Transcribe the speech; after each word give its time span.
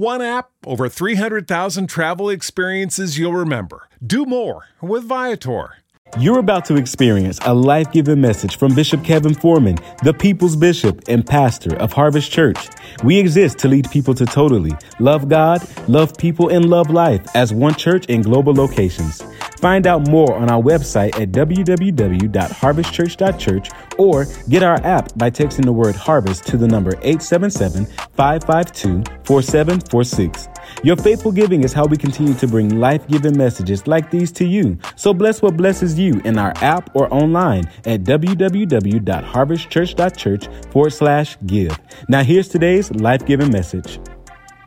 One 0.00 0.22
app, 0.22 0.48
over 0.66 0.88
300,000 0.88 1.86
travel 1.86 2.30
experiences 2.30 3.18
you'll 3.18 3.34
remember. 3.34 3.86
Do 4.02 4.24
more 4.24 4.64
with 4.80 5.04
Viator. 5.04 5.74
You're 6.18 6.38
about 6.38 6.64
to 6.64 6.76
experience 6.76 7.38
a 7.44 7.52
life 7.52 7.92
giving 7.92 8.18
message 8.18 8.56
from 8.56 8.74
Bishop 8.74 9.04
Kevin 9.04 9.34
Foreman, 9.34 9.76
the 10.02 10.14
people's 10.14 10.56
bishop 10.56 11.02
and 11.06 11.26
pastor 11.26 11.76
of 11.76 11.92
Harvest 11.92 12.32
Church. 12.32 12.70
We 13.04 13.18
exist 13.18 13.58
to 13.58 13.68
lead 13.68 13.90
people 13.90 14.14
to 14.14 14.24
totally 14.24 14.72
love 15.00 15.28
God, 15.28 15.60
love 15.86 16.16
people, 16.16 16.48
and 16.48 16.70
love 16.70 16.88
life 16.88 17.20
as 17.34 17.52
one 17.52 17.74
church 17.74 18.06
in 18.06 18.22
global 18.22 18.54
locations. 18.54 19.22
Find 19.60 19.86
out 19.86 20.08
more 20.08 20.34
on 20.34 20.50
our 20.50 20.62
website 20.62 21.20
at 21.20 21.32
www.harvestchurch.church 21.32 23.70
or 23.98 24.24
get 24.48 24.62
our 24.62 24.80
app 24.86 25.12
by 25.18 25.28
texting 25.30 25.66
the 25.66 25.72
word 25.72 25.94
harvest 25.94 26.46
to 26.46 26.56
the 26.56 26.66
number 26.66 26.92
877 27.02 27.84
552 27.84 29.02
4746. 29.24 30.48
Your 30.82 30.96
faithful 30.96 31.30
giving 31.30 31.62
is 31.62 31.74
how 31.74 31.84
we 31.84 31.98
continue 31.98 32.32
to 32.34 32.46
bring 32.46 32.80
life 32.80 33.06
giving 33.08 33.36
messages 33.36 33.86
like 33.86 34.10
these 34.10 34.32
to 34.32 34.46
you. 34.46 34.78
So 34.96 35.12
bless 35.12 35.42
what 35.42 35.58
blesses 35.58 35.98
you 35.98 36.22
in 36.24 36.38
our 36.38 36.54
app 36.62 36.96
or 36.96 37.12
online 37.12 37.66
at 37.84 38.04
www.harvestchurch.church 38.04 40.48
forward 40.72 40.90
slash 40.90 41.36
give. 41.44 41.78
Now, 42.08 42.22
here's 42.22 42.48
today's 42.48 42.90
life 42.92 43.26
giving 43.26 43.52
message. 43.52 44.00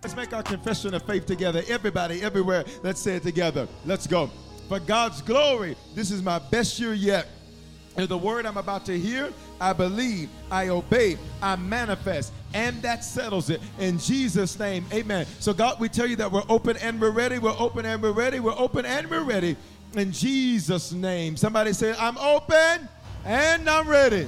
Let's 0.03 0.15
make 0.15 0.33
our 0.33 0.43
confession 0.43 0.93
of 0.93 1.01
faith 1.03 1.25
together. 1.25 1.63
Everybody, 1.67 2.21
everywhere, 2.21 2.63
let's 2.83 2.99
say 2.99 3.15
it 3.15 3.23
together. 3.23 3.67
Let's 3.85 4.05
go. 4.05 4.29
For 4.73 4.79
God's 4.79 5.21
glory, 5.21 5.75
this 5.93 6.09
is 6.09 6.23
my 6.23 6.39
best 6.39 6.79
year 6.79 6.95
yet. 6.95 7.27
And 7.95 8.09
the 8.09 8.17
word 8.17 8.47
I'm 8.47 8.57
about 8.57 8.87
to 8.87 8.97
hear, 8.97 9.31
I 9.61 9.71
believe, 9.71 10.29
I 10.49 10.69
obey, 10.69 11.19
I 11.43 11.57
manifest, 11.57 12.33
and 12.55 12.81
that 12.81 13.03
settles 13.03 13.51
it. 13.51 13.61
In 13.77 13.99
Jesus' 13.99 14.57
name, 14.57 14.83
amen. 14.91 15.27
So, 15.39 15.53
God, 15.53 15.79
we 15.79 15.89
tell 15.89 16.07
you 16.07 16.15
that 16.15 16.31
we're 16.31 16.41
open 16.49 16.77
and 16.77 16.99
we're 16.99 17.11
ready. 17.11 17.37
We're 17.37 17.53
open 17.59 17.85
and 17.85 18.01
we're 18.01 18.13
ready. 18.13 18.39
We're 18.39 18.57
open 18.57 18.83
and 18.83 19.07
we're 19.11 19.21
ready. 19.21 19.57
In 19.93 20.11
Jesus' 20.11 20.91
name. 20.91 21.37
Somebody 21.37 21.71
say, 21.73 21.93
I'm 21.99 22.17
open 22.17 22.89
and 23.25 23.69
I'm 23.69 23.87
ready. 23.87 24.27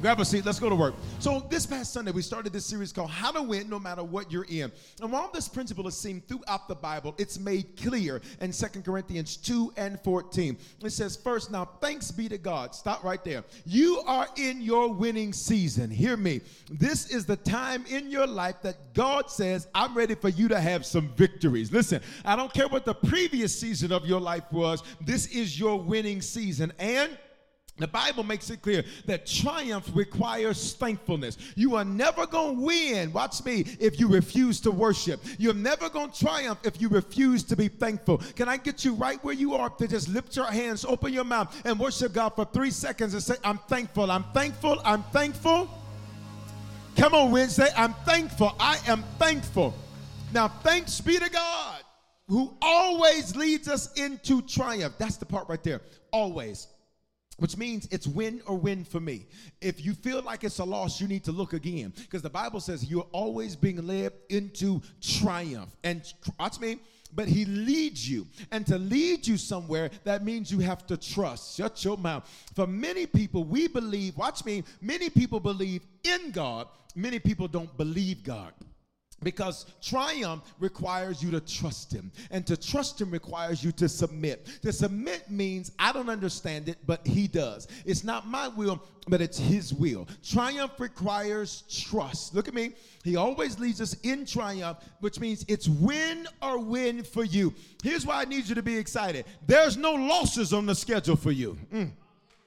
Grab 0.00 0.20
a 0.20 0.24
seat. 0.24 0.44
Let's 0.44 0.58
go 0.58 0.68
to 0.68 0.74
work. 0.74 0.94
So, 1.18 1.46
this 1.48 1.64
past 1.64 1.92
Sunday, 1.92 2.10
we 2.10 2.20
started 2.20 2.52
this 2.52 2.66
series 2.66 2.92
called 2.92 3.10
How 3.10 3.32
to 3.32 3.42
Win 3.42 3.70
No 3.70 3.78
Matter 3.78 4.04
What 4.04 4.30
You're 4.30 4.44
In. 4.50 4.70
And 5.00 5.10
while 5.10 5.30
this 5.32 5.48
principle 5.48 5.88
is 5.88 5.96
seen 5.96 6.22
throughout 6.28 6.68
the 6.68 6.74
Bible, 6.74 7.14
it's 7.16 7.38
made 7.38 7.76
clear 7.76 8.20
in 8.40 8.52
2 8.52 8.66
Corinthians 8.82 9.36
2 9.38 9.72
and 9.78 9.98
14. 10.00 10.58
It 10.82 10.90
says, 10.90 11.16
First, 11.16 11.50
now 11.50 11.64
thanks 11.80 12.10
be 12.10 12.28
to 12.28 12.36
God. 12.36 12.74
Stop 12.74 13.02
right 13.02 13.24
there. 13.24 13.44
You 13.64 14.02
are 14.06 14.28
in 14.36 14.60
your 14.60 14.92
winning 14.92 15.32
season. 15.32 15.90
Hear 15.90 16.18
me. 16.18 16.42
This 16.70 17.10
is 17.10 17.24
the 17.24 17.36
time 17.36 17.86
in 17.88 18.10
your 18.10 18.26
life 18.26 18.56
that 18.62 18.92
God 18.92 19.30
says, 19.30 19.68
I'm 19.74 19.96
ready 19.96 20.14
for 20.16 20.28
you 20.28 20.48
to 20.48 20.60
have 20.60 20.84
some 20.84 21.08
victories. 21.16 21.72
Listen, 21.72 22.02
I 22.26 22.36
don't 22.36 22.52
care 22.52 22.68
what 22.68 22.84
the 22.84 22.94
previous 22.94 23.58
season 23.58 23.90
of 23.90 24.06
your 24.06 24.20
life 24.20 24.44
was, 24.52 24.82
this 25.00 25.26
is 25.28 25.58
your 25.58 25.80
winning 25.80 26.20
season. 26.20 26.72
And 26.78 27.16
the 27.76 27.88
Bible 27.88 28.22
makes 28.22 28.50
it 28.50 28.62
clear 28.62 28.84
that 29.06 29.26
triumph 29.26 29.90
requires 29.94 30.74
thankfulness. 30.74 31.36
You 31.56 31.74
are 31.74 31.84
never 31.84 32.24
going 32.24 32.56
to 32.56 32.62
win, 32.62 33.12
watch 33.12 33.44
me, 33.44 33.64
if 33.80 33.98
you 33.98 34.06
refuse 34.06 34.60
to 34.60 34.70
worship. 34.70 35.20
You're 35.38 35.54
never 35.54 35.88
going 35.88 36.10
to 36.10 36.18
triumph 36.18 36.60
if 36.62 36.80
you 36.80 36.88
refuse 36.88 37.42
to 37.44 37.56
be 37.56 37.66
thankful. 37.66 38.18
Can 38.36 38.48
I 38.48 38.58
get 38.58 38.84
you 38.84 38.94
right 38.94 39.22
where 39.24 39.34
you 39.34 39.54
are 39.54 39.70
to 39.70 39.88
just 39.88 40.08
lift 40.08 40.36
your 40.36 40.46
hands, 40.46 40.84
open 40.84 41.12
your 41.12 41.24
mouth, 41.24 41.60
and 41.64 41.78
worship 41.78 42.12
God 42.12 42.30
for 42.30 42.44
three 42.44 42.70
seconds 42.70 43.12
and 43.12 43.22
say, 43.22 43.34
I'm 43.42 43.58
thankful, 43.58 44.08
I'm 44.08 44.24
thankful, 44.32 44.80
I'm 44.84 45.02
thankful. 45.04 45.68
Come 46.96 47.12
on, 47.12 47.32
Wednesday, 47.32 47.70
I'm 47.76 47.94
thankful, 48.06 48.54
I 48.60 48.78
am 48.86 49.02
thankful. 49.18 49.74
Now, 50.32 50.46
thanks 50.46 51.00
be 51.00 51.18
to 51.18 51.28
God 51.28 51.80
who 52.28 52.56
always 52.62 53.34
leads 53.34 53.66
us 53.66 53.92
into 53.94 54.42
triumph. 54.42 54.94
That's 54.96 55.16
the 55.16 55.26
part 55.26 55.48
right 55.48 55.62
there, 55.62 55.80
always 56.12 56.68
which 57.38 57.56
means 57.56 57.88
it's 57.90 58.06
win 58.06 58.40
or 58.46 58.56
win 58.56 58.84
for 58.84 59.00
me. 59.00 59.26
If 59.60 59.84
you 59.84 59.94
feel 59.94 60.22
like 60.22 60.44
it's 60.44 60.58
a 60.58 60.64
loss, 60.64 61.00
you 61.00 61.08
need 61.08 61.24
to 61.24 61.32
look 61.32 61.52
again 61.52 61.92
because 61.96 62.22
the 62.22 62.30
Bible 62.30 62.60
says 62.60 62.84
you're 62.84 63.08
always 63.12 63.56
being 63.56 63.84
led 63.86 64.12
into 64.28 64.80
triumph. 65.00 65.74
And 65.82 66.02
watch 66.38 66.60
me, 66.60 66.78
but 67.14 67.28
he 67.28 67.44
leads 67.44 68.08
you. 68.08 68.26
And 68.50 68.66
to 68.66 68.78
lead 68.78 69.26
you 69.26 69.36
somewhere, 69.36 69.90
that 70.04 70.24
means 70.24 70.50
you 70.50 70.60
have 70.60 70.86
to 70.88 70.96
trust. 70.96 71.56
Shut 71.56 71.84
your 71.84 71.96
mouth. 71.96 72.28
For 72.54 72.66
many 72.66 73.06
people, 73.06 73.44
we 73.44 73.68
believe, 73.68 74.16
watch 74.16 74.44
me, 74.44 74.64
many 74.80 75.10
people 75.10 75.40
believe 75.40 75.82
in 76.02 76.30
God, 76.30 76.68
many 76.94 77.18
people 77.18 77.48
don't 77.48 77.74
believe 77.76 78.22
God. 78.22 78.52
Because 79.24 79.66
triumph 79.82 80.44
requires 80.60 81.22
you 81.22 81.30
to 81.32 81.40
trust 81.40 81.92
him. 81.92 82.12
And 82.30 82.46
to 82.46 82.56
trust 82.56 83.00
him 83.00 83.10
requires 83.10 83.64
you 83.64 83.72
to 83.72 83.88
submit. 83.88 84.46
To 84.62 84.72
submit 84.72 85.30
means 85.30 85.72
I 85.78 85.92
don't 85.92 86.08
understand 86.08 86.68
it, 86.68 86.78
but 86.86 87.06
he 87.06 87.26
does. 87.26 87.66
It's 87.84 88.04
not 88.04 88.28
my 88.28 88.48
will, 88.48 88.82
but 89.08 89.20
it's 89.20 89.38
his 89.38 89.74
will. 89.74 90.06
Triumph 90.22 90.78
requires 90.78 91.64
trust. 91.70 92.34
Look 92.34 92.48
at 92.48 92.54
me. 92.54 92.72
He 93.02 93.16
always 93.16 93.58
leads 93.58 93.80
us 93.80 93.94
in 94.02 94.24
triumph, 94.26 94.78
which 95.00 95.20
means 95.20 95.44
it's 95.48 95.68
win 95.68 96.26
or 96.40 96.58
win 96.58 97.02
for 97.02 97.24
you. 97.24 97.54
Here's 97.82 98.06
why 98.06 98.22
I 98.22 98.24
need 98.24 98.48
you 98.48 98.54
to 98.54 98.62
be 98.62 98.76
excited 98.76 99.24
there's 99.46 99.76
no 99.76 99.92
losses 99.92 100.52
on 100.52 100.66
the 100.66 100.74
schedule 100.74 101.16
for 101.16 101.32
you. 101.32 101.58
Mm. 101.72 101.90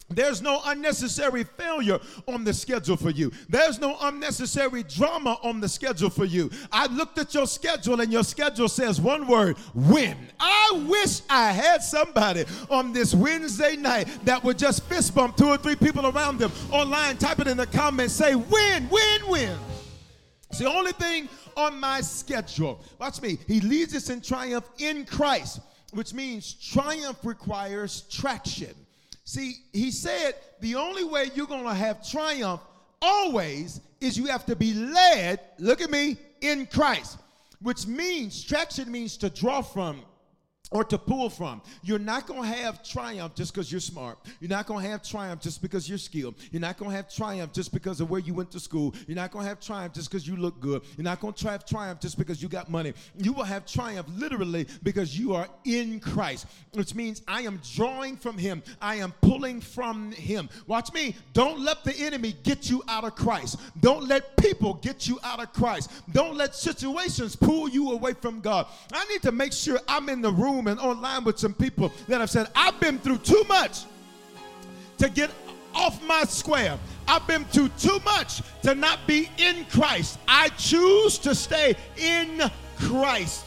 There's 0.10 0.42
no 0.42 0.62
unnecessary 0.64 1.44
failure 1.44 2.00
on 2.28 2.46
the 2.46 2.54
schedule 2.54 2.96
for 2.96 3.10
you. 3.10 3.32
There's 3.50 3.78
no 3.78 3.98
unnecessary 4.00 4.84
drama 4.84 5.38
on 5.44 5.60
the 5.60 5.68
schedule 5.68 6.10
for 6.10 6.24
you. 6.24 6.50
I 6.72 6.88
looked 6.88 7.18
at 7.18 7.34
your 7.34 7.46
schedule 7.46 8.00
and 8.00 8.12
your 8.12 8.24
schedule 8.24 8.70
says 8.70 9.02
one 9.02 9.28
word 9.28 9.58
win. 9.74 10.18
I 10.40 10.86
wish 10.88 11.22
I 11.30 11.52
had 11.52 11.84
somebody 11.84 12.46
on 12.70 12.94
this 12.94 13.14
Wednesday 13.14 13.76
night 13.76 14.08
that 14.24 14.42
would 14.46 14.58
just 14.58 14.84
fist 14.86 15.14
bump 15.14 15.36
two 15.36 15.48
or 15.48 15.58
three 15.58 15.76
people 15.76 16.08
around 16.08 16.40
them 16.40 16.54
online, 16.72 17.18
type 17.18 17.40
it 17.40 17.48
in 17.48 17.58
the 17.58 17.68
comments, 17.68 18.14
say 18.14 18.34
win, 18.34 18.88
win, 18.90 19.28
win. 19.28 19.58
It's 20.50 20.60
the 20.60 20.70
only 20.70 20.94
thing 20.94 21.28
on 21.58 21.78
my 21.82 22.00
schedule. 22.00 22.82
Watch 22.98 23.22
me. 23.22 23.40
He 23.46 23.60
leads 23.60 23.94
us 23.94 24.10
in 24.10 24.22
triumph 24.22 24.70
in 24.78 25.04
Christ, 25.04 25.60
which 25.92 26.14
means 26.14 26.54
triumph 26.54 27.18
requires 27.26 28.02
traction. 28.10 28.74
See, 29.28 29.58
he 29.74 29.92
said 29.92 30.36
the 30.62 30.76
only 30.76 31.04
way 31.04 31.32
you're 31.36 31.48
going 31.48 31.66
to 31.66 31.74
have 31.74 32.10
triumph 32.10 32.62
always 33.02 33.82
is 34.00 34.18
you 34.18 34.28
have 34.28 34.46
to 34.46 34.56
be 34.56 34.74
led, 34.74 35.42
look 35.60 35.82
at 35.82 35.92
me, 35.92 36.16
in 36.40 36.66
Christ, 36.66 37.20
which 37.62 37.86
means 37.86 38.42
traction 38.42 38.90
means 38.90 39.18
to 39.18 39.30
draw 39.30 39.62
from, 39.62 40.02
or 40.72 40.84
to 40.84 40.98
pull 40.98 41.30
from. 41.30 41.62
You're 41.84 42.00
not 42.00 42.28
going 42.28 42.42
to 42.42 42.48
have 42.48 42.84
triumph 42.84 43.36
just 43.36 43.54
because 43.54 43.72
you're 43.72 43.80
smart. 43.82 44.18
You're 44.40 44.50
not 44.50 44.68
going 44.68 44.84
to 44.84 44.90
have 44.90 45.02
triumph 45.02 45.42
just 45.42 45.62
because 45.62 45.88
you're 45.88 45.98
skilled. 45.98 46.36
You're 46.52 46.62
not 46.62 46.78
going 46.78 46.92
to 46.92 46.98
have 46.98 47.14
triumph 47.14 47.54
just 47.54 47.72
because 47.72 48.02
of 48.02 48.10
where 48.10 48.20
you 48.20 48.34
went 48.34 48.52
to 48.52 48.60
school. 48.60 48.94
You're 49.08 49.16
not 49.16 49.32
going 49.32 49.44
to 49.46 49.50
have 49.50 49.62
triumph 49.62 49.94
just 49.94 50.12
because 50.12 50.28
you 50.28 50.36
look 50.36 50.60
good. 50.60 50.82
You're 50.98 51.06
not 51.06 51.22
going 51.22 51.34
to 51.34 51.50
have 51.50 51.66
triumph 51.66 52.02
just 52.02 52.18
because 52.18 52.42
you 52.42 52.50
got 52.50 52.70
money. 52.70 52.94
You 53.18 53.34
will 53.34 53.44
have 53.44 53.66
triumph 53.66 54.08
literally 54.16 54.68
because 54.84 55.18
you 55.18 55.34
are 55.34 55.48
in 55.64 56.00
Christ, 56.00 56.48
which 56.74 56.94
means 56.94 57.22
I 57.28 57.42
am 57.42 57.62
drawing 57.76 58.18
from 58.18 58.38
Him. 58.38 58.62
I 58.82 58.96
am 58.96 59.14
pulling 59.22 59.62
from 59.62 60.12
Him. 60.12 60.50
Watch 60.68 60.92
me. 60.92 61.16
Don't 61.34 61.60
let 61.60 61.84
the 61.84 61.96
enemy 61.96 62.36
get 62.44 62.70
you 62.70 62.84
out 62.90 63.06
of 63.06 63.16
Christ. 63.16 63.60
Don't 63.80 64.08
let 64.08 64.36
people 64.38 64.74
get 64.76 65.08
you 65.08 65.18
out 65.24 65.42
of 65.42 65.54
Christ. 65.54 65.92
Don't 66.12 66.36
let 66.36 66.56
situations 66.56 67.36
pull 67.36 67.70
you 67.70 67.92
away 67.92 68.14
from 68.14 68.42
God. 68.42 68.68
I 68.92 69.06
need 69.06 69.22
to 69.22 69.32
make 69.32 69.54
sure 69.54 69.80
I'm 69.88 70.10
in 70.10 70.22
the 70.22 70.32
room 70.32 70.57
room 70.58 70.68
and 70.68 70.80
online 70.80 71.24
with 71.24 71.38
some 71.40 71.54
people 71.54 71.92
that 72.08 72.20
have 72.20 72.30
said, 72.30 72.48
I've 72.56 72.80
been 72.80 73.00
through 73.00 73.20
too 73.20 73.44
much 73.48 73.84
to 74.98 75.10
get 75.10 75.30
off 75.74 76.04
my 76.06 76.24
square. 76.24 76.78
I've 77.08 77.26
been 77.28 77.46
through 77.46 77.70
too 77.80 78.00
much 78.04 78.42
to 78.64 78.74
not 78.74 79.00
be 79.08 79.30
in 79.38 79.66
Christ. 79.66 80.20
I 80.28 80.50
choose 80.50 81.18
to 81.20 81.36
stay 81.36 81.76
in 81.96 82.42
Christ. 82.80 83.46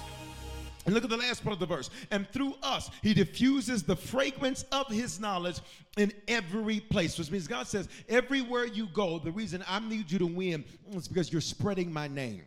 And 0.86 0.94
look 0.94 1.04
at 1.04 1.10
the 1.10 1.16
last 1.16 1.42
part 1.42 1.52
of 1.52 1.60
the 1.60 1.66
verse. 1.66 1.90
And 2.10 2.28
through 2.30 2.54
us, 2.62 2.90
he 3.02 3.12
diffuses 3.12 3.82
the 3.82 3.96
fragrance 3.96 4.64
of 4.72 4.86
his 4.88 5.20
knowledge 5.20 5.60
in 5.98 6.12
every 6.26 6.80
place, 6.80 7.18
which 7.18 7.30
means 7.30 7.46
God 7.46 7.66
says, 7.66 7.88
everywhere 8.08 8.64
you 8.64 8.86
go, 8.86 9.18
the 9.18 9.32
reason 9.32 9.62
I 9.68 9.80
need 9.80 10.10
you 10.10 10.18
to 10.20 10.26
win 10.26 10.64
is 10.92 11.06
because 11.06 11.32
you're 11.32 11.42
spreading 11.42 11.92
my 11.92 12.08
name. 12.08 12.42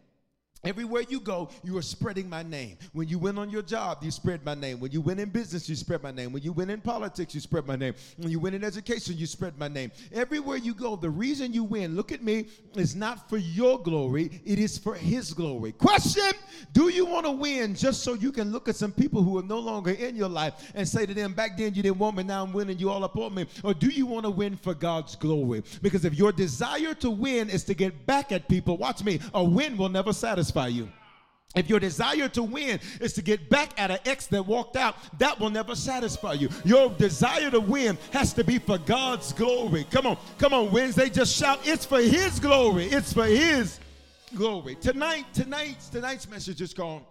Everywhere 0.65 1.03
you 1.09 1.19
go, 1.19 1.49
you 1.61 1.77
are 1.77 1.81
spreading 1.81 2.29
my 2.29 2.41
name. 2.41 2.77
When 2.93 3.09
you 3.09 3.19
win 3.19 3.37
on 3.37 3.49
your 3.49 3.63
job, 3.63 3.97
you 4.01 4.11
spread 4.11 4.45
my 4.45 4.55
name. 4.55 4.79
When 4.79 4.93
you 4.93 5.01
win 5.01 5.19
in 5.19 5.27
business, 5.27 5.67
you 5.67 5.75
spread 5.75 6.01
my 6.01 6.11
name. 6.11 6.31
When 6.31 6.41
you 6.41 6.53
win 6.53 6.69
in 6.69 6.79
politics, 6.79 7.35
you 7.35 7.41
spread 7.41 7.67
my 7.67 7.75
name. 7.75 7.95
When 8.15 8.31
you 8.31 8.39
win 8.39 8.53
in 8.53 8.63
education, 8.63 9.17
you 9.17 9.25
spread 9.25 9.57
my 9.59 9.67
name. 9.67 9.91
Everywhere 10.13 10.55
you 10.55 10.73
go, 10.73 10.95
the 10.95 11.09
reason 11.09 11.53
you 11.53 11.65
win, 11.65 11.97
look 11.97 12.13
at 12.13 12.23
me, 12.23 12.45
is 12.75 12.95
not 12.95 13.29
for 13.29 13.35
your 13.35 13.77
glory, 13.77 14.41
it 14.45 14.57
is 14.57 14.77
for 14.77 14.95
his 14.95 15.33
glory. 15.33 15.73
Question 15.73 16.31
Do 16.71 16.87
you 16.87 17.05
want 17.05 17.25
to 17.25 17.31
win 17.31 17.75
just 17.75 18.01
so 18.01 18.13
you 18.13 18.31
can 18.31 18.53
look 18.53 18.69
at 18.69 18.77
some 18.77 18.93
people 18.93 19.21
who 19.21 19.37
are 19.39 19.43
no 19.43 19.59
longer 19.59 19.91
in 19.91 20.15
your 20.15 20.29
life 20.29 20.71
and 20.75 20.87
say 20.87 21.05
to 21.05 21.13
them, 21.13 21.33
back 21.33 21.57
then 21.57 21.73
you 21.73 21.83
didn't 21.83 21.99
want 21.99 22.15
me, 22.15 22.23
now 22.23 22.41
I'm 22.41 22.53
winning, 22.53 22.79
you 22.79 22.89
all 22.89 23.03
up 23.03 23.17
on 23.17 23.35
me? 23.35 23.47
Or 23.65 23.73
do 23.73 23.87
you 23.87 24.05
want 24.05 24.23
to 24.23 24.31
win 24.31 24.55
for 24.55 24.73
God's 24.73 25.17
glory? 25.17 25.61
Because 25.81 26.05
if 26.05 26.13
your 26.13 26.31
desire 26.31 26.93
to 26.95 27.09
win 27.09 27.49
is 27.49 27.65
to 27.65 27.73
get 27.73 28.05
back 28.05 28.31
at 28.31 28.47
people, 28.47 28.77
watch 28.77 29.03
me, 29.03 29.19
a 29.33 29.43
win 29.43 29.75
will 29.75 29.89
never 29.89 30.13
satisfy 30.13 30.52
satisfy 30.53 30.67
you. 30.67 30.89
If 31.55 31.69
your 31.69 31.79
desire 31.79 32.27
to 32.29 32.41
win 32.41 32.79
is 32.99 33.13
to 33.13 33.21
get 33.21 33.47
back 33.47 33.79
at 33.79 33.91
an 33.91 33.99
ex 34.05 34.25
that 34.27 34.45
walked 34.45 34.75
out, 34.75 34.95
that 35.19 35.39
will 35.39 35.51
never 35.51 35.75
satisfy 35.75 36.33
you. 36.33 36.49
Your 36.65 36.89
desire 36.89 37.51
to 37.51 37.59
win 37.59 37.97
has 38.11 38.33
to 38.33 38.43
be 38.43 38.57
for 38.57 38.79
God's 38.79 39.33
glory. 39.33 39.85
Come 39.91 40.07
on, 40.07 40.17
come 40.39 40.53
on, 40.53 40.71
Wednesday, 40.71 41.09
just 41.09 41.35
shout, 41.35 41.59
it's 41.63 41.85
for 41.85 42.01
His 42.01 42.39
glory. 42.39 42.85
It's 42.85 43.13
for 43.13 43.25
His 43.25 43.79
glory. 44.35 44.75
Tonight, 44.75 45.25
tonight's 45.33 45.89
tonight's 45.89 46.27
message 46.27 46.59
is 46.59 46.73
called 46.73 47.03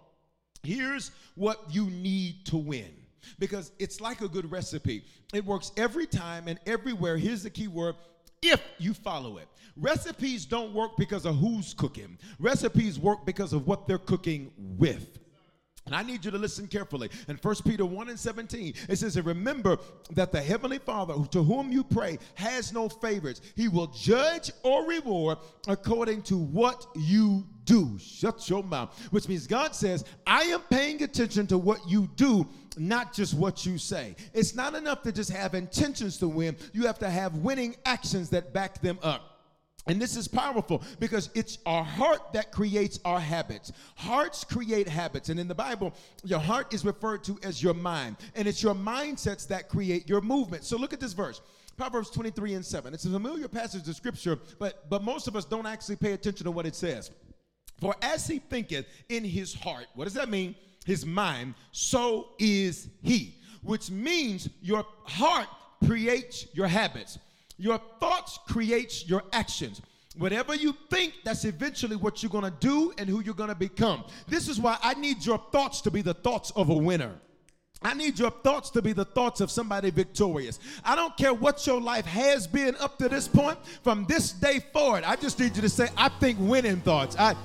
Here's 0.63 1.11
What 1.35 1.59
You 1.69 1.85
Need 1.89 2.45
to 2.47 2.57
Win. 2.57 2.91
Because 3.39 3.71
it's 3.79 4.01
like 4.01 4.19
a 4.19 4.27
good 4.27 4.51
recipe. 4.51 5.05
It 5.33 5.45
works 5.45 5.71
every 5.77 6.05
time 6.05 6.49
and 6.49 6.59
everywhere. 6.65 7.15
Here's 7.15 7.43
the 7.43 7.49
key 7.49 7.69
word 7.69 7.95
if 8.43 8.61
you 8.77 8.93
follow 8.93 9.37
it. 9.37 9.47
Recipes 9.75 10.45
don't 10.45 10.73
work 10.73 10.91
because 10.97 11.25
of 11.25 11.37
who's 11.37 11.73
cooking, 11.73 12.17
recipes 12.39 12.99
work 12.99 13.25
because 13.25 13.53
of 13.53 13.65
what 13.65 13.87
they're 13.87 13.97
cooking 13.97 14.51
with. 14.57 15.19
And 15.85 15.93
I 15.93 16.01
need 16.01 16.23
you 16.23 16.31
to 16.31 16.37
listen 16.37 16.67
carefully. 16.67 17.09
In 17.27 17.35
1 17.35 17.55
Peter 17.65 17.85
1 17.85 18.09
and 18.09 18.17
17, 18.17 18.73
it 18.87 18.95
says, 18.95 19.17
And 19.17 19.25
remember 19.25 19.77
that 20.11 20.31
the 20.31 20.41
Heavenly 20.41 20.77
Father 20.77 21.15
to 21.31 21.43
whom 21.43 21.73
you 21.73 21.83
pray 21.83 22.19
has 22.35 22.71
no 22.71 22.87
favorites. 22.87 23.41
He 23.55 23.67
will 23.67 23.87
judge 23.87 24.49
or 24.63 24.87
reward 24.87 25.39
according 25.67 26.21
to 26.23 26.37
what 26.37 26.85
you 26.95 27.45
do. 27.65 27.97
Shut 27.99 28.49
your 28.49 28.63
mouth. 28.63 28.97
Which 29.11 29.27
means 29.27 29.45
God 29.45 29.75
says, 29.75 30.05
I 30.25 30.43
am 30.43 30.61
paying 30.69 31.03
attention 31.03 31.47
to 31.47 31.57
what 31.57 31.79
you 31.87 32.09
do, 32.15 32.47
not 32.77 33.13
just 33.13 33.33
what 33.33 33.65
you 33.65 33.77
say. 33.77 34.15
It's 34.33 34.55
not 34.55 34.75
enough 34.75 35.01
to 35.03 35.11
just 35.11 35.31
have 35.31 35.53
intentions 35.53 36.17
to 36.19 36.27
win, 36.27 36.55
you 36.73 36.85
have 36.87 36.99
to 36.99 37.09
have 37.09 37.35
winning 37.37 37.75
actions 37.85 38.29
that 38.29 38.53
back 38.53 38.81
them 38.81 38.99
up. 39.03 39.33
And 39.85 40.01
this 40.01 40.15
is 40.15 40.29
powerful 40.29 40.81
because 40.99 41.29
it's 41.35 41.57
our 41.65 41.83
heart 41.83 42.31
that 42.31 42.53
creates 42.53 42.99
our 43.03 43.19
habits. 43.19 43.73
Hearts 43.95 44.45
create 44.45 44.87
habits. 44.87 45.27
And 45.27 45.37
in 45.39 45.49
the 45.49 45.55
Bible, 45.55 45.93
your 46.23 46.39
heart 46.39 46.73
is 46.73 46.85
referred 46.85 47.23
to 47.25 47.37
as 47.43 47.61
your 47.61 47.73
mind. 47.73 48.15
And 48.35 48.47
it's 48.47 48.63
your 48.63 48.75
mindsets 48.75 49.45
that 49.49 49.67
create 49.67 50.07
your 50.07 50.21
movement. 50.21 50.63
So 50.63 50.77
look 50.77 50.93
at 50.93 51.01
this 51.01 51.11
verse. 51.11 51.41
Proverbs 51.75 52.09
23 52.11 52.53
and 52.53 52.65
7. 52.65 52.93
It's 52.93 53.03
a 53.03 53.09
familiar 53.09 53.49
passage 53.49 53.87
of 53.89 53.95
scripture, 53.95 54.39
but, 54.57 54.89
but 54.89 55.03
most 55.03 55.27
of 55.27 55.35
us 55.35 55.43
don't 55.43 55.65
actually 55.65 55.97
pay 55.97 56.13
attention 56.13 56.45
to 56.45 56.51
what 56.51 56.65
it 56.65 56.75
says. 56.75 57.11
For 57.81 57.95
as 58.01 58.25
he 58.27 58.39
thinketh 58.39 58.85
in 59.09 59.25
his 59.25 59.53
heart, 59.53 59.87
what 59.95 60.05
does 60.05 60.13
that 60.13 60.29
mean? 60.29 60.55
His 60.85 61.05
mind, 61.05 61.55
so 61.71 62.29
is 62.39 62.89
he. 63.01 63.35
Which 63.61 63.89
means 63.89 64.49
your 64.61 64.85
heart 65.03 65.47
creates 65.85 66.47
your 66.53 66.67
habits. 66.67 67.19
Your 67.57 67.79
thoughts 67.99 68.39
creates 68.47 69.07
your 69.07 69.23
actions. 69.31 69.81
Whatever 70.17 70.53
you 70.53 70.75
think, 70.89 71.13
that's 71.23 71.45
eventually 71.45 71.95
what 71.95 72.21
you're 72.21 72.29
going 72.29 72.43
to 72.43 72.57
do 72.59 72.93
and 72.97 73.09
who 73.09 73.21
you're 73.21 73.33
going 73.33 73.49
to 73.49 73.55
become. 73.55 74.03
This 74.27 74.47
is 74.47 74.59
why 74.59 74.77
I 74.81 74.93
need 74.93 75.25
your 75.25 75.41
thoughts 75.51 75.81
to 75.81 75.91
be 75.91 76.01
the 76.01 76.13
thoughts 76.13 76.51
of 76.51 76.69
a 76.69 76.75
winner. 76.75 77.13
I 77.81 77.93
need 77.93 78.17
your 78.17 78.31
thoughts 78.31 78.69
to 78.71 78.81
be 78.81 78.93
the 78.93 79.05
thoughts 79.05 79.41
of 79.41 79.51
somebody 79.51 79.89
victorious. 79.89 80.59
I 80.85 80.95
don't 80.95 81.15
care 81.17 81.33
what 81.33 81.65
your 81.67 81.81
life 81.81 82.05
has 82.05 82.47
been 82.47 82.75
up 82.79 82.97
to 82.99 83.09
this 83.09 83.27
point. 83.27 83.57
From 83.83 84.05
this 84.05 84.31
day 84.31 84.59
forward, 84.71 85.03
I 85.03 85.15
just 85.15 85.39
need 85.39 85.55
you 85.55 85.61
to 85.63 85.69
say, 85.69 85.89
I 85.97 86.09
think 86.09 86.37
winning 86.39 86.77
thoughts. 86.77 87.17
I 87.17 87.35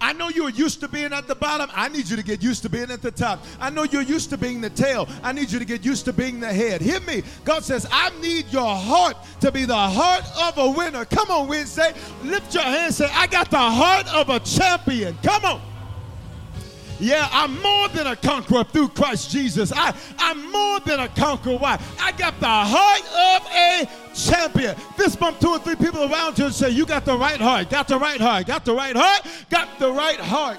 I 0.00 0.12
know 0.12 0.28
you're 0.28 0.50
used 0.50 0.80
to 0.80 0.88
being 0.88 1.12
at 1.12 1.26
the 1.26 1.34
bottom. 1.34 1.70
I 1.74 1.88
need 1.88 2.08
you 2.08 2.16
to 2.16 2.22
get 2.22 2.42
used 2.42 2.62
to 2.62 2.68
being 2.68 2.90
at 2.90 3.02
the 3.02 3.10
top. 3.10 3.44
I 3.60 3.70
know 3.70 3.84
you're 3.84 4.02
used 4.02 4.30
to 4.30 4.38
being 4.38 4.60
the 4.60 4.70
tail. 4.70 5.08
I 5.22 5.32
need 5.32 5.50
you 5.50 5.58
to 5.58 5.64
get 5.64 5.84
used 5.84 6.04
to 6.06 6.12
being 6.12 6.40
the 6.40 6.52
head. 6.52 6.80
Hear 6.80 7.00
me. 7.00 7.22
God 7.44 7.64
says, 7.64 7.86
I 7.90 8.10
need 8.20 8.46
your 8.50 8.74
heart 8.74 9.16
to 9.40 9.52
be 9.52 9.64
the 9.64 9.76
heart 9.76 10.24
of 10.42 10.58
a 10.58 10.70
winner. 10.70 11.04
Come 11.04 11.30
on, 11.30 11.48
Wednesday. 11.48 11.92
Lift 12.24 12.54
your 12.54 12.64
hand 12.64 12.94
say, 12.94 13.08
I 13.12 13.26
got 13.26 13.50
the 13.50 13.58
heart 13.58 14.06
of 14.14 14.30
a 14.30 14.40
champion. 14.40 15.16
Come 15.22 15.44
on. 15.44 15.75
Yeah, 16.98 17.28
I'm 17.30 17.60
more 17.60 17.88
than 17.88 18.06
a 18.06 18.16
conqueror 18.16 18.64
through 18.64 18.88
Christ 18.88 19.30
Jesus. 19.30 19.72
I, 19.74 19.94
I'm 20.18 20.50
more 20.50 20.80
than 20.80 21.00
a 21.00 21.08
conqueror. 21.08 21.58
Why? 21.58 21.80
I 22.00 22.12
got 22.12 22.38
the 22.40 22.46
heart 22.48 23.02
of 23.12 23.46
a 23.52 23.88
champion. 24.14 24.74
Fist 24.96 25.20
bump 25.20 25.38
two 25.38 25.48
or 25.48 25.58
three 25.58 25.76
people 25.76 26.10
around 26.10 26.38
you 26.38 26.46
and 26.46 26.54
say, 26.54 26.70
You 26.70 26.86
got 26.86 27.04
the 27.04 27.16
right 27.16 27.40
heart, 27.40 27.68
got 27.68 27.88
the 27.88 27.98
right 27.98 28.20
heart, 28.20 28.46
got 28.46 28.64
the 28.64 28.74
right 28.74 28.96
heart, 28.96 29.26
got 29.50 29.78
the 29.78 29.92
right 29.92 30.18
heart. 30.18 30.58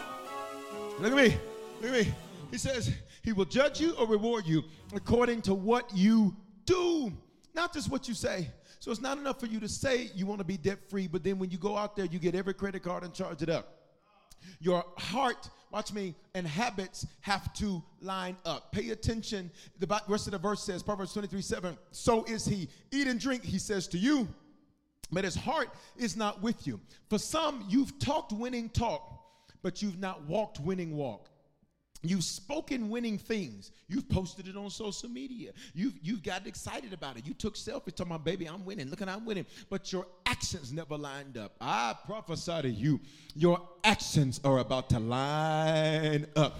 Look 1.00 1.12
at 1.12 1.18
me. 1.18 1.38
Look 1.82 1.92
at 1.94 2.06
me. 2.06 2.14
He 2.52 2.58
says, 2.58 2.94
He 3.24 3.34
will 3.34 3.46
judge 3.46 3.82
you 3.82 3.96
or 3.96 4.06
reward 4.08 4.46
you 4.46 4.64
according 4.94 5.42
to 5.44 5.54
what 5.54 5.90
you 5.96 6.36
do, 6.66 7.12
not 7.56 7.74
just 7.74 7.90
what 7.90 8.08
you 8.08 8.14
say. 8.14 8.50
So 8.80 8.92
it's 8.92 9.02
not 9.02 9.18
enough 9.18 9.40
for 9.40 9.48
you 9.48 9.60
to 9.60 9.68
say 9.68 10.12
you 10.14 10.28
want 10.28 10.40
to 10.40 10.46
be 10.46 10.56
debt 10.56 10.78
free, 10.90 11.08
but 11.08 11.24
then 11.24 11.40
when 11.40 11.50
you 11.50 11.58
go 11.58 11.76
out 11.76 11.96
there, 11.96 12.06
you 12.06 12.20
get 12.20 12.36
every 12.36 12.54
credit 12.54 12.84
card 12.84 13.04
and 13.04 13.14
charge 13.14 13.42
it 13.42 13.50
up. 13.50 13.74
Your 14.60 14.86
heart, 14.98 15.50
watch 15.72 15.94
me, 15.94 16.16
and 16.34 16.48
habits 16.48 17.06
have 17.22 17.54
to 17.54 17.84
line 18.02 18.38
up. 18.46 18.72
Pay 18.72 18.90
attention. 18.90 19.52
The 19.80 20.02
rest 20.08 20.28
of 20.28 20.32
the 20.32 20.38
verse 20.38 20.64
says, 20.64 20.84
Proverbs 20.84 21.14
23 21.14 21.42
7, 21.42 21.78
so 21.92 22.24
is 22.26 22.46
he. 22.46 22.70
Eat 22.92 23.08
and 23.08 23.20
drink, 23.20 23.44
he 23.44 23.60
says 23.60 23.88
to 23.90 23.98
you, 23.98 24.28
but 25.12 25.24
his 25.24 25.36
heart 25.36 25.70
is 25.98 26.18
not 26.18 26.42
with 26.42 26.68
you. 26.68 26.80
For 27.10 27.18
some, 27.18 27.66
you've 27.70 27.98
talked 28.00 28.32
winning 28.34 28.70
talk, 28.70 29.22
but 29.62 29.82
you've 29.82 30.00
not 30.00 30.28
walked 30.28 30.60
winning 30.60 30.96
walk. 30.96 31.30
You've 32.04 32.24
spoken 32.24 32.90
winning 32.90 33.18
things. 33.18 33.72
You've 33.88 34.08
posted 34.10 34.48
it 34.48 34.56
on 34.56 34.70
social 34.70 35.10
media. 35.10 35.52
You've, 35.74 35.94
you've 36.02 36.24
gotten 36.24 36.48
excited 36.48 36.94
about 36.94 37.18
it. 37.18 37.26
You 37.26 37.34
took 37.34 37.56
selfies 37.56 37.96
talking 37.96 38.14
about, 38.14 38.24
baby, 38.24 38.46
I'm 38.46 38.64
winning. 38.66 38.90
Look 38.90 39.02
at 39.02 39.10
I'm 39.10 39.26
winning. 39.26 39.46
But 39.70 39.92
your 39.92 40.06
actions 40.26 40.72
never 40.72 40.98
lined 40.98 41.38
up. 41.38 41.56
I 41.60 41.96
prophesy 42.06 42.62
to 42.62 42.70
you, 42.70 43.00
your 43.36 43.62
actions 43.84 44.40
are 44.44 44.60
about 44.60 44.90
to 44.92 45.00
line 45.00 46.28
up. 46.36 46.60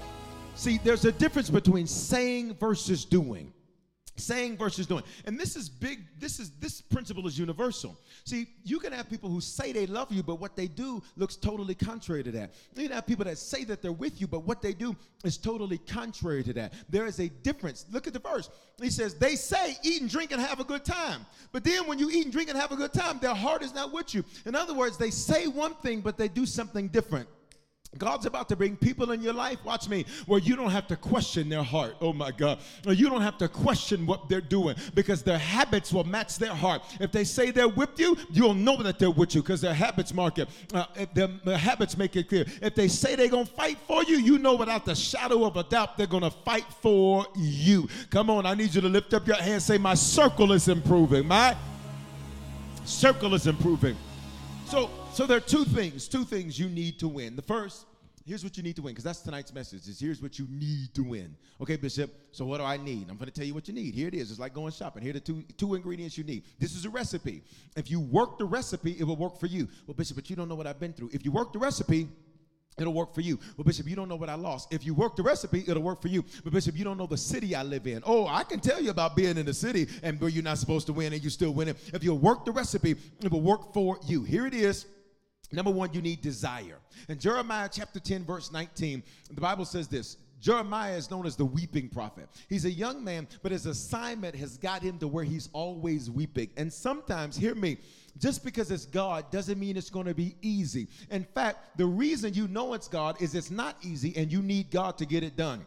See, 0.56 0.80
there's 0.84 1.06
a 1.06 1.12
difference 1.12 1.52
between 1.52 1.86
saying 1.86 2.56
versus 2.56 3.06
doing 3.06 3.54
saying 4.20 4.58
versus 4.58 4.88
doing. 4.88 5.04
And 5.26 5.40
this 5.40 5.56
is 5.56 5.70
big 5.70 6.06
this 6.20 6.40
is 6.40 6.52
this 6.60 6.82
principle 6.82 7.28
is 7.28 7.38
universal. 7.38 7.98
See 8.26 8.48
you 8.64 8.80
can 8.80 8.94
have 8.94 9.10
people 9.10 9.30
who 9.30 9.42
say 9.42 9.72
they 9.72 9.88
love 9.88 10.12
you 10.12 10.24
but 10.24 10.40
what 10.40 10.56
they 10.56 10.68
do 10.68 11.02
looks 11.16 11.36
totally 11.36 11.76
contrary 11.76 12.24
to 12.24 12.32
that. 12.32 12.54
You 12.76 12.84
can 12.84 12.92
have 12.94 13.06
people 13.06 13.26
that 13.26 13.38
say 13.38 13.64
that 13.66 13.82
they're 13.82 13.92
with 13.92 14.20
you 14.20 14.28
but 14.28 14.44
what 14.44 14.62
they 14.62 14.74
do 14.74 14.96
is 15.24 15.38
totally 15.38 15.78
contrary 15.78 16.44
to 16.44 16.54
that. 16.54 16.74
There 16.90 17.06
is 17.06 17.20
a 17.20 17.30
difference. 17.30 17.86
Look 17.92 18.08
at 18.08 18.14
the 18.14 18.20
verse. 18.20 18.50
He 18.82 18.90
says 18.90 19.16
they 19.16 19.36
say 19.36 19.76
eat 19.84 20.02
and 20.02 20.10
drink 20.10 20.32
and 20.32 20.42
have 20.42 20.60
a 20.60 20.64
good 20.64 20.86
time. 20.86 21.26
But 21.52 21.64
then 21.64 21.88
when 21.88 22.00
you 22.00 22.10
eat 22.10 22.26
and 22.26 22.32
drink 22.32 22.50
and 22.50 22.58
have 22.58 22.72
a 22.72 22.76
good 22.76 22.94
time 22.94 23.20
their 23.20 23.36
heart 23.36 23.64
is 23.64 23.74
not 23.74 23.92
with 23.92 24.14
you. 24.14 24.24
In 24.46 24.56
other 24.56 24.74
words 24.74 24.98
they 24.98 25.12
say 25.12 25.48
one 25.48 25.74
thing 25.76 26.02
but 26.02 26.18
they 26.18 26.28
do 26.28 26.46
something 26.46 26.88
different 26.88 27.28
God's 27.98 28.26
about 28.26 28.50
to 28.50 28.56
bring 28.56 28.76
people 28.76 29.12
in 29.12 29.22
your 29.22 29.34
life, 29.34 29.64
watch 29.64 29.88
me, 29.88 30.06
where 30.26 30.40
you 30.40 30.56
don't 30.56 30.72
have 30.72 30.88
to 30.88 30.96
question 30.96 31.50
their 31.50 31.64
heart. 31.64 31.96
Oh 32.02 32.14
my 32.14 32.32
God. 32.32 32.60
You 32.86 33.10
don't 33.10 33.22
have 33.22 33.38
to 33.40 33.48
question 33.48 34.06
what 34.06 34.30
they're 34.30 34.42
doing 34.42 34.76
because 34.94 35.24
their 35.24 35.38
habits 35.38 35.94
will 35.94 36.04
match 36.04 36.38
their 36.38 36.54
heart. 36.54 36.82
If 37.00 37.12
they 37.12 37.24
say 37.24 37.52
they're 37.52 37.68
with 37.68 38.00
you, 38.00 38.18
you'll 38.32 38.54
know 38.54 38.82
that 38.84 39.00
they're 39.00 39.10
with 39.12 39.36
you 39.36 39.42
because 39.42 39.62
their 39.62 39.74
habits 39.74 40.14
mark 40.14 40.38
it. 40.38 40.50
Uh, 40.74 40.86
their, 41.14 41.28
their 41.46 41.58
habits 41.58 41.98
make 41.98 42.16
it 42.16 42.28
clear. 42.28 42.46
If 42.62 42.76
they 42.76 42.88
say 42.88 43.16
they're 43.16 43.30
going 43.30 43.46
to 43.46 43.54
fight 43.54 43.78
for 43.88 44.04
you, 44.04 44.18
you 44.18 44.38
know 44.38 44.56
without 44.56 44.86
the 44.86 44.96
shadow 44.96 45.46
of 45.46 45.56
a 45.56 45.64
doubt 45.64 45.98
they're 45.98 46.08
going 46.08 46.24
to 46.24 46.32
fight 46.32 46.66
for 46.82 47.26
you. 47.36 47.88
Come 48.10 48.30
on, 48.30 48.46
I 48.46 48.54
need 48.54 48.76
you 48.76 48.82
to 48.82 48.90
lift 48.90 49.14
up 49.14 49.26
your 49.26 49.38
hand 49.38 49.62
say, 49.62 49.78
My 49.78 49.94
circle 49.94 50.52
is 50.52 50.68
improving. 50.68 51.28
My 51.28 51.56
circle 52.86 53.34
is 53.34 53.48
improving. 53.48 53.96
So, 54.66 54.90
so 55.18 55.26
there 55.26 55.38
are 55.38 55.40
two 55.40 55.66
things, 55.66 56.08
two 56.08 56.24
things 56.24 56.60
you 56.60 56.70
need 56.70 57.00
to 57.00 57.08
win. 57.08 57.36
The 57.36 57.42
first 57.42 57.88
here's 58.24 58.44
what 58.44 58.56
you 58.56 58.62
need 58.62 58.76
to 58.76 58.84
win, 58.84 58.94
because 58.94 59.04
that's 59.04 59.22
tonight's 59.22 59.52
message. 59.52 59.88
Is 59.88 60.00
here's 60.00 60.22
what 60.22 60.38
you 60.38 60.46
need 60.48 60.94
to 60.94 61.02
win. 61.02 61.36
Okay, 61.60 61.76
Bishop. 61.76 62.14
So 62.32 62.46
what 62.46 62.60
do 62.60 62.66
I 62.66 62.78
need? 62.78 63.10
I'm 63.10 63.18
going 63.18 63.26
to 63.26 63.34
tell 63.34 63.44
you 63.44 63.56
what 63.56 63.68
you 63.68 63.74
need. 63.74 63.96
Here 63.96 64.10
it 64.10 64.14
is. 64.14 64.30
It's 64.30 64.40
like 64.40 64.54
going 64.54 64.72
shopping. 64.74 65.02
Here 65.02 65.10
are 65.10 65.14
the 65.14 65.20
two 65.20 65.42
two 65.58 65.74
ingredients 65.74 66.20
you 66.20 66.24
need. 66.24 66.44
This 66.60 66.76
is 66.76 66.86
a 66.86 66.90
recipe. 66.92 67.42
If 67.76 67.90
you 67.90 68.00
work 68.00 68.38
the 68.38 68.46
recipe, 68.46 68.96
it 69.00 69.06
will 69.06 69.16
work 69.16 69.40
for 69.40 69.48
you. 69.48 69.68
Well, 69.88 69.96
Bishop, 69.96 70.18
but 70.18 70.30
you 70.30 70.36
don't 70.36 70.50
know 70.50 70.54
what 70.54 70.68
I've 70.68 70.80
been 70.80 70.94
through. 70.94 71.10
If 71.14 71.26
you 71.26 71.32
work 71.32 71.52
the 71.52 71.58
recipe, 71.58 72.10
It'll 72.80 72.94
work 72.94 73.16
for 73.16 73.22
you. 73.22 73.40
But 73.56 73.66
Bishop, 73.66 73.88
you 73.88 73.96
don't 73.96 74.08
know 74.08 74.16
what 74.16 74.30
I 74.30 74.36
lost. 74.36 74.72
If 74.72 74.86
you 74.86 74.94
work 74.94 75.16
the 75.16 75.24
recipe, 75.24 75.64
it'll 75.68 75.82
work 75.82 76.00
for 76.00 76.10
you. 76.10 76.24
But 76.44 76.54
Bishop, 76.54 76.78
you 76.78 76.84
don't 76.84 76.98
know 76.98 77.08
the 77.08 77.18
city 77.18 77.56
I 77.56 77.64
live 77.64 77.88
in. 77.88 78.04
Oh, 78.06 78.28
I 78.28 78.44
can 78.44 78.60
tell 78.60 78.80
you 78.80 78.92
about 78.92 79.16
being 79.16 79.36
in 79.36 79.48
the 79.48 79.54
city 79.54 79.88
and 80.04 80.22
where 80.22 80.30
you're 80.30 80.44
not 80.44 80.60
supposed 80.60 80.86
to 80.86 80.94
win 80.94 81.12
and 81.12 81.24
you 81.24 81.32
still 81.32 81.56
winning. 81.56 81.74
If 81.92 82.04
you 82.04 82.14
work 82.14 82.46
the 82.46 82.52
recipe, 82.52 82.96
it 83.24 83.32
will 83.32 83.42
work 83.42 83.74
for 83.74 83.98
you. 84.06 84.24
Here 84.24 84.46
it 84.46 84.54
is. 84.54 84.86
Number 85.52 85.72
one, 85.72 85.94
you 85.94 86.02
need 86.02 86.22
desire. 86.22 86.78
In 87.08 87.20
Jeremiah 87.20 87.70
chapter 87.72 88.00
10, 88.00 88.26
verse 88.26 88.52
19, 88.52 89.02
the 89.34 89.42
Bible 89.42 89.66
says 89.66 89.88
this 89.88 90.18
Jeremiah 90.40 90.96
is 90.96 91.10
known 91.10 91.26
as 91.26 91.36
the 91.36 91.46
weeping 91.46 91.90
prophet. 91.90 92.28
He's 92.50 92.66
a 92.66 92.72
young 92.72 93.04
man, 93.04 93.28
but 93.42 93.52
his 93.52 93.66
assignment 93.66 94.36
has 94.36 94.58
got 94.58 94.82
him 94.82 95.00
to 95.00 95.08
where 95.08 95.24
he's 95.24 95.50
always 95.54 96.12
weeping. 96.12 96.50
And 96.58 96.72
sometimes, 96.72 97.38
hear 97.38 97.56
me, 97.56 97.78
just 98.20 98.44
because 98.44 98.72
it's 98.72 98.86
God 98.86 99.32
doesn't 99.32 99.60
mean 99.60 99.78
it's 99.78 99.90
going 99.90 100.06
to 100.06 100.14
be 100.14 100.36
easy. 100.42 100.88
In 101.12 101.24
fact, 101.24 101.78
the 101.78 101.86
reason 101.86 102.34
you 102.34 102.48
know 102.48 102.74
it's 102.74 102.88
God 102.88 103.22
is 103.22 103.36
it's 103.36 103.52
not 103.52 103.78
easy 103.82 104.16
and 104.18 104.32
you 104.32 104.42
need 104.42 104.70
God 104.70 104.98
to 104.98 105.06
get 105.06 105.24
it 105.24 105.36
done. 105.36 105.66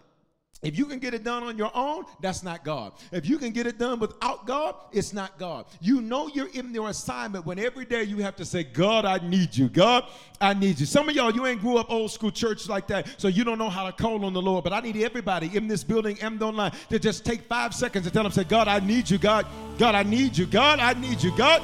If 0.63 0.77
you 0.77 0.85
can 0.85 0.99
get 0.99 1.15
it 1.15 1.25
done 1.25 1.43
on 1.43 1.57
your 1.57 1.71
own, 1.75 2.05
that's 2.21 2.43
not 2.43 2.65
God. 2.65 2.93
If 3.13 3.27
you 3.27 3.39
can 3.39 3.51
get 3.51 3.67
it 3.67 3.79
done 3.79 3.99
without 3.99 4.47
God, 4.47 4.75
it's 4.93 5.15
not 5.15 5.39
God. 5.39 5.65
You 5.81 6.03
know 6.03 6.29
you're 6.29 6.49
in 6.49 6.75
your 6.75 6.91
assignment 6.91 7.47
when 7.47 7.59
every 7.59 7.87
day 7.87 8.03
you 8.03 8.19
have 8.19 8.37
to 8.37 8.45
say, 8.45 8.65
God, 8.65 9.07
I 9.07 9.27
need 9.27 9.57
you. 9.57 9.71
God, 9.71 10.05
I 10.39 10.53
need 10.53 10.79
you. 10.79 10.85
Some 10.85 11.09
of 11.09 11.15
y'all, 11.15 11.31
you 11.31 11.47
ain't 11.47 11.63
grew 11.63 11.79
up 11.79 11.91
old 11.91 12.11
school 12.11 12.31
church 12.31 12.69
like 12.69 12.87
that, 12.89 13.09
so 13.19 13.29
you 13.29 13.43
don't 13.43 13.57
know 13.57 13.71
how 13.71 13.87
to 13.87 13.93
call 13.93 14.23
on 14.27 14.35
the 14.35 14.43
Lord. 14.43 14.63
But 14.63 14.75
I 14.75 14.81
need 14.81 14.99
everybody 14.99 15.51
in 15.55 15.67
this 15.67 15.83
building 15.83 16.19
and 16.21 16.43
online 16.43 16.73
to 16.91 16.99
just 16.99 17.25
take 17.25 17.41
five 17.43 17.75
seconds 17.75 18.05
and 18.05 18.13
tell 18.13 18.23
them, 18.23 18.33
say, 18.33 18.45
God, 18.45 18.69
I 18.69 18.81
need 18.81 19.09
you. 19.09 19.17
God, 19.17 19.47
God, 19.79 19.95
I 19.95 20.03
need 20.03 20.37
you. 20.37 20.45
God, 20.45 20.79
I 20.79 20.93
need 20.93 21.23
you. 21.23 21.35
God. 21.39 21.63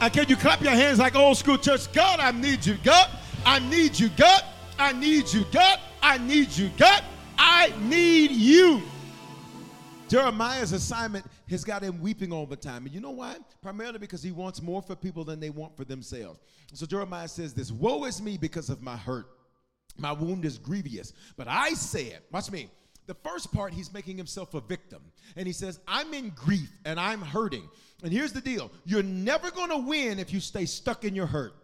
And 0.00 0.10
can 0.10 0.26
you 0.28 0.36
clap 0.36 0.62
your 0.62 0.72
hands 0.72 1.00
like 1.00 1.16
old 1.16 1.36
school 1.36 1.58
church? 1.58 1.92
God, 1.92 2.18
I 2.18 2.30
need 2.30 2.64
you. 2.64 2.78
God, 2.82 3.10
I 3.44 3.58
need 3.58 3.98
you. 3.98 4.08
God, 4.16 4.42
I 4.78 4.92
need 4.92 5.30
you. 5.30 5.44
God, 5.52 5.80
I 6.00 6.16
need 6.16 6.50
you. 6.56 6.70
God, 6.78 7.04
I 7.38 7.72
need 7.80 8.32
you. 8.32 8.82
Jeremiah's 10.08 10.72
assignment 10.72 11.26
has 11.50 11.64
got 11.64 11.82
him 11.82 12.00
weeping 12.00 12.32
all 12.32 12.46
the 12.46 12.56
time. 12.56 12.86
And 12.86 12.94
you 12.94 13.00
know 13.00 13.10
why? 13.10 13.36
Primarily 13.62 13.98
because 13.98 14.22
he 14.22 14.32
wants 14.32 14.62
more 14.62 14.82
for 14.82 14.96
people 14.96 15.22
than 15.22 15.38
they 15.38 15.50
want 15.50 15.76
for 15.76 15.84
themselves. 15.84 16.40
So 16.72 16.86
Jeremiah 16.86 17.28
says 17.28 17.54
this 17.54 17.70
Woe 17.70 18.04
is 18.04 18.20
me 18.20 18.38
because 18.38 18.70
of 18.70 18.82
my 18.82 18.96
hurt. 18.96 19.26
My 19.98 20.12
wound 20.12 20.44
is 20.44 20.58
grievous. 20.58 21.12
But 21.36 21.48
I 21.48 21.74
said, 21.74 22.20
watch 22.30 22.50
me. 22.50 22.70
The 23.06 23.14
first 23.14 23.52
part, 23.52 23.72
he's 23.72 23.92
making 23.92 24.16
himself 24.16 24.54
a 24.54 24.60
victim. 24.60 25.02
And 25.36 25.46
he 25.46 25.52
says, 25.52 25.80
I'm 25.88 26.12
in 26.12 26.30
grief 26.30 26.70
and 26.84 27.00
I'm 27.00 27.22
hurting. 27.22 27.68
And 28.02 28.12
here's 28.12 28.32
the 28.32 28.40
deal 28.40 28.70
you're 28.84 29.02
never 29.02 29.50
going 29.50 29.70
to 29.70 29.78
win 29.78 30.18
if 30.18 30.32
you 30.32 30.40
stay 30.40 30.66
stuck 30.66 31.04
in 31.04 31.14
your 31.14 31.26
hurt. 31.26 31.54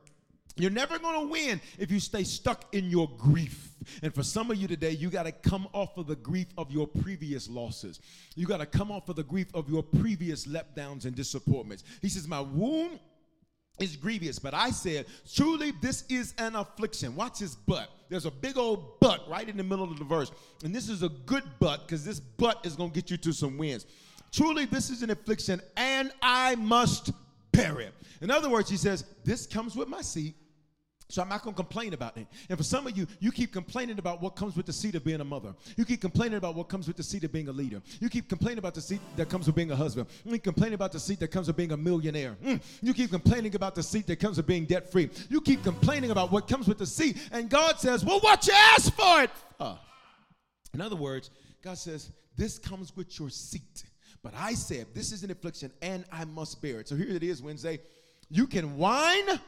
You're 0.57 0.71
never 0.71 0.99
going 0.99 1.21
to 1.21 1.33
win 1.33 1.61
if 1.79 1.91
you 1.91 1.99
stay 1.99 2.23
stuck 2.23 2.73
in 2.73 2.89
your 2.91 3.09
grief. 3.19 3.71
And 4.03 4.15
for 4.15 4.23
some 4.23 4.51
of 4.51 4.57
you 4.57 4.69
today, 4.69 4.91
you 4.91 5.11
got 5.11 5.25
to 5.25 5.33
come 5.33 5.69
off 5.73 5.97
of 5.97 6.07
the 6.07 6.17
grief 6.17 6.47
of 6.57 6.71
your 6.71 6.87
previous 6.87 7.49
losses. 7.49 8.01
You 8.37 8.47
got 8.47 8.59
to 8.59 8.67
come 8.67 8.91
off 8.91 9.09
of 9.09 9.17
the 9.17 9.25
grief 9.25 9.49
of 9.53 9.69
your 9.69 9.83
previous 9.83 10.47
letdowns 10.47 11.05
and 11.05 11.15
disappointments. 11.15 11.85
He 12.01 12.09
says, 12.09 12.29
My 12.29 12.41
wound 12.41 13.01
is 13.81 13.97
grievous, 13.97 14.39
but 14.39 14.55
I 14.55 14.71
said, 14.71 15.07
Truly, 15.35 15.73
this 15.83 16.05
is 16.09 16.35
an 16.39 16.55
affliction. 16.55 17.17
Watch 17.17 17.41
his 17.41 17.57
butt. 17.57 17.91
There's 18.09 18.27
a 18.27 18.31
big 18.31 18.57
old 18.57 19.01
butt 19.01 19.29
right 19.29 19.49
in 19.49 19.57
the 19.57 19.65
middle 19.65 19.91
of 19.91 19.99
the 19.99 20.05
verse. 20.05 20.31
And 20.63 20.73
this 20.75 20.89
is 20.89 21.03
a 21.03 21.09
good 21.09 21.45
butt 21.59 21.87
because 21.87 22.05
this 22.05 22.21
butt 22.21 22.65
is 22.65 22.77
going 22.77 22.91
to 22.91 22.95
get 22.95 23.11
you 23.11 23.17
to 23.17 23.33
some 23.33 23.59
wins. 23.59 23.87
Truly, 24.31 24.67
this 24.67 24.91
is 24.91 25.03
an 25.03 25.11
affliction, 25.11 25.61
and 25.77 26.13
I 26.23 26.55
must 26.57 27.11
bear 27.53 27.81
it. 27.81 27.95
In 28.21 28.31
other 28.31 28.49
words, 28.49 28.71
he 28.71 28.77
says, 28.77 29.05
This 29.25 29.47
comes 29.47 29.75
with 29.75 29.89
my 29.89 30.01
seat 30.01 30.37
so 31.09 31.21
I'm 31.21 31.29
not 31.29 31.43
going 31.43 31.55
to 31.55 31.57
complain 31.57 31.93
about 31.93 32.17
it. 32.17 32.27
And 32.49 32.57
for 32.57 32.65
some 32.65 32.87
of 32.87 32.97
you, 32.97 33.07
you 33.21 33.31
keep 33.31 33.53
complaining 33.53 33.99
about 33.99 34.23
what 34.23 34.37
comes 34.37 34.57
with 34.57 34.65
the 34.67 34.73
seat 34.73 34.95
of 34.95 35.05
being 35.05 35.21
a 35.21 35.25
mother. 35.25 35.55
You 35.77 35.85
keep 35.85 36.01
complaining 36.01 36.39
about 36.39 36.55
what 36.55 36.69
comes 36.69 36.87
with 36.87 36.97
the 36.97 37.03
seat 37.03 37.25
of 37.25 37.33
being 37.33 37.49
a 37.49 37.53
leader. 37.53 37.83
You 38.01 38.09
keep 38.09 38.29
complaining 38.29 38.59
about 38.59 38.75
the 38.75 38.81
seat 38.81 39.01
that 39.17 39.29
comes 39.29 39.47
with 39.47 39.55
being 39.55 39.71
a 39.71 39.77
husband. 39.77 40.09
You 40.25 40.33
keep 40.33 40.45
complaining 40.45 40.75
about 40.75 40.93
the 40.93 41.01
seat 41.01 41.21
that 41.21 41.29
comes 41.29 41.47
with 41.47 41.57
being 41.57 41.73
a 41.73 41.77
millionaire. 41.77 42.37
Mm. 42.43 42.61
You 42.81 42.95
keep 42.95 43.11
complaining 43.11 43.55
about 43.55 43.75
the 43.75 43.83
seat 43.83 44.07
that 44.07 44.17
comes 44.17 44.39
with 44.39 44.47
being 44.47 44.65
debt 44.65 44.91
free. 44.91 45.11
You 45.29 45.41
keep 45.43 45.63
complaining 45.63 46.11
about 46.11 46.33
what 46.33 46.49
comes 46.49 46.67
with 46.67 46.79
the 46.79 46.87
seat. 46.87 47.19
And 47.33 47.51
God 47.51 47.79
says, 47.79 48.05
Well, 48.05 48.21
what 48.21 48.47
you 48.47 48.55
asked 48.55 48.95
for 48.95 49.23
it? 49.23 49.31
Uh. 49.61 49.77
In 50.73 50.81
other 50.81 50.97
words, 50.97 51.31
God 51.63 51.77
says, 51.77 52.11
This 52.37 52.59
comes 52.59 52.97
with 52.97 53.19
your 53.19 53.29
seat. 53.29 53.85
But 54.23 54.33
I 54.37 54.55
said, 54.55 54.87
This 54.95 55.13
is 55.13 55.23
an 55.23 55.31
affliction 55.31 55.71
and 55.83 56.07
I 56.11 56.25
must 56.25 56.63
bear 56.63 56.81
it. 56.81 56.89
So 56.89 56.97
here 56.97 57.11
it 57.11 57.23
is, 57.23 57.43
Wednesday. 57.43 57.81
You 58.31 58.47
can 58.47 58.79
whine 58.79 59.39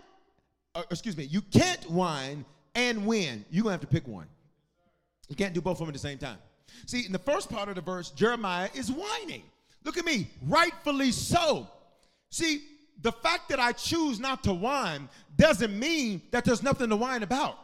uh, 0.76 0.83
excuse 0.90 1.16
me, 1.16 1.25
you 1.25 1.40
can't 1.40 1.90
whine 1.90 2.45
and 2.75 3.06
win. 3.06 3.45
You're 3.50 3.62
going 3.62 3.76
to 3.76 3.80
have 3.80 3.88
to 3.88 3.95
pick 3.95 4.06
one. 4.06 4.26
You 5.28 5.35
can't 5.35 5.54
do 5.54 5.61
both 5.61 5.76
of 5.76 5.78
them 5.80 5.88
at 5.88 5.95
the 5.95 5.99
same 5.99 6.18
time. 6.18 6.38
See, 6.87 7.06
in 7.06 7.12
the 7.12 7.18
first 7.18 7.49
part 7.49 7.68
of 7.68 7.75
the 7.75 7.80
verse, 7.80 8.11
Jeremiah 8.11 8.68
is 8.75 8.92
whining. 8.92 9.42
Look 9.85 9.97
at 9.97 10.04
me, 10.04 10.28
rightfully 10.42 11.12
so. 11.12 11.66
See, 12.30 12.62
the 13.02 13.12
fact 13.12 13.49
that 13.49 13.59
I 13.59 13.73
choose 13.73 14.21
not 14.21 14.45
to 14.45 14.52
whine 14.52 15.09
doesn't 15.37 15.76
mean 15.76 16.23
that 16.30 16.45
there's 16.45 16.62
nothing 16.62 16.90
to 16.90 16.97
whine 16.97 17.23
about. 17.23 17.59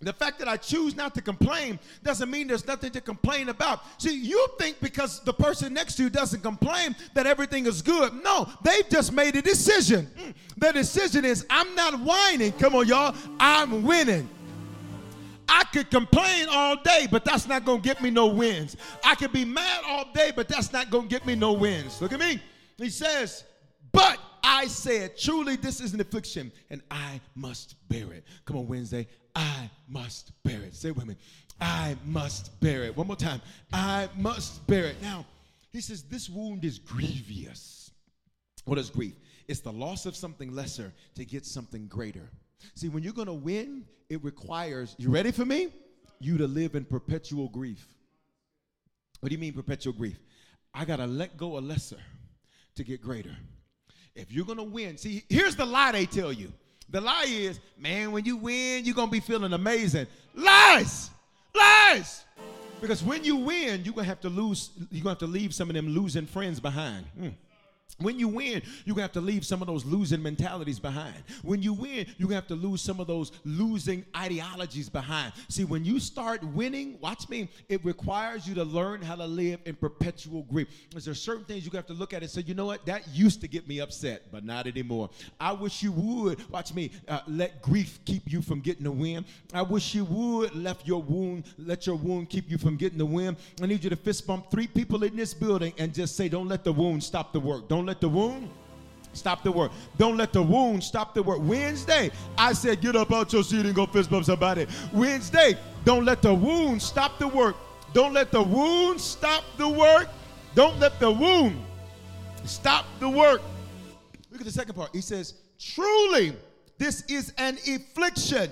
The 0.00 0.12
fact 0.12 0.38
that 0.38 0.46
I 0.46 0.56
choose 0.56 0.94
not 0.94 1.12
to 1.16 1.20
complain 1.20 1.80
doesn't 2.04 2.30
mean 2.30 2.46
there's 2.46 2.66
nothing 2.66 2.92
to 2.92 3.00
complain 3.00 3.48
about. 3.48 3.80
See, 4.00 4.16
you 4.16 4.46
think 4.56 4.76
because 4.80 5.20
the 5.24 5.32
person 5.32 5.74
next 5.74 5.96
to 5.96 6.04
you 6.04 6.10
doesn't 6.10 6.40
complain 6.40 6.94
that 7.14 7.26
everything 7.26 7.66
is 7.66 7.82
good. 7.82 8.12
No, 8.22 8.48
they've 8.62 8.88
just 8.88 9.12
made 9.12 9.34
a 9.34 9.42
decision. 9.42 10.08
Mm. 10.16 10.34
The 10.56 10.72
decision 10.72 11.24
is 11.24 11.46
I'm 11.50 11.74
not 11.74 11.98
whining. 11.98 12.52
Come 12.52 12.76
on, 12.76 12.86
y'all. 12.86 13.14
I'm 13.40 13.82
winning. 13.82 14.28
I 15.48 15.64
could 15.72 15.90
complain 15.90 16.46
all 16.48 16.76
day, 16.76 17.08
but 17.10 17.24
that's 17.24 17.48
not 17.48 17.64
going 17.64 17.80
to 17.80 17.88
get 17.88 18.00
me 18.00 18.10
no 18.10 18.26
wins. 18.26 18.76
I 19.02 19.14
could 19.16 19.32
be 19.32 19.44
mad 19.44 19.82
all 19.84 20.04
day, 20.12 20.30
but 20.34 20.46
that's 20.46 20.72
not 20.72 20.90
going 20.90 21.04
to 21.04 21.08
get 21.08 21.26
me 21.26 21.34
no 21.34 21.54
wins. 21.54 22.00
Look 22.00 22.12
at 22.12 22.20
me. 22.20 22.40
He 22.76 22.90
says, 22.90 23.44
But 23.90 24.18
I 24.44 24.66
said, 24.66 25.16
Truly, 25.16 25.56
this 25.56 25.80
is 25.80 25.94
an 25.94 26.00
affliction, 26.00 26.52
and 26.70 26.82
I 26.90 27.20
must 27.34 27.76
bear 27.88 28.12
it. 28.12 28.24
Come 28.44 28.58
on, 28.58 28.68
Wednesday. 28.68 29.08
I 29.38 29.70
must 29.88 30.32
bear 30.42 30.60
it. 30.62 30.74
Say 30.74 30.88
it 30.88 30.96
with 30.96 31.06
me. 31.06 31.14
I 31.60 31.96
must 32.04 32.58
bear 32.60 32.82
it. 32.82 32.96
One 32.96 33.06
more 33.06 33.14
time. 33.14 33.40
I 33.72 34.08
must 34.16 34.66
bear 34.66 34.86
it. 34.86 35.00
Now, 35.00 35.24
he 35.72 35.80
says, 35.80 36.02
This 36.02 36.28
wound 36.28 36.64
is 36.64 36.80
grievous. 36.80 37.92
What 38.64 38.78
is 38.78 38.90
grief? 38.90 39.14
It's 39.46 39.60
the 39.60 39.72
loss 39.72 40.06
of 40.06 40.16
something 40.16 40.52
lesser 40.52 40.92
to 41.14 41.24
get 41.24 41.46
something 41.46 41.86
greater. 41.86 42.28
See, 42.74 42.88
when 42.88 43.04
you're 43.04 43.12
going 43.12 43.28
to 43.28 43.32
win, 43.32 43.84
it 44.10 44.22
requires, 44.24 44.96
you 44.98 45.08
ready 45.08 45.30
for 45.30 45.44
me? 45.44 45.68
You 46.18 46.36
to 46.38 46.48
live 46.48 46.74
in 46.74 46.84
perpetual 46.84 47.48
grief. 47.48 47.86
What 49.20 49.28
do 49.28 49.34
you 49.34 49.38
mean, 49.38 49.52
perpetual 49.52 49.92
grief? 49.92 50.18
I 50.74 50.84
got 50.84 50.96
to 50.96 51.06
let 51.06 51.36
go 51.36 51.56
of 51.56 51.64
lesser 51.64 52.00
to 52.74 52.82
get 52.82 53.00
greater. 53.00 53.36
If 54.16 54.32
you're 54.32 54.44
going 54.44 54.58
to 54.58 54.64
win, 54.64 54.98
see, 54.98 55.22
here's 55.28 55.54
the 55.54 55.64
lie 55.64 55.92
they 55.92 56.06
tell 56.06 56.32
you 56.32 56.52
the 56.90 57.00
lie 57.00 57.26
is, 57.28 57.60
man, 57.78 58.12
when 58.12 58.24
you 58.24 58.36
win, 58.36 58.84
you're 58.84 58.94
going 58.94 59.08
to 59.08 59.12
be 59.12 59.20
feeling 59.20 59.52
amazing. 59.52 60.06
Lies! 60.34 61.10
Lies! 61.54 62.24
Because 62.80 63.02
when 63.02 63.24
you 63.24 63.36
win, 63.36 63.84
you're 63.84 63.94
going 63.94 64.04
to 64.04 64.08
have 64.08 64.20
to 64.20 64.28
lose, 64.28 64.70
you're 64.90 65.02
going 65.02 65.16
to 65.16 65.24
have 65.24 65.30
to 65.30 65.38
leave 65.38 65.52
some 65.52 65.68
of 65.68 65.74
them 65.74 65.88
losing 65.88 66.26
friends 66.26 66.60
behind. 66.60 67.04
Mm. 67.20 67.32
When 68.00 68.16
you 68.16 68.28
win, 68.28 68.62
you're 68.84 69.00
have 69.00 69.10
to 69.12 69.20
leave 69.20 69.44
some 69.44 69.60
of 69.60 69.66
those 69.66 69.84
losing 69.84 70.22
mentalities 70.22 70.78
behind. 70.78 71.16
When 71.42 71.62
you 71.62 71.72
win, 71.72 72.06
you're 72.16 72.30
have 72.30 72.46
to 72.46 72.54
lose 72.54 72.80
some 72.80 73.00
of 73.00 73.08
those 73.08 73.32
losing 73.44 74.04
ideologies 74.16 74.88
behind. 74.88 75.32
See, 75.48 75.64
when 75.64 75.84
you 75.84 75.98
start 75.98 76.44
winning, 76.44 76.98
watch 77.00 77.28
me, 77.28 77.48
it 77.68 77.84
requires 77.84 78.46
you 78.46 78.54
to 78.54 78.62
learn 78.62 79.02
how 79.02 79.16
to 79.16 79.26
live 79.26 79.58
in 79.64 79.74
perpetual 79.74 80.42
grief. 80.44 80.68
There's 80.92 81.20
certain 81.20 81.44
things 81.44 81.64
you 81.64 81.72
have 81.72 81.86
to 81.86 81.92
look 81.92 82.12
at 82.12 82.22
and 82.22 82.30
say, 82.30 82.42
you 82.42 82.54
know 82.54 82.66
what, 82.66 82.86
that 82.86 83.08
used 83.08 83.40
to 83.40 83.48
get 83.48 83.66
me 83.66 83.80
upset, 83.80 84.30
but 84.30 84.44
not 84.44 84.68
anymore. 84.68 85.10
I 85.40 85.50
wish 85.50 85.82
you 85.82 85.90
would, 85.90 86.48
watch 86.50 86.72
me, 86.74 86.92
uh, 87.08 87.20
let 87.26 87.60
grief 87.62 87.98
keep 88.04 88.30
you 88.30 88.42
from 88.42 88.60
getting 88.60 88.84
the 88.84 88.92
win. 88.92 89.24
I 89.52 89.62
wish 89.62 89.96
you 89.96 90.04
would 90.04 90.54
let 90.54 90.86
your 90.86 91.02
wound, 91.02 91.46
let 91.58 91.86
your 91.86 91.96
wound 91.96 92.28
keep 92.28 92.48
you 92.48 92.58
from 92.58 92.76
getting 92.76 92.98
the 92.98 93.06
win. 93.06 93.36
I 93.60 93.66
need 93.66 93.82
you 93.82 93.90
to 93.90 93.96
fist 93.96 94.24
bump 94.24 94.52
three 94.52 94.68
people 94.68 95.02
in 95.02 95.16
this 95.16 95.34
building 95.34 95.72
and 95.78 95.92
just 95.92 96.14
say, 96.14 96.28
don't 96.28 96.48
let 96.48 96.62
the 96.62 96.72
wound 96.72 97.02
stop 97.02 97.32
the 97.32 97.40
work. 97.40 97.68
Don't 97.68 97.77
let 97.86 98.00
the 98.00 98.08
wound 98.08 98.50
stop 99.12 99.42
the 99.42 99.52
work. 99.52 99.72
Don't 99.96 100.16
let 100.16 100.32
the 100.32 100.42
wound 100.42 100.82
stop 100.82 101.14
the 101.14 101.22
work. 101.22 101.38
Wednesday, 101.42 102.10
I 102.36 102.52
said, 102.52 102.80
get 102.80 102.96
up 102.96 103.12
out 103.12 103.32
your 103.32 103.42
seat 103.42 103.66
and 103.66 103.74
go 103.74 103.86
fist 103.86 104.10
bump 104.10 104.24
somebody. 104.24 104.66
Wednesday, 104.92 105.56
don't 105.84 106.04
let 106.04 106.22
the 106.22 106.32
wound 106.32 106.80
stop 106.80 107.18
the 107.18 107.28
work. 107.28 107.56
Don't 107.92 108.12
let 108.12 108.30
the 108.30 108.42
wound 108.42 109.00
stop 109.00 109.44
the 109.56 109.68
work. 109.68 110.08
Don't 110.54 110.78
let 110.78 110.98
the 111.00 111.10
wound 111.10 111.56
stop 112.44 112.84
the 113.00 113.08
work. 113.08 113.40
Look 114.30 114.40
at 114.40 114.46
the 114.46 114.52
second 114.52 114.74
part. 114.74 114.90
He 114.94 115.00
says, 115.00 115.34
truly, 115.58 116.34
this 116.76 117.02
is 117.08 117.32
an 117.38 117.56
affliction, 117.66 118.50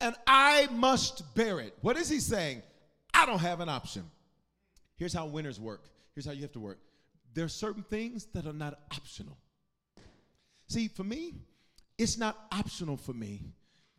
and 0.00 0.14
I 0.26 0.68
must 0.72 1.34
bear 1.34 1.60
it. 1.60 1.76
What 1.80 1.96
is 1.96 2.08
he 2.08 2.20
saying? 2.20 2.62
I 3.12 3.26
don't 3.26 3.40
have 3.40 3.60
an 3.60 3.68
option. 3.68 4.04
Here's 4.96 5.12
how 5.12 5.26
winners 5.26 5.60
work. 5.60 5.82
Here's 6.14 6.24
how 6.24 6.32
you 6.32 6.42
have 6.42 6.52
to 6.52 6.60
work. 6.60 6.78
There 7.34 7.44
are 7.44 7.48
certain 7.48 7.82
things 7.82 8.26
that 8.34 8.46
are 8.46 8.52
not 8.52 8.78
optional. 8.92 9.38
See, 10.68 10.88
for 10.88 11.04
me, 11.04 11.34
it's 11.98 12.18
not 12.18 12.36
optional 12.52 12.96
for 12.96 13.12
me 13.12 13.42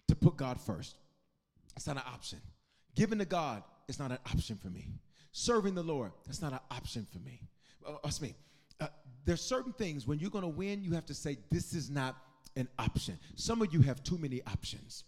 to 0.07 0.15
put 0.15 0.37
God 0.37 0.59
first. 0.59 0.95
It's 1.75 1.87
not 1.87 1.97
an 1.97 2.03
option. 2.05 2.39
Giving 2.95 3.19
to 3.19 3.25
God 3.25 3.63
is 3.87 3.99
not 3.99 4.11
an 4.11 4.19
option 4.31 4.57
for 4.57 4.69
me. 4.69 4.87
Serving 5.31 5.73
the 5.73 5.83
Lord, 5.83 6.11
that's 6.25 6.41
not 6.41 6.53
an 6.53 6.59
option 6.69 7.07
for 7.11 7.19
me. 7.19 7.41
Uh, 7.87 7.93
that's 8.03 8.21
me. 8.21 8.35
Uh, 8.79 8.87
there's 9.25 9.41
certain 9.41 9.73
things 9.73 10.05
when 10.07 10.19
you're 10.19 10.29
going 10.29 10.43
to 10.43 10.47
win, 10.47 10.83
you 10.83 10.93
have 10.93 11.05
to 11.07 11.13
say, 11.13 11.37
This 11.49 11.73
is 11.73 11.89
not 11.89 12.15
an 12.55 12.67
option. 12.77 13.17
Some 13.35 13.61
of 13.61 13.73
you 13.73 13.81
have 13.81 14.03
too 14.03 14.17
many 14.17 14.43
options. 14.43 15.05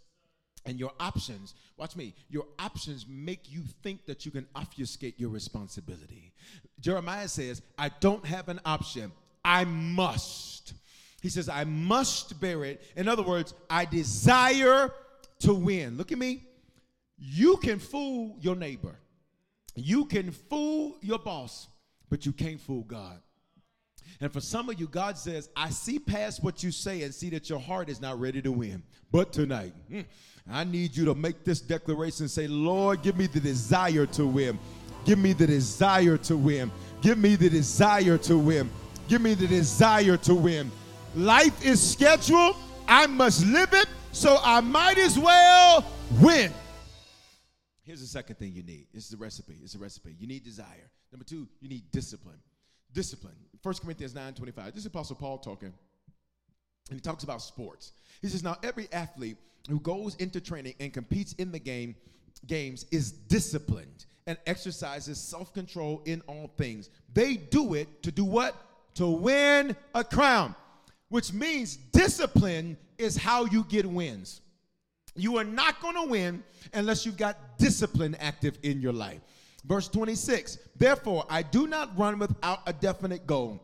And 0.65 0.79
your 0.79 0.91
options, 0.99 1.53
watch 1.77 1.95
me, 1.95 2.15
your 2.29 2.45
options 2.57 3.05
make 3.07 3.51
you 3.51 3.61
think 3.83 4.05
that 4.07 4.25
you 4.25 4.31
can 4.31 4.47
obfuscate 4.55 5.19
your 5.19 5.29
responsibility. 5.29 6.33
Jeremiah 6.79 7.27
says, 7.27 7.61
I 7.77 7.89
don't 7.99 8.25
have 8.25 8.49
an 8.49 8.59
option. 8.65 9.11
I 9.43 9.65
must. 9.65 10.73
He 11.21 11.29
says, 11.29 11.49
I 11.49 11.63
must 11.63 12.39
bear 12.41 12.63
it. 12.65 12.81
In 12.95 13.07
other 13.07 13.23
words, 13.23 13.53
I 13.69 13.85
desire 13.85 14.91
to 15.39 15.53
win. 15.53 15.97
Look 15.97 16.11
at 16.11 16.17
me. 16.17 16.43
You 17.17 17.57
can 17.57 17.79
fool 17.79 18.35
your 18.41 18.55
neighbor, 18.55 18.95
you 19.75 20.05
can 20.05 20.31
fool 20.31 20.97
your 21.01 21.19
boss, 21.19 21.67
but 22.09 22.25
you 22.25 22.31
can't 22.31 22.59
fool 22.59 22.83
God. 22.83 23.19
And 24.21 24.31
for 24.31 24.41
some 24.41 24.69
of 24.69 24.79
you, 24.79 24.87
God 24.87 25.17
says, 25.17 25.49
I 25.55 25.69
see 25.69 25.99
past 25.99 26.43
what 26.43 26.63
you 26.63 26.71
say 26.71 27.03
and 27.03 27.13
see 27.13 27.29
that 27.31 27.49
your 27.49 27.59
heart 27.59 27.89
is 27.89 28.01
not 28.01 28.19
ready 28.19 28.41
to 28.41 28.51
win. 28.51 28.83
But 29.11 29.33
tonight, 29.33 29.73
I 30.49 30.63
need 30.63 30.95
you 30.95 31.05
to 31.05 31.15
make 31.15 31.43
this 31.43 31.61
declaration 31.61 32.27
say, 32.27 32.47
Lord, 32.47 33.01
give 33.01 33.17
me 33.17 33.27
the 33.27 33.39
desire 33.39 34.05
to 34.07 34.25
win. 34.25 34.59
Give 35.05 35.19
me 35.19 35.33
the 35.33 35.47
desire 35.47 36.17
to 36.17 36.37
win. 36.37 36.71
Give 37.01 37.17
me 37.17 37.35
the 37.35 37.49
desire 37.49 38.17
to 38.19 38.37
win. 38.37 38.69
Give 39.07 39.21
me 39.21 39.35
the 39.35 39.47
desire 39.47 40.17
to 40.17 40.35
win. 40.35 40.71
Life 41.15 41.63
is 41.63 41.91
scheduled. 41.91 42.55
I 42.87 43.07
must 43.07 43.45
live 43.45 43.73
it, 43.73 43.87
so 44.11 44.37
I 44.43 44.61
might 44.61 44.97
as 44.97 45.17
well 45.17 45.85
win. 46.21 46.51
Here's 47.83 48.01
the 48.01 48.07
second 48.07 48.37
thing 48.37 48.53
you 48.53 48.63
need. 48.63 48.87
This 48.93 49.07
is 49.07 49.13
a 49.13 49.17
recipe. 49.17 49.57
It's 49.63 49.75
a 49.75 49.79
recipe. 49.79 50.15
You 50.19 50.27
need 50.27 50.43
desire. 50.43 50.89
Number 51.11 51.23
two, 51.23 51.47
you 51.61 51.69
need 51.69 51.91
discipline. 51.91 52.39
Discipline. 52.95 53.35
1 53.61 53.75
Corinthians 53.83 54.15
9 54.15 54.33
25. 54.33 54.73
This 54.73 54.81
is 54.81 54.85
Apostle 54.87 55.17
Paul 55.17 55.37
talking. 55.37 55.73
And 56.89 56.97
he 56.97 57.01
talks 57.01 57.23
about 57.23 57.41
sports. 57.41 57.91
He 58.21 58.29
says, 58.29 58.41
Now 58.41 58.57
every 58.63 58.87
athlete 58.91 59.37
who 59.69 59.79
goes 59.81 60.15
into 60.15 60.39
training 60.39 60.75
and 60.79 60.93
competes 60.93 61.33
in 61.33 61.51
the 61.51 61.59
game 61.59 61.95
games 62.47 62.85
is 62.91 63.11
disciplined 63.11 64.05
and 64.27 64.37
exercises 64.47 65.19
self-control 65.19 66.03
in 66.05 66.21
all 66.27 66.51
things. 66.57 66.89
They 67.13 67.35
do 67.35 67.73
it 67.73 68.03
to 68.03 68.11
do 68.11 68.23
what? 68.23 68.55
To 68.95 69.07
win 69.07 69.75
a 69.93 70.03
crown. 70.03 70.55
Which 71.09 71.33
means 71.33 71.75
discipline 71.75 72.77
is 72.97 73.17
how 73.17 73.45
you 73.45 73.65
get 73.65 73.85
wins. 73.85 74.41
You 75.15 75.37
are 75.37 75.43
not 75.43 75.81
going 75.81 75.95
to 75.95 76.09
win 76.09 76.43
unless 76.73 77.05
you've 77.05 77.17
got 77.17 77.57
discipline 77.57 78.15
active 78.19 78.57
in 78.63 78.81
your 78.81 78.93
life. 78.93 79.21
Verse 79.67 79.87
26 79.87 80.57
Therefore, 80.77 81.25
I 81.29 81.41
do 81.41 81.67
not 81.67 81.97
run 81.97 82.19
without 82.19 82.61
a 82.67 82.73
definite 82.73 83.25
goal. 83.25 83.61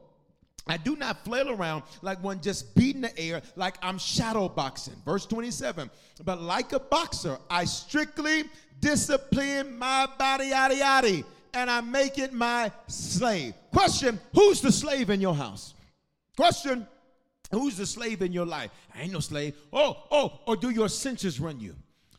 I 0.67 0.77
do 0.77 0.96
not 0.96 1.25
flail 1.25 1.50
around 1.50 1.84
like 2.01 2.24
one 2.24 2.39
just 2.39 2.75
beating 2.75 3.01
the 3.01 3.17
air, 3.20 3.41
like 3.55 3.75
I'm 3.81 3.98
shadow 3.98 4.48
boxing. 4.48 4.96
Verse 5.05 5.25
27 5.25 5.89
But 6.24 6.41
like 6.41 6.74
a 6.74 6.79
boxer, 6.79 7.38
I 7.50 7.65
strictly 7.65 8.43
discipline 8.79 9.77
my 9.77 10.08
body, 10.17 10.48
yada, 10.48 10.75
yada, 10.75 11.24
and 11.53 11.70
I 11.70 11.81
make 11.81 12.17
it 12.17 12.34
my 12.34 12.72
slave. 12.88 13.53
Question 13.74 14.20
Who's 14.34 14.62
the 14.62 14.72
slave 14.72 15.10
in 15.10 15.22
your 15.22 15.36
house? 15.36 15.74
Question 16.38 16.88
Who's 17.51 17.75
the 17.75 17.86
slave 17.86 18.21
in 18.21 18.32
your 18.32 18.45
life? 18.45 18.71
I 18.95 19.02
ain't 19.02 19.12
no 19.12 19.19
slave. 19.19 19.56
Oh, 19.73 20.04
oh, 20.10 20.39
or 20.47 20.56
do 20.56 20.69
your 20.69 20.89
senses 20.89 21.39
run 21.39 21.60
you? 21.60 21.76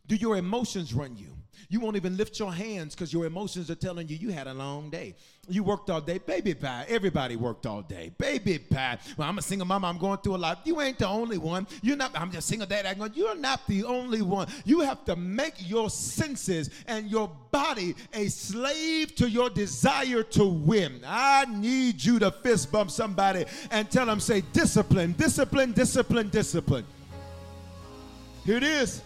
Do 0.06 0.16
your 0.16 0.36
emotions 0.36 0.92
run 0.92 1.16
you? 1.16 1.34
You 1.72 1.80
won't 1.80 1.96
even 1.96 2.18
lift 2.18 2.38
your 2.38 2.52
hands 2.52 2.94
because 2.94 3.14
your 3.14 3.24
emotions 3.24 3.70
are 3.70 3.74
telling 3.74 4.06
you 4.06 4.14
you 4.14 4.28
had 4.28 4.46
a 4.46 4.52
long 4.52 4.90
day. 4.90 5.14
You 5.48 5.64
worked 5.64 5.88
all 5.88 6.02
day. 6.02 6.18
Baby 6.18 6.52
pie. 6.52 6.84
Everybody 6.86 7.34
worked 7.34 7.64
all 7.64 7.80
day. 7.80 8.12
Baby 8.18 8.58
pie. 8.58 8.98
Well, 9.16 9.26
I'm 9.26 9.38
a 9.38 9.42
single 9.42 9.66
mom. 9.66 9.82
I'm 9.82 9.96
going 9.96 10.18
through 10.18 10.36
a 10.36 10.36
lot. 10.36 10.66
You 10.66 10.82
ain't 10.82 10.98
the 10.98 11.08
only 11.08 11.38
one. 11.38 11.66
You're 11.80 11.96
not, 11.96 12.10
I'm 12.14 12.30
just 12.30 12.46
single 12.46 12.66
dad. 12.66 12.84
I'm 12.84 12.98
going, 12.98 13.12
you're 13.14 13.34
not 13.34 13.66
the 13.66 13.84
only 13.84 14.20
one. 14.20 14.48
You 14.66 14.80
have 14.80 15.02
to 15.06 15.16
make 15.16 15.66
your 15.66 15.88
senses 15.88 16.68
and 16.86 17.10
your 17.10 17.30
body 17.50 17.94
a 18.12 18.26
slave 18.26 19.14
to 19.14 19.30
your 19.30 19.48
desire 19.48 20.22
to 20.24 20.44
win. 20.44 21.00
I 21.06 21.46
need 21.46 22.04
you 22.04 22.18
to 22.18 22.30
fist 22.30 22.70
bump 22.70 22.90
somebody 22.90 23.46
and 23.70 23.90
tell 23.90 24.04
them, 24.04 24.20
say, 24.20 24.42
discipline, 24.52 25.12
discipline, 25.12 25.72
discipline, 25.72 26.28
discipline. 26.28 26.84
Here 28.44 28.58
it 28.58 28.62
is. 28.62 29.00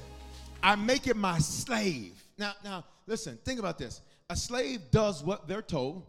I 0.64 0.74
make 0.74 1.06
it 1.06 1.16
my 1.16 1.38
slave. 1.38 2.15
Now, 2.38 2.52
now, 2.64 2.84
listen, 3.06 3.38
think 3.44 3.58
about 3.58 3.78
this. 3.78 4.00
A 4.28 4.36
slave 4.36 4.80
does 4.90 5.22
what 5.22 5.48
they're 5.48 5.62
told 5.62 6.04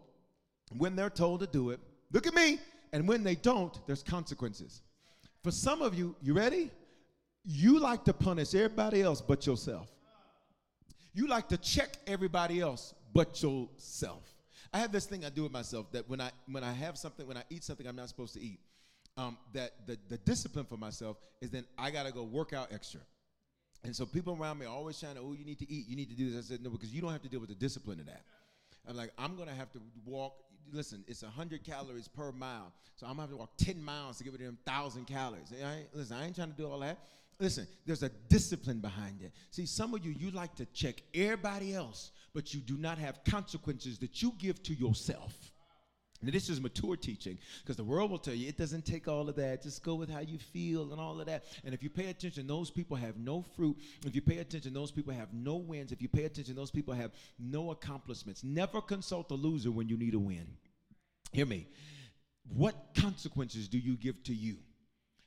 when 0.78 0.96
they're 0.96 1.10
told 1.10 1.40
to 1.42 1.48
do 1.48 1.70
it. 1.70 1.80
Look 2.12 2.28
at 2.28 2.34
me. 2.34 2.60
And 2.94 3.08
when 3.08 3.24
they 3.24 3.36
don't, 3.36 3.78
there's 3.86 4.04
consequences. 4.04 4.82
For 5.44 5.52
some 5.52 5.82
of 5.82 5.94
you, 5.94 6.16
you 6.22 6.34
ready? 6.34 6.72
You 7.44 7.80
like 7.80 8.04
to 8.06 8.13
punish 8.13 8.56
everybody 8.56 9.02
else 9.02 9.22
but 9.22 9.46
yourself. 9.46 9.90
You 11.13 11.28
like 11.28 11.48
to 11.50 11.58
check 11.58 11.98
everybody 12.06 12.60
else 12.60 12.94
but 13.13 13.42
yourself. 13.42 14.24
I 14.74 14.80
have 14.80 14.92
this 14.92 15.06
thing 15.06 15.26
I 15.26 15.30
do 15.30 15.44
with 15.44 15.52
myself 15.52 15.92
that 15.92 16.10
when 16.10 16.22
I 16.22 16.32
when 16.52 16.63
I 16.63 16.74
have 16.74 16.98
something, 16.98 17.26
when 17.26 17.38
I 17.38 17.44
eat 17.50 17.63
something 17.63 17.88
I'm 17.88 17.96
not 17.96 18.10
supposed 18.10 18.34
to 18.34 18.42
eat, 18.42 18.60
um, 19.16 19.38
that 19.54 19.72
the, 19.88 19.98
the 20.10 20.18
discipline 20.20 20.66
for 20.66 20.78
myself 20.78 21.18
is 21.42 21.50
then 21.50 21.66
I 21.78 21.90
gotta 21.90 22.12
go 22.12 22.24
work 22.24 22.54
out 22.54 22.68
extra. 22.72 23.02
And 23.84 23.96
so 23.96 24.06
people 24.06 24.38
around 24.40 24.60
me 24.60 24.66
are 24.66 24.70
always 24.70 25.00
trying 25.00 25.16
to, 25.16 25.22
oh, 25.22 25.34
you 25.34 25.46
need 25.46 25.60
to 25.60 25.72
eat, 25.72 25.88
you 25.88 25.96
need 25.96 26.10
to 26.10 26.16
do 26.16 26.30
this. 26.30 26.46
I 26.46 26.54
said, 26.54 26.63
no, 26.63 26.70
because 26.70 26.94
you 26.94 27.02
don't 27.02 27.12
have 27.12 27.22
to 27.22 27.30
deal 27.30 27.40
with 27.40 27.50
the 27.50 27.56
discipline 27.56 28.00
of 28.00 28.06
that. 28.08 28.24
I'm 28.88 28.96
like, 28.96 29.12
I'm 29.18 29.36
gonna 29.36 29.54
have 29.54 29.72
to 29.74 29.80
walk. 30.06 30.36
Listen, 30.72 31.04
it's 31.08 31.24
100 31.24 31.63
calories 31.63 32.08
per 32.08 32.32
mile, 32.32 32.74
so 32.96 33.06
I'm 33.06 33.13
gonna 33.13 33.24
have 33.24 33.30
to 33.32 33.38
walk 33.38 33.52
10 33.58 33.82
miles 33.82 34.18
to 34.18 34.24
get 34.24 34.34
rid 34.34 34.42
of 34.42 34.48
them 34.48 34.58
thousand 34.66 35.06
calories. 35.06 35.54
I 35.54 35.86
listen, 35.94 36.18
I 36.18 36.26
ain't 36.26 36.36
trying 36.36 36.52
to 36.52 36.58
do 36.58 36.70
all 36.70 36.80
that. 36.80 36.98
Listen, 37.40 37.68
there's 37.86 38.04
a 38.04 38.10
discipline 38.30 38.80
behind 38.80 39.22
it. 39.22 39.32
See, 39.52 39.66
some 39.66 39.94
of 39.94 40.04
you, 40.04 40.12
you 40.18 40.32
like 40.32 40.56
to 40.56 40.66
check 40.68 41.04
everybody 41.13 41.76
else, 41.76 42.12
but 42.34 42.54
you 42.54 42.62
do 42.62 42.78
not 42.78 42.98
have 42.98 43.24
consequences 43.24 44.00
that 44.00 44.22
you 44.22 44.34
give 44.40 44.63
to 44.63 44.74
yourself. 44.74 45.34
Now, 46.22 46.32
this 46.32 46.50
is 46.50 46.60
mature 46.60 46.96
teaching 46.96 47.38
because 47.62 47.76
the 47.76 47.84
world 47.84 48.10
will 48.10 48.18
tell 48.18 48.34
you 48.34 48.48
it 48.48 48.58
doesn't 48.58 48.86
take 48.86 49.08
all 49.08 49.30
of 49.30 49.36
that. 49.36 49.62
Just 49.62 49.84
go 49.84 49.94
with 49.94 50.10
how 50.10 50.20
you 50.20 50.40
feel 50.40 50.92
and 50.92 51.00
all 51.00 51.20
of 51.20 51.28
that. 51.28 51.44
And 51.64 51.76
if 51.76 51.84
you 51.84 51.92
pay 51.92 52.08
attention, 52.08 52.48
those 52.48 52.72
people 52.72 52.98
have 52.98 53.18
no 53.18 53.44
fruit. 53.56 53.78
If 54.06 54.16
you 54.16 54.22
pay 54.22 54.40
attention, 54.40 54.74
those 54.74 54.92
people 54.92 55.14
have 55.14 55.32
no 55.32 55.58
wins. 55.58 55.92
If 55.92 56.02
you 56.02 56.10
pay 56.10 56.24
attention, 56.24 56.56
those 56.56 56.72
people 56.72 56.96
have 56.96 57.12
no 57.38 57.70
accomplishments. 57.70 58.44
Never 58.44 58.82
consult 58.82 59.30
a 59.32 59.36
loser 59.36 59.70
when 59.70 59.88
you 59.90 59.98
need 59.98 60.16
a 60.16 60.20
win. 60.20 60.48
Hear 61.34 61.46
me. 61.46 61.68
What 62.56 62.76
consequences 62.96 63.68
do 63.68 63.78
you 63.78 63.96
give 63.96 64.24
to 64.24 64.34
you? 64.34 64.58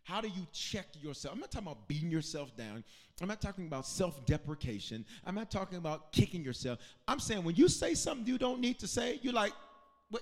How 0.03 0.21
do 0.21 0.27
you 0.27 0.47
check 0.53 0.87
yourself? 1.01 1.35
I'm 1.35 1.41
not 1.41 1.53
talking 1.53 1.69
about 1.69 1.87
beating 1.87 2.11
yourself 2.11 2.57
down. 2.57 2.83
I'm 3.23 3.29
not 3.29 3.41
talking 3.41 3.67
about 3.67 3.87
self 3.87 4.25
deprecation. 4.27 5.05
I'm 5.25 5.35
not 5.35 5.51
talking 5.51 5.79
about 5.79 6.11
kicking 6.11 6.43
yourself. 6.43 6.79
I'm 7.07 7.21
saying 7.21 7.45
when 7.45 7.55
you 7.55 7.69
say 7.69 7.95
something 7.95 8.27
you 8.27 8.39
don't 8.39 8.61
need 8.61 8.79
to 8.81 8.89
say, 8.89 9.21
you're 9.23 9.35
like, 9.35 9.53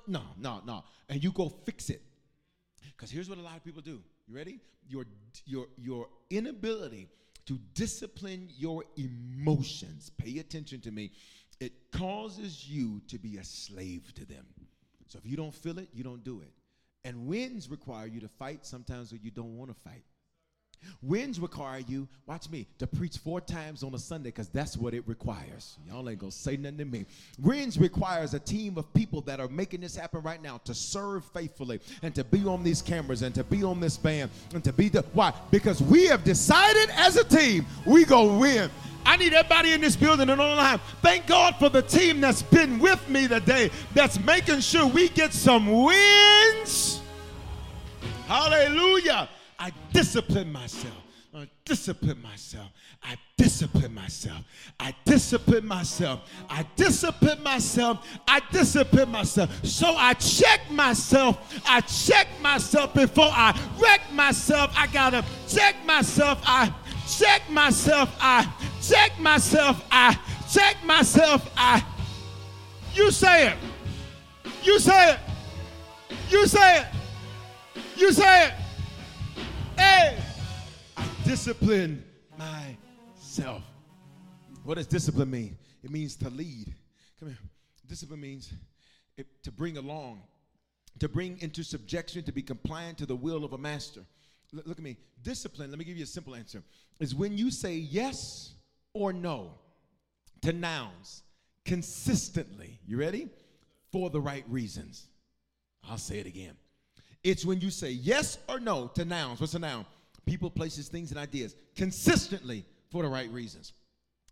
No, 0.07 0.23
no, 0.39 0.61
no. 0.65 0.85
And 1.09 1.23
you 1.23 1.33
go 1.33 1.49
fix 1.65 1.91
it. 1.91 2.03
Because 2.97 3.11
here's 3.11 3.29
what 3.29 3.39
a 3.39 3.43
lot 3.43 3.57
of 3.57 3.65
people 3.65 3.83
do. 3.83 4.01
You 4.27 4.37
ready? 4.37 4.61
Your, 4.89 5.05
your, 5.47 5.67
your 5.77 6.09
inability 6.31 7.09
to 7.47 7.59
discipline 7.75 8.49
your 8.57 8.85
emotions, 8.97 10.11
pay 10.19 10.39
attention 10.39 10.81
to 10.83 10.91
me, 10.91 11.13
it 11.61 11.73
causes 11.93 12.69
you 12.69 13.01
to 13.09 13.19
be 13.19 13.39
a 13.39 13.45
slave 13.45 14.13
to 14.15 14.27
them. 14.27 14.45
So 15.07 15.19
if 15.19 15.29
you 15.29 15.37
don't 15.37 15.55
feel 15.55 15.79
it, 15.79 15.89
you 15.93 16.05
don't 16.05 16.23
do 16.23 16.43
it. 16.43 16.53
And 17.05 17.27
wins 17.27 17.71
require 17.71 18.07
you 18.07 18.21
to 18.21 18.29
fight 18.29 18.67
sometimes 18.67 19.13
when 19.13 19.23
you 19.23 19.31
don't 19.31 19.57
want 19.57 19.71
to 19.71 19.77
fight. 19.83 20.05
Wins 21.03 21.39
require 21.39 21.81
you, 21.87 22.09
watch 22.27 22.51
me, 22.51 22.67
to 22.79 22.87
preach 22.87 23.19
four 23.19 23.41
times 23.41 23.83
on 23.83 23.95
a 23.95 23.99
Sunday 23.99 24.29
because 24.31 24.49
that's 24.49 24.77
what 24.77 24.95
it 24.95 25.07
requires. 25.07 25.77
Y'all 25.87 26.09
ain't 26.09 26.19
gonna 26.19 26.33
say 26.33 26.57
nothing 26.57 26.79
to 26.79 26.85
me. 26.85 27.07
Wins 27.41 27.79
requires 27.79 28.35
a 28.35 28.41
team 28.41 28.79
of 28.79 28.93
people 28.95 29.21
that 29.23 29.41
are 29.41 29.49
making 29.49 29.81
this 29.81 29.97
happen 29.97 30.23
right 30.23 30.43
now 30.43 30.59
to 30.65 30.75
serve 30.75 31.25
faithfully 31.27 31.81
and 32.03 32.15
to 32.15 32.25
be 32.25 32.45
on 32.45 32.63
these 32.63 32.83
cameras 32.83 33.23
and 33.23 33.35
to 33.35 33.45
be 33.45 33.63
on 33.63 33.81
this 33.81 33.97
band 33.97 34.31
and 34.55 34.65
to 34.65 34.73
be 34.73 34.89
the 34.89 35.03
why? 35.13 35.33
Because 35.51 35.81
we 35.83 36.07
have 36.07 36.25
decided 36.25 36.91
as 36.91 37.17
a 37.17 37.25
team 37.25 37.67
we 37.87 38.05
go 38.05 38.39
win. 38.39 38.71
I 39.05 39.17
need 39.17 39.33
everybody 39.33 39.73
in 39.73 39.81
this 39.81 39.97
building 39.97 40.29
and 40.29 40.41
online. 40.41 40.81
Thank 41.01 41.27
God 41.27 41.57
for 41.57 41.69
the 41.69 41.83
team 41.83 42.21
that's 42.21 42.43
been 42.43 42.79
with 42.79 43.09
me 43.09 43.27
today, 43.27 43.71
that's 43.95 44.21
making 44.21 44.61
sure 44.61 44.87
we 44.87 45.09
get 45.09 45.33
some 45.33 45.85
wins. 45.85 47.01
Hallelujah. 48.27 49.29
I 49.59 49.73
discipline 49.93 50.53
myself. 50.53 50.95
uh, 51.35 51.45
discipline 51.65 52.21
myself. 52.23 52.69
I 53.03 53.17
discipline 53.37 53.93
myself. 53.95 54.45
I 54.81 54.95
discipline 55.05 55.67
myself. 55.67 56.21
I 56.49 56.65
discipline 56.77 57.43
myself. 57.43 58.07
I 58.27 58.41
discipline 58.51 59.11
myself. 59.11 59.65
So 59.65 59.95
I 59.97 60.15
check 60.15 60.61
myself. 60.71 61.61
I 61.67 61.81
check 61.83 62.29
myself 62.41 62.95
before 62.95 63.29
I 63.31 63.59
wreck 63.79 64.01
myself. 64.13 64.73
I 64.77 64.87
gotta 64.87 65.25
check 65.49 65.77
myself. 65.85 66.41
I 66.45 66.73
check 67.07 67.49
myself. 67.51 68.17
I 68.21 68.51
check 68.81 69.19
myself. 69.21 69.85
I 69.91 70.19
check 70.51 70.83
myself. 70.85 71.51
I. 71.57 71.85
You 72.95 73.11
say 73.11 73.49
it. 73.49 73.57
You 74.63 74.79
say 74.79 75.13
it. 75.13 75.19
You 76.31 76.47
say 76.47 76.81
it. 76.81 76.87
You 77.97 78.13
say 78.13 78.47
it. 78.47 78.55
Hey, 79.79 80.19
I 80.97 81.07
discipline 81.25 82.05
myself. 82.37 83.63
What 84.65 84.75
does 84.75 84.89
discipline 84.89 85.31
mean? 85.31 85.57
It 85.85 85.91
means 85.91 86.17
to 86.17 86.31
lead. 86.31 86.75
Come 87.21 87.29
here. 87.29 87.39
Discipline 87.87 88.21
means 88.21 88.53
it, 89.17 89.27
to 89.45 89.53
bring 89.53 89.77
along, 89.77 90.23
to 90.99 91.09
bring 91.09 91.41
into 91.41 91.63
subjection, 91.63 92.25
to 92.25 92.33
be 92.33 92.43
compliant 92.43 92.99
to 92.99 93.07
the 93.07 93.15
will 93.15 93.45
of 93.45 93.53
a 93.53 93.59
master. 93.59 94.01
L- 94.53 94.63
look 94.67 94.79
at 94.79 94.85
me. 94.85 94.97
Discipline, 95.23 95.71
let 95.71 95.79
me 95.79 95.85
give 95.85 95.97
you 95.97 96.03
a 96.03 96.07
simple 96.07 96.35
answer, 96.35 96.61
is 96.99 97.15
when 97.15 97.39
you 97.39 97.51
say 97.51 97.75
yes 97.75 98.55
or 98.95 99.13
no 99.13 99.53
to 100.43 100.53
nouns 100.53 101.23
consistently. 101.65 102.81
You 102.85 102.99
ready? 102.99 103.29
For 103.93 104.11
the 104.11 104.21
right 104.21 104.45
reasons. 104.49 105.07
I'll 105.89 105.99
say 105.99 106.19
it 106.19 106.27
again. 106.27 106.57
It's 107.29 107.45
when 107.45 107.61
you 107.61 107.69
say 107.69 107.91
yes 107.91 108.39
or 108.49 108.59
no 108.59 108.87
to 108.95 109.05
nouns. 109.05 109.39
What's 109.39 109.53
a 109.53 109.59
noun? 109.59 109.85
People, 110.25 110.49
places, 110.49 110.89
things, 110.89 111.11
and 111.11 111.21
ideas 111.21 111.55
consistently 111.77 112.65
for 112.91 113.03
the 113.03 113.09
right 113.11 113.31
reasons. 113.31 113.75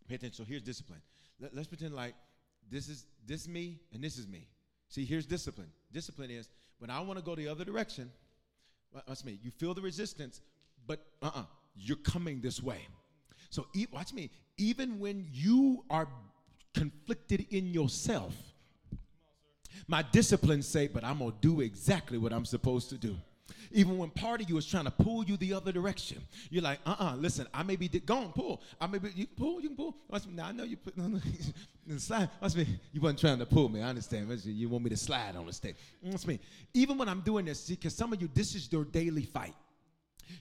Pay 0.08 0.14
attention. 0.14 0.32
So 0.34 0.48
here's 0.48 0.62
discipline. 0.62 1.02
Let, 1.38 1.52
us 1.52 1.66
pretend 1.66 1.94
like 1.94 2.14
this 2.70 2.88
is 2.88 3.04
this 3.26 3.46
me 3.46 3.80
and 3.92 4.02
this 4.02 4.16
is 4.16 4.26
me. 4.26 4.48
See, 4.88 5.04
here's 5.04 5.26
discipline. 5.26 5.68
Discipline 5.92 6.30
is 6.30 6.48
when 6.78 6.88
I 6.88 7.00
want 7.00 7.18
to 7.18 7.24
go 7.24 7.34
the 7.34 7.48
other 7.48 7.66
direction. 7.66 8.10
Watch 9.06 9.26
me. 9.26 9.38
You 9.42 9.50
feel 9.50 9.74
the 9.74 9.82
resistance, 9.82 10.40
but 10.86 11.04
uh-uh, 11.20 11.42
you're 11.74 11.98
coming 11.98 12.40
this 12.40 12.62
way. 12.62 12.88
So 13.50 13.66
watch 13.92 14.14
me. 14.14 14.30
Even 14.56 14.98
when 14.98 15.26
you 15.30 15.84
are 15.90 16.08
conflicted 16.72 17.44
in 17.50 17.66
yourself, 17.66 18.34
my 19.88 20.02
discipline 20.02 20.62
say, 20.62 20.88
but 20.88 21.04
I'm 21.04 21.18
gonna 21.18 21.32
do 21.40 21.60
exactly 21.60 22.18
what 22.18 22.32
I'm 22.32 22.44
supposed 22.44 22.90
to 22.90 22.96
do. 22.96 23.16
Even 23.72 23.98
when 23.98 24.10
part 24.10 24.40
of 24.40 24.48
you 24.48 24.56
is 24.56 24.66
trying 24.66 24.84
to 24.84 24.90
pull 24.90 25.24
you 25.24 25.36
the 25.36 25.52
other 25.52 25.72
direction, 25.72 26.22
you're 26.50 26.62
like, 26.62 26.78
uh-uh, 26.86 27.16
listen, 27.16 27.46
I 27.52 27.62
may 27.62 27.76
be 27.76 27.88
di- 27.88 28.00
go 28.00 28.28
pull. 28.34 28.62
I 28.80 28.86
may 28.86 28.98
be 28.98 29.10
you 29.14 29.26
can 29.26 29.36
pull, 29.36 29.60
you 29.60 29.68
can 29.68 29.76
pull. 29.76 29.96
Now 30.32 30.46
I 30.46 30.52
know 30.52 30.64
you 30.64 30.76
put 30.76 30.96
no, 30.96 31.20
no, 31.86 31.98
slide. 31.98 32.30
Me. 32.54 32.66
You 32.92 33.00
wasn't 33.00 33.20
trying 33.20 33.38
to 33.38 33.46
pull 33.46 33.68
me. 33.68 33.82
I 33.82 33.88
understand. 33.88 34.28
You 34.44 34.68
want 34.68 34.84
me 34.84 34.90
to 34.90 34.96
slide 34.96 35.36
on 35.36 35.46
the 35.46 35.52
stage. 35.52 35.76
Watch 36.02 36.26
me. 36.26 36.40
Even 36.74 36.98
when 36.98 37.08
I'm 37.08 37.20
doing 37.20 37.44
this, 37.44 37.68
because 37.68 37.94
some 37.94 38.12
of 38.12 38.20
you, 38.20 38.28
this 38.32 38.54
is 38.54 38.70
your 38.72 38.84
daily 38.84 39.22
fight. 39.24 39.54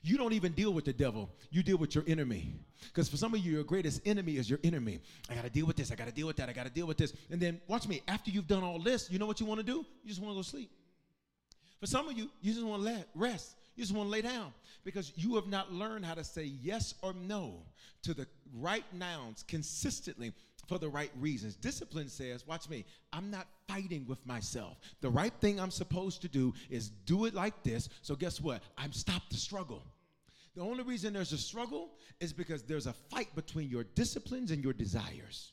You 0.02 0.18
don't 0.18 0.34
even 0.34 0.54
deal 0.54 0.74
with 0.74 0.86
the 0.86 0.94
devil, 0.94 1.30
you 1.52 1.64
deal 1.64 1.78
with 1.78 1.96
your 1.96 2.04
enemy. 2.08 2.54
Because 2.84 3.10
for 3.10 3.18
some 3.18 3.34
of 3.34 3.40
you, 3.40 3.52
your 3.52 3.64
greatest 3.64 4.02
enemy 4.06 4.38
is 4.38 4.50
your 4.50 4.60
enemy. 4.64 5.00
I 5.30 5.36
got 5.36 5.44
to 5.44 5.50
deal 5.50 5.66
with 5.66 5.76
this, 5.76 5.92
I 5.92 5.96
got 5.96 6.08
to 6.08 6.14
deal 6.14 6.28
with 6.28 6.36
that, 6.38 6.50
I 6.50 6.54
got 6.54 6.66
to 6.66 6.72
deal 6.72 6.88
with 6.88 6.98
this. 6.98 7.14
And 7.30 7.40
then, 7.40 7.60
watch 7.68 7.88
me, 7.88 8.02
after 8.08 8.32
you've 8.32 8.48
done 8.48 8.64
all 8.64 8.80
this, 8.80 9.10
you 9.10 9.20
know 9.20 9.26
what 9.26 9.40
you 9.40 9.46
want 9.46 9.60
to 9.60 9.66
do? 9.66 9.86
You 10.04 10.10
just 10.10 10.22
want 10.22 10.34
to 10.34 10.38
go 10.38 10.42
sleep. 10.42 10.70
For 11.80 11.88
some 11.88 12.08
of 12.08 12.18
you, 12.18 12.30
you 12.42 12.54
just 12.54 12.66
want 12.66 12.86
to 12.86 13.06
rest. 13.16 13.56
You 13.76 13.84
just 13.84 13.94
want 13.94 14.08
to 14.08 14.12
lay 14.12 14.22
down 14.22 14.54
because 14.86 15.12
you 15.16 15.36
have 15.36 15.48
not 15.48 15.74
learned 15.74 16.06
how 16.06 16.14
to 16.14 16.24
say 16.24 16.44
yes 16.44 16.96
or 17.02 17.14
no 17.14 17.56
to 18.04 18.14
the 18.14 18.26
right 18.54 18.86
nouns 18.94 19.44
consistently 19.48 20.32
for 20.68 20.78
the 20.78 20.90
right 20.90 21.12
reasons. 21.20 21.56
Discipline 21.56 22.10
says, 22.10 22.46
watch 22.48 22.70
me, 22.70 22.86
I'm 23.14 23.30
not 23.32 23.48
fighting 23.68 24.06
with 24.08 24.26
myself. 24.26 24.78
The 25.02 25.10
right 25.10 25.34
thing 25.42 25.60
I'm 25.60 25.72
supposed 25.72 26.22
to 26.22 26.28
do 26.28 26.54
is 26.70 26.90
do 26.90 27.26
it 27.26 27.34
like 27.34 27.64
this. 27.64 27.90
So 28.02 28.16
guess 28.16 28.42
what? 28.42 28.62
I'm 28.78 28.94
stopped 28.94 29.32
the 29.32 29.38
struggle. 29.38 29.84
The 30.56 30.62
only 30.62 30.84
reason 30.84 31.14
there's 31.14 31.34
a 31.34 31.38
struggle 31.38 31.92
is 32.20 32.32
because 32.32 32.64
there's 32.64 32.88
a 32.88 32.94
fight 32.94 33.36
between 33.36 33.70
your 33.70 33.84
disciplines 33.84 34.52
and 34.52 34.64
your 34.64 34.74
desires. 34.74 35.52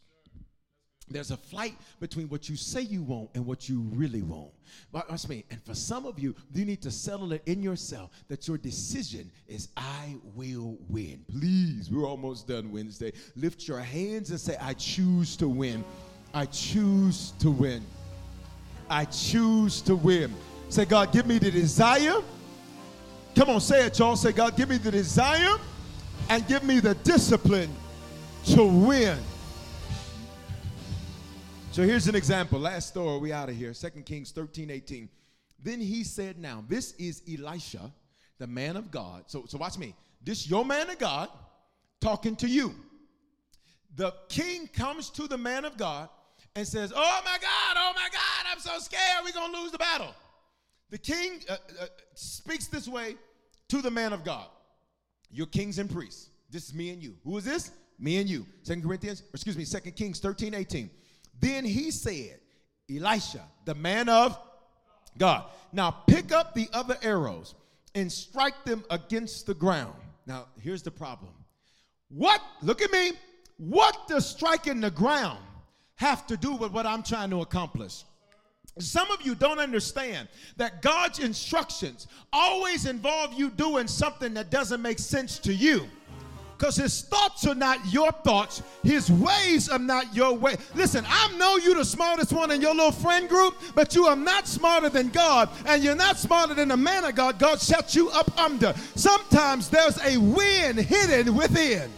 There's 1.10 1.30
a 1.30 1.36
flight 1.36 1.74
between 2.00 2.28
what 2.28 2.48
you 2.48 2.56
say 2.56 2.80
you 2.80 3.02
want 3.02 3.30
and 3.34 3.44
what 3.44 3.68
you 3.68 3.80
really 3.92 4.22
want. 4.22 4.50
Watch 4.92 5.28
me. 5.28 5.44
And 5.50 5.62
for 5.62 5.74
some 5.74 6.06
of 6.06 6.18
you, 6.18 6.34
you 6.54 6.64
need 6.64 6.80
to 6.82 6.90
settle 6.90 7.32
it 7.32 7.42
in 7.46 7.62
yourself 7.62 8.10
that 8.28 8.48
your 8.48 8.56
decision 8.56 9.30
is 9.46 9.68
I 9.76 10.16
will 10.34 10.78
win. 10.88 11.24
Please, 11.28 11.90
we're 11.90 12.06
almost 12.06 12.46
done 12.48 12.72
Wednesday. 12.72 13.12
Lift 13.36 13.68
your 13.68 13.80
hands 13.80 14.30
and 14.30 14.40
say, 14.40 14.56
I 14.60 14.74
choose 14.74 15.36
to 15.36 15.48
win. 15.48 15.84
I 16.32 16.46
choose 16.46 17.32
to 17.40 17.50
win. 17.50 17.84
I 18.88 19.04
choose 19.06 19.82
to 19.82 19.96
win. 19.96 20.34
Say, 20.68 20.84
God, 20.86 21.12
give 21.12 21.26
me 21.26 21.38
the 21.38 21.50
desire. 21.50 22.22
Come 23.34 23.50
on, 23.50 23.60
say 23.60 23.86
it, 23.86 23.98
y'all. 23.98 24.16
Say, 24.16 24.32
God, 24.32 24.56
give 24.56 24.68
me 24.68 24.78
the 24.78 24.90
desire 24.90 25.56
and 26.30 26.46
give 26.46 26.62
me 26.62 26.80
the 26.80 26.94
discipline 26.96 27.70
to 28.46 28.64
win. 28.64 29.18
So 31.72 31.82
here's 31.84 32.06
an 32.06 32.14
example. 32.14 32.60
Last 32.60 32.88
story, 32.88 33.18
we 33.18 33.32
out 33.32 33.48
of 33.48 33.56
here. 33.56 33.72
2 33.72 33.88
Kings 34.02 34.30
13, 34.30 34.70
18. 34.70 35.08
Then 35.58 35.80
he 35.80 36.04
said, 36.04 36.38
Now, 36.38 36.62
this 36.68 36.92
is 36.98 37.22
Elisha, 37.26 37.90
the 38.38 38.46
man 38.46 38.76
of 38.76 38.90
God. 38.90 39.24
So, 39.26 39.46
so 39.48 39.56
watch 39.56 39.78
me. 39.78 39.94
This 40.22 40.50
your 40.50 40.66
man 40.66 40.90
of 40.90 40.98
God 40.98 41.30
talking 41.98 42.36
to 42.36 42.46
you. 42.46 42.74
The 43.96 44.12
king 44.28 44.66
comes 44.66 45.08
to 45.10 45.26
the 45.26 45.38
man 45.38 45.64
of 45.64 45.78
God 45.78 46.10
and 46.54 46.68
says, 46.68 46.92
Oh 46.94 47.20
my 47.24 47.38
God, 47.40 47.76
oh 47.78 47.92
my 47.94 48.08
God, 48.12 48.52
I'm 48.52 48.60
so 48.60 48.78
scared 48.78 49.24
we're 49.24 49.32
going 49.32 49.54
to 49.54 49.60
lose 49.62 49.72
the 49.72 49.78
battle. 49.78 50.14
The 50.90 50.98
king 50.98 51.40
uh, 51.48 51.56
uh, 51.80 51.86
speaks 52.14 52.66
this 52.66 52.86
way 52.86 53.16
to 53.68 53.80
the 53.80 53.90
man 53.90 54.12
of 54.12 54.24
God. 54.24 54.44
You're 55.30 55.46
kings 55.46 55.78
and 55.78 55.90
priests. 55.90 56.28
This 56.50 56.68
is 56.68 56.74
me 56.74 56.90
and 56.90 57.02
you. 57.02 57.14
Who 57.24 57.34
is 57.38 57.46
this? 57.46 57.70
Me 57.98 58.18
and 58.18 58.28
you. 58.28 58.44
Second 58.62 58.82
Corinthians, 58.82 59.22
excuse 59.32 59.56
me, 59.56 59.64
Second 59.64 59.92
Kings 59.92 60.20
13, 60.20 60.52
18. 60.52 60.90
Then 61.40 61.64
he 61.64 61.90
said, 61.90 62.40
Elisha, 62.90 63.42
the 63.64 63.74
man 63.74 64.08
of 64.08 64.38
God, 65.18 65.44
now 65.72 65.90
pick 65.90 66.32
up 66.32 66.54
the 66.54 66.68
other 66.72 66.96
arrows 67.02 67.54
and 67.94 68.10
strike 68.10 68.64
them 68.64 68.84
against 68.90 69.46
the 69.46 69.54
ground. 69.54 69.94
Now, 70.26 70.46
here's 70.60 70.82
the 70.82 70.90
problem. 70.90 71.32
What, 72.08 72.40
look 72.62 72.82
at 72.82 72.92
me, 72.92 73.12
what 73.56 74.08
does 74.08 74.28
striking 74.28 74.80
the 74.80 74.90
ground 74.90 75.38
have 75.96 76.26
to 76.26 76.36
do 76.36 76.54
with 76.54 76.72
what 76.72 76.86
I'm 76.86 77.02
trying 77.02 77.30
to 77.30 77.40
accomplish? 77.40 78.04
Some 78.78 79.10
of 79.10 79.22
you 79.22 79.34
don't 79.34 79.58
understand 79.58 80.28
that 80.56 80.80
God's 80.80 81.18
instructions 81.18 82.06
always 82.32 82.86
involve 82.86 83.34
you 83.34 83.50
doing 83.50 83.86
something 83.86 84.32
that 84.34 84.50
doesn't 84.50 84.80
make 84.80 84.98
sense 84.98 85.38
to 85.40 85.52
you 85.52 85.88
because 86.62 86.76
his 86.76 87.02
thoughts 87.02 87.44
are 87.44 87.56
not 87.56 87.92
your 87.92 88.12
thoughts. 88.12 88.62
His 88.84 89.10
ways 89.10 89.68
are 89.68 89.80
not 89.80 90.14
your 90.14 90.32
way. 90.32 90.56
Listen, 90.76 91.04
I 91.08 91.36
know 91.36 91.56
you're 91.56 91.74
the 91.74 91.84
smartest 91.84 92.32
one 92.32 92.52
in 92.52 92.60
your 92.60 92.72
little 92.72 92.92
friend 92.92 93.28
group, 93.28 93.56
but 93.74 93.96
you 93.96 94.06
are 94.06 94.14
not 94.14 94.46
smarter 94.46 94.88
than 94.88 95.08
God, 95.08 95.48
and 95.66 95.82
you're 95.82 95.96
not 95.96 96.18
smarter 96.18 96.54
than 96.54 96.68
the 96.68 96.76
man 96.76 97.04
of 97.04 97.16
God. 97.16 97.40
God 97.40 97.60
set 97.60 97.96
you 97.96 98.10
up 98.10 98.38
under. 98.38 98.72
Sometimes 98.94 99.70
there's 99.70 99.98
a 100.04 100.18
wind 100.18 100.78
hidden 100.78 101.34
within. 101.34 101.90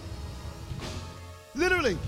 Literally, 1.55 1.99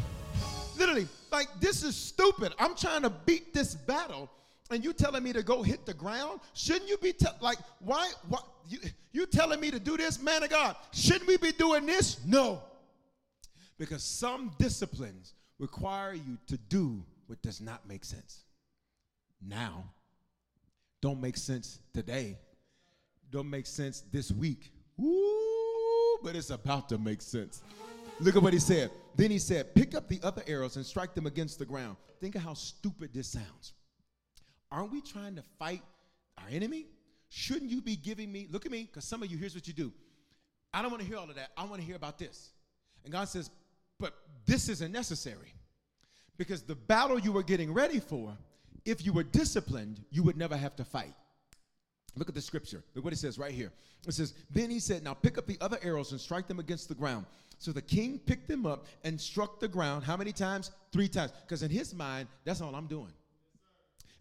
literally, 0.78 1.08
like 1.30 1.48
this 1.60 1.82
is 1.82 1.94
stupid. 1.94 2.54
I'm 2.58 2.74
trying 2.74 3.02
to 3.02 3.10
beat 3.10 3.52
this 3.52 3.74
battle 3.74 4.30
and 4.70 4.84
you 4.84 4.92
telling 4.92 5.22
me 5.22 5.32
to 5.32 5.42
go 5.42 5.62
hit 5.62 5.86
the 5.86 5.94
ground? 5.94 6.40
Shouldn't 6.54 6.88
you 6.88 6.96
be 6.98 7.12
te- 7.12 7.26
like, 7.40 7.58
why? 7.80 8.10
Why 8.28 8.38
you, 8.68 8.78
you 9.12 9.26
telling 9.26 9.60
me 9.60 9.70
to 9.70 9.78
do 9.78 9.96
this, 9.96 10.20
man 10.20 10.42
of 10.42 10.50
God? 10.50 10.76
Shouldn't 10.92 11.26
we 11.26 11.36
be 11.36 11.52
doing 11.52 11.86
this? 11.86 12.24
No, 12.24 12.62
because 13.78 14.02
some 14.02 14.52
disciplines 14.58 15.34
require 15.58 16.14
you 16.14 16.38
to 16.48 16.56
do 16.56 17.02
what 17.26 17.40
does 17.42 17.60
not 17.60 17.86
make 17.88 18.04
sense. 18.04 18.44
Now, 19.40 19.84
don't 21.00 21.20
make 21.20 21.36
sense 21.36 21.78
today. 21.94 22.38
Don't 23.30 23.50
make 23.50 23.66
sense 23.66 24.02
this 24.12 24.30
week. 24.32 24.72
Ooh, 25.00 26.18
but 26.22 26.36
it's 26.36 26.50
about 26.50 26.88
to 26.88 26.98
make 26.98 27.20
sense. 27.20 27.62
Look 28.18 28.36
at 28.36 28.42
what 28.42 28.52
he 28.52 28.58
said. 28.58 28.90
Then 29.14 29.30
he 29.30 29.38
said, 29.38 29.74
Pick 29.74 29.94
up 29.94 30.08
the 30.08 30.20
other 30.22 30.42
arrows 30.46 30.76
and 30.76 30.86
strike 30.86 31.14
them 31.14 31.26
against 31.26 31.58
the 31.58 31.66
ground. 31.66 31.96
Think 32.20 32.34
of 32.34 32.42
how 32.42 32.54
stupid 32.54 33.10
this 33.12 33.28
sounds. 33.28 33.72
Aren't 34.70 34.92
we 34.92 35.00
trying 35.00 35.36
to 35.36 35.42
fight 35.58 35.82
our 36.38 36.48
enemy? 36.50 36.86
Shouldn't 37.28 37.70
you 37.70 37.80
be 37.80 37.96
giving 37.96 38.30
me, 38.30 38.48
look 38.50 38.66
at 38.66 38.72
me, 38.72 38.84
because 38.84 39.04
some 39.04 39.22
of 39.22 39.30
you, 39.30 39.36
here's 39.36 39.54
what 39.54 39.66
you 39.66 39.74
do. 39.74 39.92
I 40.72 40.82
don't 40.82 40.90
want 40.90 41.02
to 41.02 41.08
hear 41.08 41.16
all 41.16 41.28
of 41.28 41.36
that. 41.36 41.50
I 41.56 41.64
want 41.64 41.80
to 41.80 41.86
hear 41.86 41.96
about 41.96 42.18
this. 42.18 42.50
And 43.04 43.12
God 43.12 43.28
says, 43.28 43.50
but 43.98 44.14
this 44.46 44.68
isn't 44.68 44.92
necessary. 44.92 45.54
Because 46.36 46.62
the 46.62 46.74
battle 46.74 47.18
you 47.18 47.32
were 47.32 47.42
getting 47.42 47.72
ready 47.72 47.98
for, 47.98 48.36
if 48.84 49.04
you 49.04 49.12
were 49.12 49.22
disciplined, 49.22 50.04
you 50.10 50.22
would 50.22 50.36
never 50.36 50.56
have 50.56 50.76
to 50.76 50.84
fight. 50.84 51.14
Look 52.14 52.28
at 52.28 52.34
the 52.34 52.42
scripture. 52.42 52.82
Look 52.94 53.04
what 53.04 53.12
it 53.12 53.18
says 53.18 53.38
right 53.38 53.52
here. 53.52 53.72
It 54.06 54.12
says, 54.12 54.34
Then 54.50 54.70
he 54.70 54.78
said, 54.78 55.02
Now 55.02 55.14
pick 55.14 55.38
up 55.38 55.46
the 55.46 55.58
other 55.60 55.78
arrows 55.82 56.12
and 56.12 56.20
strike 56.20 56.46
them 56.46 56.58
against 56.58 56.88
the 56.88 56.94
ground. 56.94 57.26
So 57.58 57.72
the 57.72 57.82
king 57.82 58.18
picked 58.18 58.48
them 58.48 58.66
up 58.66 58.86
and 59.04 59.20
struck 59.20 59.60
the 59.60 59.68
ground. 59.68 60.04
How 60.04 60.16
many 60.16 60.32
times? 60.32 60.70
Three 60.92 61.08
times. 61.08 61.32
Because 61.42 61.62
in 61.62 61.70
his 61.70 61.94
mind, 61.94 62.28
that's 62.44 62.60
all 62.60 62.74
I'm 62.74 62.86
doing. 62.86 63.12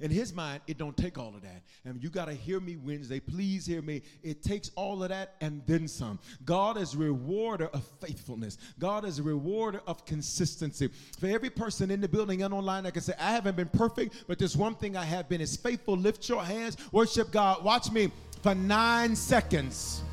In 0.01 0.11
his 0.11 0.33
mind, 0.33 0.59
it 0.67 0.77
don't 0.77 0.95
take 0.97 1.17
all 1.17 1.29
of 1.29 1.41
that. 1.43 1.63
And 1.85 2.03
you 2.03 2.09
got 2.09 2.25
to 2.25 2.33
hear 2.33 2.59
me 2.59 2.75
Wednesday. 2.75 3.21
Please 3.21 3.65
hear 3.65 3.81
me. 3.81 4.01
It 4.23 4.43
takes 4.43 4.69
all 4.75 5.01
of 5.01 5.09
that 5.09 5.35
and 5.39 5.61
then 5.65 5.87
some. 5.87 6.19
God 6.43 6.77
is 6.77 6.97
rewarder 6.97 7.67
of 7.67 7.85
faithfulness. 8.01 8.57
God 8.77 9.05
is 9.05 9.19
a 9.19 9.23
rewarder 9.23 9.79
of 9.87 10.05
consistency. 10.05 10.89
For 11.17 11.27
every 11.27 11.49
person 11.49 11.91
in 11.91 12.01
the 12.01 12.09
building 12.09 12.43
and 12.43 12.53
online, 12.53 12.85
I 12.85 12.91
can 12.91 13.01
say, 13.01 13.13
I 13.17 13.31
haven't 13.31 13.55
been 13.55 13.69
perfect, 13.69 14.25
but 14.27 14.37
there's 14.37 14.57
one 14.57 14.75
thing 14.75 14.97
I 14.97 15.05
have 15.05 15.29
been 15.29 15.39
is 15.39 15.55
faithful. 15.55 15.95
Lift 15.95 16.27
your 16.27 16.43
hands, 16.43 16.75
worship 16.91 17.31
God. 17.31 17.63
Watch 17.63 17.89
me 17.89 18.11
for 18.43 18.53
nine 18.53 19.15
seconds. 19.15 20.03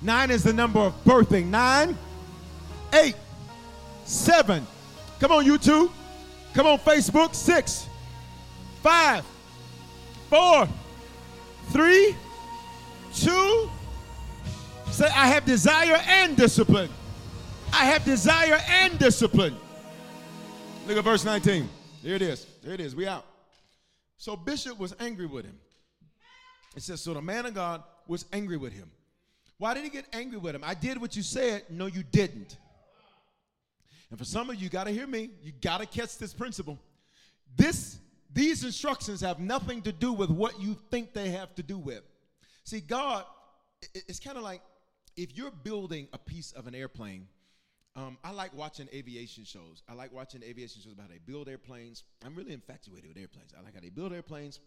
Nine 0.00 0.30
is 0.30 0.44
the 0.44 0.52
number 0.52 0.78
of 0.78 1.04
birthing. 1.04 1.46
Nine, 1.46 1.98
eight, 2.92 3.16
seven. 4.04 4.64
Come 5.18 5.32
on, 5.32 5.44
YouTube. 5.44 5.90
Come 6.54 6.68
on, 6.68 6.78
Facebook. 6.78 7.34
Six 7.34 7.87
five, 8.82 9.24
four, 10.28 10.68
three, 11.70 12.14
two. 13.14 13.70
Say, 14.90 15.06
I 15.06 15.26
have 15.28 15.44
desire 15.44 16.00
and 16.06 16.36
discipline. 16.36 16.90
I 17.72 17.84
have 17.84 18.04
desire 18.04 18.60
and 18.68 18.98
discipline. 18.98 19.54
Look 20.86 20.96
at 20.96 21.04
verse 21.04 21.24
19. 21.24 21.68
Here 22.02 22.14
it 22.14 22.22
is. 22.22 22.46
Here 22.64 22.72
it 22.72 22.80
is. 22.80 22.96
We 22.96 23.06
out. 23.06 23.24
So 24.16 24.34
Bishop 24.36 24.78
was 24.78 24.94
angry 24.98 25.26
with 25.26 25.44
him. 25.44 25.58
It 26.74 26.82
says, 26.82 27.00
So 27.00 27.14
the 27.14 27.22
man 27.22 27.46
of 27.46 27.54
God 27.54 27.82
was 28.06 28.24
angry 28.32 28.56
with 28.56 28.72
him. 28.72 28.90
Why 29.58 29.74
did 29.74 29.84
he 29.84 29.90
get 29.90 30.06
angry 30.12 30.38
with 30.38 30.54
him? 30.54 30.62
I 30.64 30.74
did 30.74 31.00
what 31.00 31.16
you 31.16 31.22
said. 31.22 31.64
No, 31.68 31.86
you 31.86 32.02
didn't. 32.10 32.56
And 34.10 34.18
for 34.18 34.24
some 34.24 34.48
of 34.48 34.56
you, 34.56 34.62
you 34.62 34.70
got 34.70 34.84
to 34.84 34.90
hear 34.90 35.06
me. 35.06 35.30
You 35.42 35.52
got 35.60 35.80
to 35.80 35.86
catch 35.86 36.16
this 36.16 36.32
principle. 36.32 36.78
This 37.56 37.98
these 38.32 38.64
instructions 38.64 39.20
have 39.20 39.38
nothing 39.40 39.82
to 39.82 39.92
do 39.92 40.12
with 40.12 40.30
what 40.30 40.60
you 40.60 40.76
think 40.90 41.12
they 41.12 41.30
have 41.30 41.54
to 41.56 41.62
do 41.62 41.78
with. 41.78 42.02
See, 42.64 42.80
God, 42.80 43.24
it's 43.94 44.20
kind 44.20 44.36
of 44.36 44.42
like 44.42 44.60
if 45.16 45.36
you're 45.36 45.50
building 45.50 46.08
a 46.12 46.18
piece 46.18 46.52
of 46.52 46.66
an 46.66 46.74
airplane. 46.74 47.26
Um, 47.96 48.16
I 48.22 48.30
like 48.30 48.54
watching 48.54 48.88
aviation 48.94 49.42
shows. 49.42 49.82
I 49.88 49.94
like 49.94 50.12
watching 50.12 50.44
aviation 50.44 50.80
shows 50.80 50.92
about 50.92 51.06
how 51.06 51.08
they 51.08 51.18
build 51.26 51.48
airplanes. 51.48 52.04
I'm 52.24 52.36
really 52.36 52.52
infatuated 52.52 53.08
with 53.08 53.16
airplanes. 53.16 53.52
I 53.58 53.64
like 53.64 53.74
how 53.74 53.80
they 53.80 53.88
build 53.88 54.12
airplanes. 54.12 54.60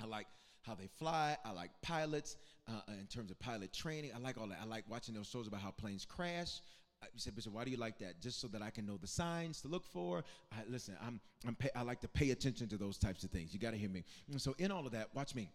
I 0.00 0.06
like 0.06 0.28
how 0.62 0.76
they 0.76 0.88
fly. 0.98 1.36
I 1.44 1.50
like 1.50 1.70
pilots 1.82 2.36
uh, 2.68 2.80
in 3.00 3.06
terms 3.06 3.32
of 3.32 3.40
pilot 3.40 3.72
training. 3.72 4.12
I 4.14 4.20
like 4.20 4.38
all 4.38 4.46
that. 4.46 4.58
I 4.62 4.66
like 4.66 4.84
watching 4.88 5.14
those 5.14 5.26
shows 5.26 5.48
about 5.48 5.60
how 5.62 5.72
planes 5.72 6.04
crash 6.04 6.60
you 7.12 7.18
said, 7.18 7.34
Bishop, 7.34 7.52
why 7.52 7.64
do 7.64 7.70
you 7.70 7.76
like 7.76 7.98
that? 7.98 8.20
Just 8.20 8.40
so 8.40 8.48
that 8.48 8.62
I 8.62 8.70
can 8.70 8.86
know 8.86 8.96
the 8.96 9.06
signs 9.06 9.60
to 9.62 9.68
look 9.68 9.86
for. 9.86 10.22
I, 10.52 10.56
listen, 10.68 10.96
I'm, 11.04 11.20
I'm 11.46 11.54
pay, 11.54 11.70
I 11.74 11.82
like 11.82 12.00
to 12.02 12.08
pay 12.08 12.30
attention 12.30 12.68
to 12.68 12.76
those 12.76 12.98
types 12.98 13.24
of 13.24 13.30
things. 13.30 13.52
You 13.54 13.60
got 13.60 13.72
to 13.72 13.78
hear 13.78 13.88
me. 13.88 14.04
And 14.30 14.40
so, 14.40 14.54
in 14.58 14.70
all 14.70 14.86
of 14.86 14.92
that, 14.92 15.08
watch 15.14 15.34
me. 15.34 15.50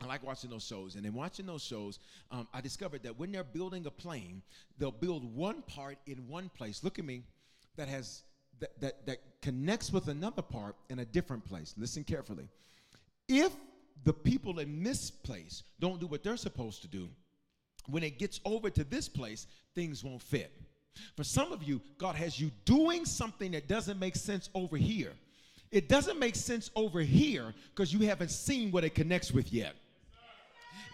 I 0.00 0.06
like 0.06 0.24
watching 0.24 0.50
those 0.50 0.64
shows. 0.64 0.94
And 0.94 1.04
in 1.04 1.12
watching 1.12 1.46
those 1.46 1.62
shows, 1.62 1.98
um, 2.30 2.46
I 2.54 2.60
discovered 2.60 3.02
that 3.02 3.18
when 3.18 3.32
they're 3.32 3.42
building 3.42 3.86
a 3.86 3.90
plane, 3.90 4.42
they'll 4.78 4.92
build 4.92 5.24
one 5.34 5.62
part 5.62 5.98
in 6.06 6.28
one 6.28 6.50
place. 6.50 6.84
Look 6.84 6.98
at 6.98 7.04
me, 7.04 7.22
that 7.76 7.88
has 7.88 8.22
that, 8.60 8.80
that, 8.80 9.06
that 9.06 9.18
connects 9.42 9.92
with 9.92 10.08
another 10.08 10.42
part 10.42 10.76
in 10.90 10.98
a 11.00 11.04
different 11.04 11.44
place. 11.44 11.74
Listen 11.76 12.04
carefully. 12.04 12.48
If 13.28 13.52
the 14.04 14.12
people 14.12 14.58
in 14.58 14.82
this 14.82 15.10
place 15.10 15.62
don't 15.80 16.00
do 16.00 16.06
what 16.06 16.22
they're 16.22 16.36
supposed 16.36 16.82
to 16.82 16.88
do, 16.88 17.08
when 17.88 18.02
it 18.02 18.18
gets 18.18 18.40
over 18.44 18.70
to 18.70 18.84
this 18.84 19.08
place, 19.08 19.46
things 19.74 20.04
won't 20.04 20.22
fit. 20.22 20.52
For 21.16 21.24
some 21.24 21.52
of 21.52 21.62
you, 21.62 21.80
God 21.98 22.16
has 22.16 22.40
you 22.40 22.50
doing 22.64 23.04
something 23.04 23.52
that 23.52 23.68
doesn't 23.68 23.98
make 23.98 24.16
sense 24.16 24.50
over 24.54 24.76
here. 24.76 25.12
It 25.70 25.88
doesn't 25.88 26.18
make 26.18 26.34
sense 26.34 26.70
over 26.74 27.00
here 27.00 27.54
because 27.74 27.92
you 27.92 28.06
haven't 28.06 28.30
seen 28.30 28.70
what 28.70 28.84
it 28.84 28.94
connects 28.94 29.32
with 29.32 29.52
yet. 29.52 29.74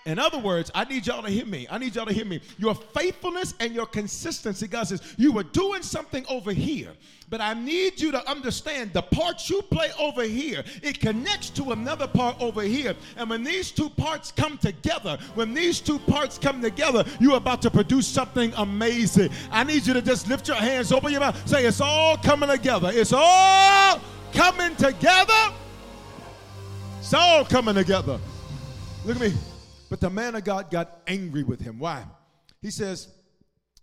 In 0.07 0.19
other 0.19 0.37
words, 0.37 0.71
I 0.75 0.85
need 0.85 1.07
y'all 1.07 1.23
to 1.23 1.31
hear 1.31 1.47
me. 1.47 1.67
I 1.71 1.79
need 1.79 1.97
y'all 1.97 2.05
to 2.05 2.12
hear 2.12 2.27
me. 2.27 2.40
Your 2.59 2.75
faithfulness 2.75 3.55
and 3.59 3.75
your 3.75 3.87
consistency, 3.87 4.67
God 4.67 4.87
says, 4.87 5.14
you 5.17 5.33
were 5.33 5.45
doing 5.45 5.83
something 5.83 6.27
over 6.29 6.53
here, 6.53 6.90
but 7.31 7.40
I 7.40 7.55
need 7.55 7.99
you 7.99 8.12
to 8.12 8.31
understand 8.31 8.93
the 8.93 9.01
part 9.01 9.49
you 9.49 9.62
play 9.62 9.88
over 9.99 10.23
here, 10.23 10.62
it 10.83 11.01
connects 11.01 11.49
to 11.51 11.73
another 11.73 12.07
part 12.07 12.38
over 12.38 12.61
here. 12.61 12.95
And 13.17 13.31
when 13.31 13.43
these 13.43 13.71
two 13.71 13.88
parts 13.88 14.31
come 14.31 14.59
together, 14.59 15.17
when 15.37 15.55
these 15.55 15.81
two 15.81 15.99
parts 16.01 16.37
come 16.37 16.61
together, 16.61 17.05
you're 17.19 17.38
about 17.38 17.62
to 17.62 17.71
produce 17.71 18.07
something 18.07 18.53
amazing. 18.59 19.31
I 19.51 19.64
need 19.64 19.87
you 19.87 19.95
to 19.95 20.03
just 20.03 20.29
lift 20.29 20.49
your 20.49 20.59
hands, 20.59 20.93
open 20.93 21.12
your 21.12 21.21
mouth, 21.21 21.49
say, 21.49 21.64
It's 21.64 21.81
all 21.81 22.19
coming 22.19 22.51
together. 22.51 22.90
It's 22.93 23.14
all 23.14 24.01
coming 24.35 24.77
together. 24.77 25.55
It's 26.99 27.14
all 27.14 27.47
coming 27.47 27.75
together. 27.75 28.21
Look 29.07 29.17
at 29.17 29.23
me. 29.23 29.33
But 29.94 30.00
the 30.00 30.11
man 30.11 30.35
of 30.35 30.42
God 30.42 30.72
got 30.72 31.02
angry 31.07 31.44
with 31.44 31.61
him. 31.61 31.78
Why? 31.78 32.04
He 32.61 32.72
says, 32.72 33.14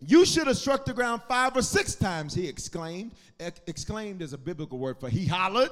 You 0.02 0.26
should 0.26 0.47
have 0.47 0.58
struck 0.58 0.84
the 0.84 0.91
ground 0.91 1.21
five 1.30 1.56
or 1.56 1.62
six 1.62 1.95
times, 1.95 2.34
he 2.34 2.50
exclaimed. 2.50 3.13
Ex- 3.39 3.62
exclaimed 3.65 4.21
is 4.21 4.34
a 4.34 4.38
biblical 4.38 4.78
word 4.78 5.00
for 5.00 5.08
he 5.08 5.26
hollered. 5.26 5.69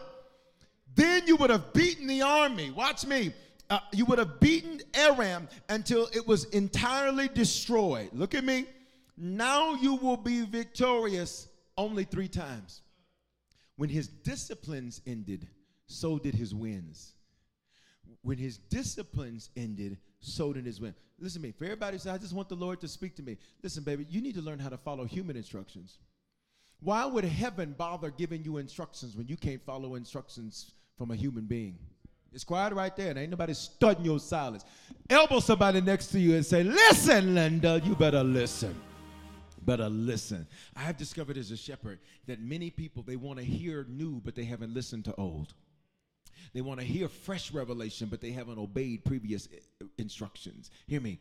Then 0.95 1.27
you 1.27 1.35
would 1.35 1.49
have 1.49 1.73
beaten 1.73 2.07
the 2.07 2.21
army. 2.21 2.71
Watch 2.71 3.05
me. 3.05 3.33
Uh, 3.69 3.79
you 3.91 4.05
would 4.05 4.17
have 4.17 4.39
beaten 4.39 4.79
Aram 4.93 5.49
until 5.67 6.07
it 6.13 6.25
was 6.25 6.45
entirely 6.45 7.27
destroyed. 7.27 8.09
Look 8.13 8.33
at 8.33 8.45
me. 8.45 8.65
Now 9.17 9.73
you 9.73 9.95
will 9.95 10.15
be 10.15 10.45
victorious 10.45 11.49
only 11.77 12.05
three 12.05 12.29
times. 12.29 12.81
When 13.75 13.89
his 13.89 14.07
disciplines 14.07 15.01
ended, 15.05 15.49
so 15.87 16.17
did 16.17 16.33
his 16.33 16.55
wins. 16.55 17.15
When 18.21 18.37
his 18.37 18.57
disciplines 18.57 19.49
ended, 19.55 19.97
so 20.19 20.53
did 20.53 20.65
his 20.65 20.81
win. 20.81 20.93
Listen 21.19 21.41
to 21.41 21.47
me. 21.47 21.51
For 21.51 21.65
everybody 21.65 21.95
who 21.95 21.99
says, 21.99 22.13
I 22.13 22.17
just 22.17 22.33
want 22.33 22.49
the 22.49 22.55
Lord 22.55 22.79
to 22.81 22.87
speak 22.87 23.15
to 23.17 23.23
me. 23.23 23.37
Listen, 23.63 23.83
baby, 23.83 24.05
you 24.09 24.21
need 24.21 24.35
to 24.35 24.41
learn 24.41 24.59
how 24.59 24.69
to 24.69 24.77
follow 24.77 25.05
human 25.05 25.35
instructions. 25.35 25.97
Why 26.81 27.05
would 27.05 27.25
heaven 27.25 27.75
bother 27.77 28.09
giving 28.09 28.43
you 28.43 28.57
instructions 28.57 29.15
when 29.15 29.27
you 29.27 29.35
can't 29.35 29.61
follow 29.65 29.95
instructions 29.95 30.71
from 30.97 31.11
a 31.11 31.15
human 31.15 31.45
being? 31.45 31.77
It's 32.31 32.43
quiet 32.43 32.73
right 32.73 32.95
there, 32.95 33.09
and 33.09 33.19
ain't 33.19 33.31
nobody 33.31 33.53
studying 33.53 34.05
your 34.05 34.19
silence. 34.19 34.63
Elbow 35.09 35.39
somebody 35.39 35.81
next 35.81 36.07
to 36.07 36.19
you 36.19 36.35
and 36.35 36.45
say, 36.45 36.63
Listen, 36.63 37.33
Linda, 37.33 37.81
you 37.83 37.95
better 37.95 38.23
listen. 38.23 38.75
Better 39.65 39.89
listen. 39.89 40.47
I 40.75 40.81
have 40.81 40.95
discovered 40.95 41.37
as 41.37 41.51
a 41.51 41.57
shepherd 41.57 41.99
that 42.27 42.39
many 42.39 42.69
people 42.69 43.03
they 43.03 43.15
want 43.15 43.39
to 43.39 43.45
hear 43.45 43.85
new, 43.89 44.21
but 44.23 44.35
they 44.35 44.45
haven't 44.45 44.73
listened 44.73 45.05
to 45.05 45.15
old. 45.15 45.53
They 46.53 46.61
want 46.61 46.79
to 46.79 46.85
hear 46.85 47.07
fresh 47.07 47.51
revelation, 47.51 48.07
but 48.09 48.21
they 48.21 48.31
haven't 48.31 48.57
obeyed 48.57 49.05
previous 49.05 49.47
eh, 49.53 49.85
instructions. 49.97 50.71
Hear 50.87 51.01
me. 51.01 51.19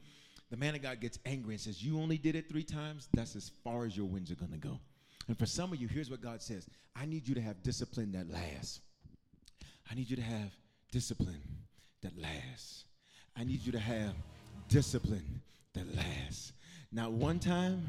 The 0.51 0.57
man 0.57 0.75
of 0.75 0.83
God 0.83 1.01
gets 1.01 1.19
angry 1.27 1.55
and 1.55 1.61
says, 1.61 1.83
You 1.83 2.01
only 2.01 2.19
did 2.19 2.35
it 2.35 2.49
three 2.49 2.65
times? 2.65 3.09
That's 3.15 3.37
as 3.37 3.51
far 3.63 3.85
as 3.85 3.97
your 3.97 4.07
winds 4.07 4.31
are 4.31 4.37
going 4.37 4.53
to 4.53 4.59
go. 4.59 4.81
And 5.29 5.39
for 5.39 5.47
some 5.47 5.73
of 5.73 5.81
you, 5.81 5.89
here's 5.89 6.11
what 6.11 6.23
God 6.23 6.43
says 6.43 6.67
I 6.97 7.07
need 7.07 7.29
you 7.29 7.35
to 7.35 7.41
have 7.41 7.63
discipline 7.63 8.13
that 8.13 8.31
lasts. 8.33 8.81
I 9.91 9.95
need 9.95 10.11
you 10.11 10.17
to 10.17 10.23
have 10.23 10.53
discipline 10.91 11.43
that 12.03 12.17
lasts. 12.19 12.85
I 13.37 13.45
need 13.45 13.65
you 13.65 13.73
to 13.73 13.79
have 13.79 14.15
discipline 14.69 15.41
that 15.75 15.95
lasts. 15.95 16.53
Not 16.91 17.13
one 17.13 17.39
time, 17.39 17.87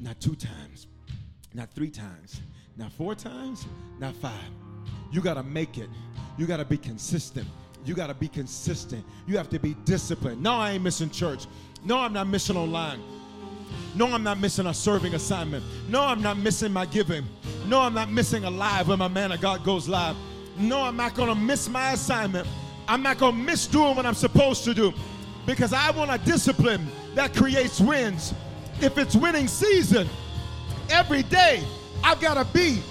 not 0.00 0.20
two 0.20 0.34
times, 0.34 0.86
not 1.54 1.72
three 1.72 1.90
times, 1.90 2.40
not 2.76 2.92
four 2.92 3.14
times, 3.14 3.66
not 3.98 4.14
five. 4.16 4.32
You 5.10 5.20
got 5.20 5.34
to 5.34 5.42
make 5.42 5.78
it 5.78 5.88
you 6.36 6.46
got 6.46 6.58
to 6.58 6.64
be 6.64 6.76
consistent. 6.76 7.46
You 7.84 7.94
got 7.94 8.08
to 8.08 8.14
be 8.14 8.28
consistent. 8.28 9.04
You 9.26 9.36
have 9.36 9.48
to 9.50 9.58
be 9.58 9.74
disciplined. 9.84 10.42
No, 10.42 10.54
I 10.54 10.72
ain't 10.72 10.82
missing 10.82 11.10
church. 11.10 11.46
No, 11.84 11.98
I'm 11.98 12.12
not 12.12 12.26
missing 12.26 12.56
online. 12.56 13.00
No, 13.94 14.12
I'm 14.12 14.22
not 14.22 14.38
missing 14.38 14.66
a 14.66 14.74
serving 14.74 15.14
assignment. 15.14 15.64
No, 15.88 16.02
I'm 16.02 16.20
not 16.20 16.36
missing 16.38 16.72
my 16.72 16.84
giving. 16.86 17.24
No, 17.66 17.80
I'm 17.80 17.94
not 17.94 18.10
missing 18.10 18.44
a 18.44 18.50
live 18.50 18.88
when 18.88 18.98
my 18.98 19.08
man 19.08 19.32
of 19.32 19.40
God 19.40 19.64
goes 19.64 19.88
live. 19.88 20.16
No, 20.58 20.82
I'm 20.82 20.96
not 20.96 21.14
going 21.14 21.28
to 21.28 21.34
miss 21.34 21.68
my 21.68 21.92
assignment. 21.92 22.46
I'm 22.88 23.02
not 23.02 23.18
going 23.18 23.32
to 23.32 23.38
miss 23.38 23.66
doing 23.66 23.96
what 23.96 24.04
I'm 24.04 24.14
supposed 24.14 24.64
to 24.64 24.74
do 24.74 24.92
because 25.46 25.72
I 25.72 25.90
want 25.90 26.10
a 26.10 26.18
discipline 26.24 26.86
that 27.14 27.34
creates 27.34 27.80
wins. 27.80 28.34
If 28.80 28.98
it's 28.98 29.16
winning 29.16 29.48
season, 29.48 30.08
every 30.90 31.22
day 31.22 31.62
I've 32.04 32.20
got 32.20 32.34
to 32.34 32.44
be 32.52 32.82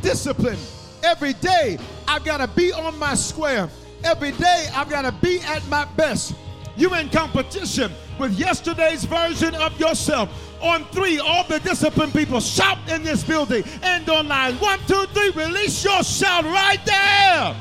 disciplined. 0.00 0.58
Every 1.04 1.34
day, 1.34 1.78
I've 2.08 2.24
got 2.24 2.38
to 2.38 2.48
be 2.48 2.72
on 2.72 2.98
my 2.98 3.14
square. 3.14 3.68
Every 4.02 4.32
day, 4.32 4.68
I've 4.74 4.90
got 4.90 5.02
to 5.02 5.12
be 5.12 5.40
at 5.40 5.66
my 5.68 5.84
best. 5.96 6.34
You 6.76 6.94
in 6.94 7.08
competition 7.10 7.92
with 8.18 8.32
yesterday's 8.32 9.04
version 9.04 9.54
of 9.54 9.78
yourself. 9.78 10.28
On 10.60 10.84
three, 10.86 11.18
all 11.18 11.44
the 11.44 11.60
disciplined 11.60 12.12
people 12.12 12.40
shout 12.40 12.78
in 12.88 13.02
this 13.02 13.22
building 13.22 13.64
and 13.82 14.08
online. 14.08 14.54
One, 14.56 14.78
two, 14.86 15.04
three, 15.12 15.30
release 15.30 15.84
your 15.84 16.02
shout 16.02 16.44
right 16.44 16.80
there. 16.84 17.54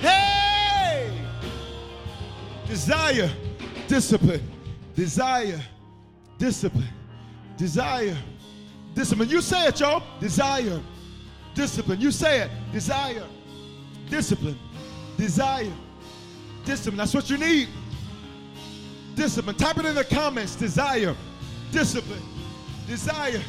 Hey! 0.00 0.44
desire, 2.74 3.30
discipline, 3.86 4.42
desire, 4.96 5.60
discipline, 6.38 6.88
desire, 7.56 8.16
discipline. 8.94 9.28
You 9.28 9.40
say 9.40 9.68
it, 9.68 9.78
y'all. 9.78 10.02
Desire, 10.18 10.80
discipline. 11.54 12.00
You 12.00 12.10
say 12.10 12.42
it. 12.42 12.50
Desire, 12.72 13.26
discipline, 14.08 14.58
desire, 15.16 15.72
discipline. 16.64 16.98
That's 16.98 17.14
what 17.14 17.30
you 17.30 17.38
need. 17.38 17.68
Discipline. 19.14 19.56
Type 19.56 19.78
it 19.78 19.84
in 19.84 19.94
the 19.94 20.04
comments. 20.04 20.56
Desire, 20.56 21.14
discipline, 21.70 22.22
desire, 22.86 23.42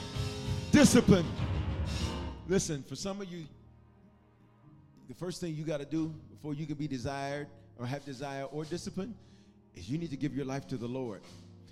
discipline. 0.71 1.25
Listen, 2.47 2.83
for 2.83 2.95
some 2.95 3.21
of 3.21 3.31
you, 3.31 3.45
the 5.07 5.15
first 5.15 5.41
thing 5.41 5.55
you 5.55 5.63
got 5.63 5.79
to 5.79 5.85
do 5.85 6.13
before 6.31 6.53
you 6.53 6.65
can 6.65 6.75
be 6.75 6.87
desired 6.87 7.47
or 7.77 7.85
have 7.85 8.05
desire 8.05 8.43
or 8.45 8.63
discipline 8.65 9.15
is 9.75 9.89
you 9.89 9.97
need 9.97 10.09
to 10.11 10.17
give 10.17 10.35
your 10.35 10.45
life 10.45 10.67
to 10.67 10.77
the 10.77 10.87
Lord. 10.87 11.21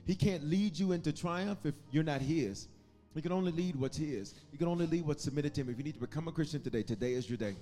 He 0.06 0.16
can't 0.16 0.44
lead 0.44 0.78
you 0.78 0.92
into 0.92 1.14
triumph 1.14 1.60
if 1.64 1.76
you're 1.92 2.04
not 2.04 2.22
His. 2.22 2.68
He 3.14 3.22
can 3.22 3.32
only 3.32 3.52
lead 3.52 3.76
what's 3.76 3.98
His. 3.98 4.34
He 4.52 4.58
can 4.58 4.68
only 4.68 4.88
lead 4.88 5.06
what's 5.06 5.24
submitted 5.24 5.54
to 5.56 5.62
Him. 5.62 5.70
If 5.70 5.78
you 5.78 5.84
need 5.84 5.96
to 5.96 6.00
become 6.00 6.28
a 6.28 6.32
Christian 6.32 6.62
today, 6.62 6.84
today 6.84 7.14
is 7.14 7.30
your 7.30 7.38
day. 7.38 7.56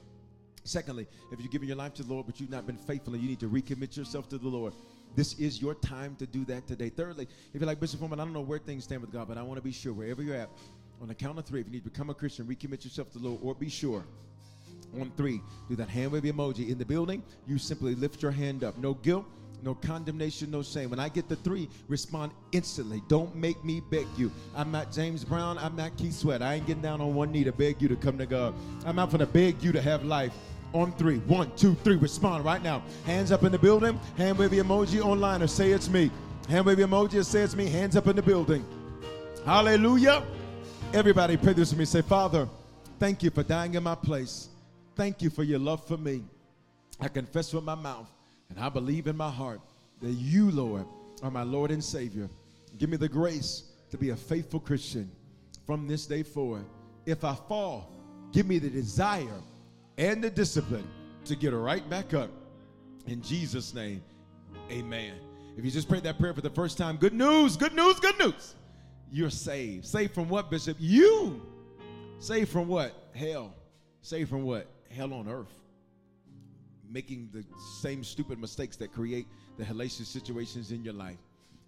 Secondly, 0.64 1.08
if 1.32 1.40
you're 1.40 1.50
giving 1.50 1.68
your 1.68 1.78
life 1.78 1.94
to 1.96 2.04
the 2.04 2.14
Lord 2.14 2.28
but 2.28 2.40
you've 2.40 2.52
not 2.52 2.68
been 2.68 2.78
faithful 2.78 3.14
and 3.14 3.24
you 3.24 3.30
need 3.30 3.40
to 3.40 3.50
recommit 3.50 3.98
yourself 3.98 4.30
to 4.30 4.38
the 4.38 4.48
Lord, 4.48 4.74
this 5.16 5.38
is 5.40 5.62
your 5.62 5.74
time 5.76 6.16
to 6.18 6.26
do 6.26 6.46
that 6.46 6.68
today. 6.68 6.90
Thirdly, 6.90 7.28
if 7.54 7.60
you're 7.60 7.68
like 7.68 7.80
Bishop 7.80 8.00
Foreman, 8.00 8.20
I 8.20 8.24
don't 8.24 8.34
know 8.34 8.42
where 8.42 8.60
things 8.60 8.84
stand 8.84 9.02
with 9.02 9.12
God, 9.12 9.28
but 9.28 9.38
I 9.38 9.42
want 9.42 9.58
to 9.58 9.64
be 9.64 9.72
sure 9.72 9.92
wherever 9.92 10.22
you're 10.22 10.36
at, 10.36 10.50
on 11.02 11.08
the 11.08 11.16
count 11.16 11.40
of 11.40 11.46
three, 11.46 11.60
if 11.60 11.66
you 11.66 11.72
need 11.74 11.84
to 11.84 11.90
become 11.90 12.12
a 12.12 12.14
Christian, 12.14 12.46
recommit 12.46 12.84
yourself 12.84 13.12
to 13.14 13.20
the 13.20 13.28
Lord, 13.28 13.40
or 13.42 13.56
be 13.56 13.70
sure. 13.70 14.06
On 15.00 15.12
three, 15.18 15.42
do 15.68 15.76
that 15.78 15.90
hand 15.90 16.12
wave 16.12 16.24
emoji. 16.24 16.70
In 16.70 16.78
the 16.78 16.86
building, 16.86 17.24
you 17.48 17.58
simply 17.58 17.96
lift 17.96 18.22
your 18.22 18.32
hand 18.32 18.64
up. 18.64 18.78
No 18.78 18.94
guilt, 18.94 19.26
no 19.64 19.76
condemnation, 19.76 20.52
no 20.52 20.64
shame. 20.64 20.90
When 20.90 21.00
I 21.00 21.10
get 21.10 21.30
the 21.30 21.36
three, 21.36 21.70
respond 21.88 22.32
instantly. 22.52 23.02
Don't 23.08 23.36
make 23.36 23.64
me 23.64 23.82
beg 23.92 24.08
you. 24.18 24.32
I'm 24.56 24.72
not 24.72 24.92
James 24.92 25.24
Brown. 25.24 25.58
I'm 25.58 25.76
not 25.76 25.96
Keith 25.98 26.16
Sweat. 26.16 26.42
I 26.42 26.56
ain't 26.56 26.68
getting 26.68 26.82
down 26.82 27.02
on 27.02 27.14
one 27.14 27.32
knee 27.32 27.44
to 27.44 27.52
beg 27.52 27.82
you 27.82 27.88
to 27.88 27.96
come 27.96 28.18
to 28.18 28.26
God. 28.26 28.54
I'm 28.86 28.96
not 28.96 29.10
going 29.10 29.20
to 29.20 29.26
beg 29.26 29.62
you 29.62 29.72
to 29.72 29.82
have 29.82 30.04
life. 30.04 30.34
On 30.74 30.92
three, 30.94 31.18
one, 31.20 31.52
two, 31.58 31.76
three. 31.84 31.98
Respond 31.98 32.46
right 32.46 32.64
now. 32.64 32.82
Hands 33.06 33.32
up 33.32 33.44
in 33.44 33.52
the 33.52 33.60
building. 33.60 34.00
Hand 34.18 34.38
wave 34.38 34.52
emoji 34.52 35.04
online 35.04 35.42
or 35.42 35.48
say 35.48 35.72
it's 35.72 35.90
me. 35.90 36.10
Hand 36.48 36.66
wave 36.66 36.78
emoji 36.78 37.16
or 37.16 37.24
say 37.24 37.42
it's 37.42 37.56
me. 37.56 37.68
Hands 37.68 37.96
up 37.98 38.08
in 38.08 38.16
the 38.16 38.22
building. 38.22 38.66
Hallelujah. 39.46 40.24
Everybody 40.94 41.36
pray 41.36 41.54
this 41.54 41.72
with 41.72 41.80
me. 41.80 41.86
Say, 41.86 42.02
Father, 42.02 42.48
thank 43.00 43.22
you 43.22 43.32
for 43.32 43.44
dying 43.44 43.74
in 43.74 43.84
my 43.84 43.96
place. 43.96 44.48
Thank 44.96 45.22
you 45.22 45.30
for 45.30 45.44
your 45.44 45.60
love 45.60 45.86
for 45.86 45.98
me. 45.98 46.24
I 47.02 47.10
confess 47.10 47.54
with 47.54 47.64
my 47.66 47.76
mouth 47.76 48.10
and 48.52 48.64
I 48.64 48.70
believe 48.70 49.08
in 49.08 49.16
my 49.16 49.30
heart 49.30 49.62
that 50.02 50.12
you, 50.12 50.52
Lord, 50.52 50.86
are 51.24 51.32
my 51.32 51.44
Lord 51.44 51.72
and 51.72 51.84
Savior. 51.84 52.30
Give 52.78 52.90
me 52.90 52.98
the 52.98 53.10
grace 53.10 53.64
to 53.90 53.98
be 53.98 54.10
a 54.10 54.16
faithful 54.16 54.60
Christian 54.60 55.10
from 55.66 55.88
this 55.88 56.06
day 56.06 56.24
forward. 56.24 56.66
If 57.06 57.24
I 57.24 57.34
fall, 57.34 57.92
give 58.32 58.48
me 58.48 58.60
the 58.60 58.70
desire 58.70 59.42
and 59.98 60.24
the 60.24 60.30
discipline 60.30 60.88
to 61.26 61.36
get 61.36 61.54
right 61.54 61.88
back 61.90 62.14
up. 62.14 62.30
In 63.08 63.22
Jesus' 63.22 63.74
name, 63.74 64.04
amen. 64.70 65.14
If 65.58 65.66
you 65.66 65.72
just 65.72 65.88
prayed 65.88 66.04
that 66.04 66.20
prayer 66.20 66.34
for 66.34 66.42
the 66.42 66.50
first 66.50 66.78
time, 66.78 66.98
good 66.98 67.14
news, 67.14 67.58
good 67.58 67.74
news, 67.74 68.00
good 68.00 68.18
news. 68.20 68.56
You're 69.12 69.30
saved. 69.30 69.86
Saved 69.86 70.14
from 70.14 70.30
what, 70.30 70.50
Bishop? 70.50 70.78
You. 70.80 71.42
Saved 72.20 72.50
from 72.50 72.68
what? 72.68 73.10
Hell. 73.14 73.54
Saved 74.02 74.30
from 74.30 74.44
what? 74.44 74.68
Hell 74.90 75.14
on 75.14 75.28
earth. 75.28 75.54
Making 76.92 77.30
the 77.32 77.44
same 77.82 78.04
stupid 78.04 78.40
mistakes 78.40 78.76
that 78.78 78.92
create 78.92 79.28
the 79.58 79.64
hellacious 79.64 80.06
situations 80.06 80.72
in 80.72 80.84
your 80.84 80.94
life. 80.94 81.18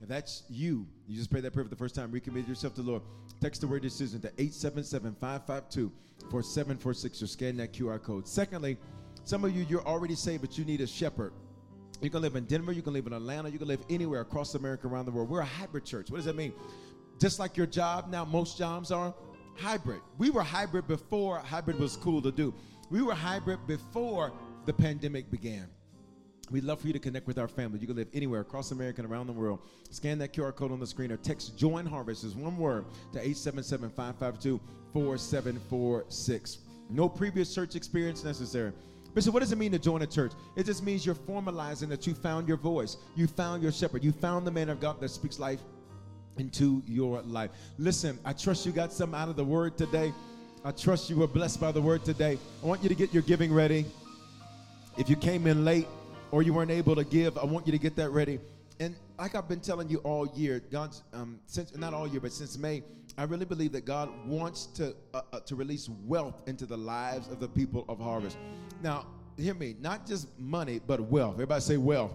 If 0.02 0.10
that's 0.10 0.44
you, 0.50 0.86
you 1.08 1.16
just 1.16 1.32
pray 1.32 1.40
that 1.40 1.54
prayer 1.54 1.64
for 1.64 1.70
the 1.70 1.78
first 1.78 1.96
time, 1.96 2.12
recommit 2.12 2.48
yourself 2.48 2.74
to 2.76 2.82
the 2.82 2.90
Lord. 2.90 3.04
Text 3.40 3.62
the 3.62 3.68
word 3.68 3.84
decision 3.84 4.20
to 4.22 4.28
877 4.38 5.16
552 5.20 5.92
4746 6.30 7.22
or 7.22 7.28
scan 7.28 7.58
that 7.58 7.72
QR 7.72 8.02
code. 8.02 8.28
Secondly, 8.28 8.78
some 9.24 9.46
of 9.46 9.56
you, 9.56 9.66
you're 9.70 9.86
already 9.86 10.16
saved, 10.16 10.42
but 10.42 10.58
you 10.58 10.66
need 10.66 10.82
a 10.82 10.88
shepherd. 10.88 11.32
You 12.02 12.10
can 12.10 12.22
live 12.22 12.36
in 12.36 12.44
Denver, 12.44 12.74
you 12.74 12.82
can 12.82 12.92
live 12.92 13.08
in 13.08 13.14
Atlanta, 13.14 13.48
you 13.48 13.58
can 13.58 13.70
live 13.70 13.82
anywhere 13.90 14.20
across 14.20 14.56
America, 14.56 14.88
around 14.88 15.06
the 15.06 15.12
world. 15.12 15.30
We're 15.30 15.40
a 15.40 15.46
hybrid 15.46 15.86
church. 15.86 16.12
What 16.12 16.18
does 16.18 16.26
that 16.26 16.36
mean? 16.36 16.52
Just 17.18 17.40
like 17.40 17.56
your 17.56 17.68
job 17.68 18.10
now, 18.10 18.26
most 18.26 18.58
jobs 18.58 18.92
are 18.92 19.14
hybrid. 19.56 20.02
We 20.18 20.30
were 20.30 20.44
hybrid 20.44 20.86
before 20.88 21.40
hybrid 21.40 21.80
was 21.80 21.96
cool 21.96 22.22
to 22.22 22.32
do. 22.32 22.54
We 22.90 23.02
were 23.02 23.14
hybrid 23.14 23.66
before 23.68 24.34
the 24.66 24.74
pandemic 24.74 25.30
began. 25.30 25.68
We'd 26.52 26.64
love 26.66 26.82
for 26.82 26.88
you 26.88 26.94
to 26.94 27.00
connect 27.00 27.26
with 27.26 27.40
our 27.40 27.48
family. 27.48 27.80
You 27.80 27.88
can 27.88 27.96
live 27.96 28.10
anywhere 28.14 28.42
across 28.42 28.72
America 28.72 29.02
and 29.02 29.12
around 29.12 29.28
the 29.28 29.34
world. 29.34 29.60
Scan 29.90 30.18
that 30.20 30.34
QR 30.34 30.54
code 30.56 30.72
on 30.72 30.80
the 30.80 30.88
screen 30.88 31.12
or 31.12 31.18
text 31.18 31.58
Join 31.58 31.86
Harvest 31.86 32.24
is 32.24 32.36
one 32.36 32.58
word 32.58 32.86
to 33.14 33.20
877 33.20 33.90
552 33.90 34.60
4746. 34.94 36.58
No 36.90 37.08
previous 37.10 37.54
church 37.56 37.76
experience 37.76 38.24
necessary. 38.24 38.74
Bishop, 39.14 39.34
what 39.34 39.42
does 39.42 39.52
it 39.52 39.58
mean 39.58 39.72
to 39.72 39.80
join 39.80 40.02
a 40.02 40.08
church? 40.08 40.32
It 40.56 40.66
just 40.66 40.84
means 40.84 41.06
you're 41.06 41.16
formalizing 41.16 41.88
that 41.90 42.06
you 42.08 42.14
found 42.14 42.48
your 42.48 42.58
voice. 42.58 42.98
You 43.16 43.28
found 43.28 43.64
your 43.64 43.72
shepherd. 43.72 44.04
You 44.04 44.12
found 44.12 44.46
the 44.46 44.52
man 44.52 44.70
of 44.70 44.80
God 44.80 45.00
that 45.00 45.10
speaks 45.10 45.40
life 45.40 45.62
into 46.38 46.82
your 46.88 47.22
life. 47.22 47.52
Listen, 47.78 48.20
I 48.26 48.34
trust 48.34 48.66
you 48.66 48.72
got 48.72 48.92
something 48.92 49.18
out 49.18 49.30
of 49.30 49.36
the 49.36 49.44
word 49.44 49.78
today. 49.78 50.12
I 50.66 50.72
trust 50.72 51.10
you 51.10 51.18
were 51.18 51.28
blessed 51.28 51.62
by 51.62 51.72
the 51.72 51.82
word 51.82 52.04
today. 52.04 52.40
I 52.64 52.66
want 52.66 52.82
you 52.82 52.90
to 52.90 52.96
get 52.96 53.14
your 53.14 53.24
giving 53.24 53.54
ready. 53.54 53.86
If 54.96 55.10
you 55.10 55.16
came 55.16 55.48
in 55.48 55.66
late 55.66 55.88
or 56.32 56.44
you 56.44 56.54
weren't 56.54 56.72
able 56.72 56.96
to 56.96 57.04
give, 57.04 57.38
I 57.38 57.46
want 57.46 57.66
you 57.66 57.72
to 57.72 57.80
get 57.80 57.96
that 57.96 58.12
ready. 58.12 58.40
And 58.80 58.96
like 59.18 59.34
I've 59.34 59.48
been 59.48 59.60
telling 59.60 59.90
you 59.90 59.98
all 60.00 60.28
year, 60.36 60.62
God's 60.72 61.04
um, 61.14 61.40
since 61.48 61.76
not 61.76 61.94
all 61.94 62.08
year, 62.08 62.20
but 62.20 62.32
since 62.32 62.58
May, 62.58 62.84
I 63.18 63.24
really 63.24 63.46
believe 63.46 63.72
that 63.72 63.86
God 63.86 64.10
wants 64.28 64.68
to 64.68 64.96
uh, 65.14 65.22
uh, 65.32 65.40
to 65.42 65.56
release 65.56 65.90
wealth 66.06 66.42
into 66.48 66.66
the 66.66 66.78
lives 66.78 67.28
of 67.28 67.40
the 67.40 67.48
people 67.48 67.86
of 67.90 68.00
Harvest. 68.00 68.38
Now, 68.82 69.08
hear 69.38 69.54
me, 69.54 69.76
not 69.80 70.06
just 70.06 70.28
money, 70.40 70.80
but 70.86 71.00
wealth. 71.02 71.36
Everybody 71.36 71.62
say 71.62 71.78
wealth. 71.78 72.12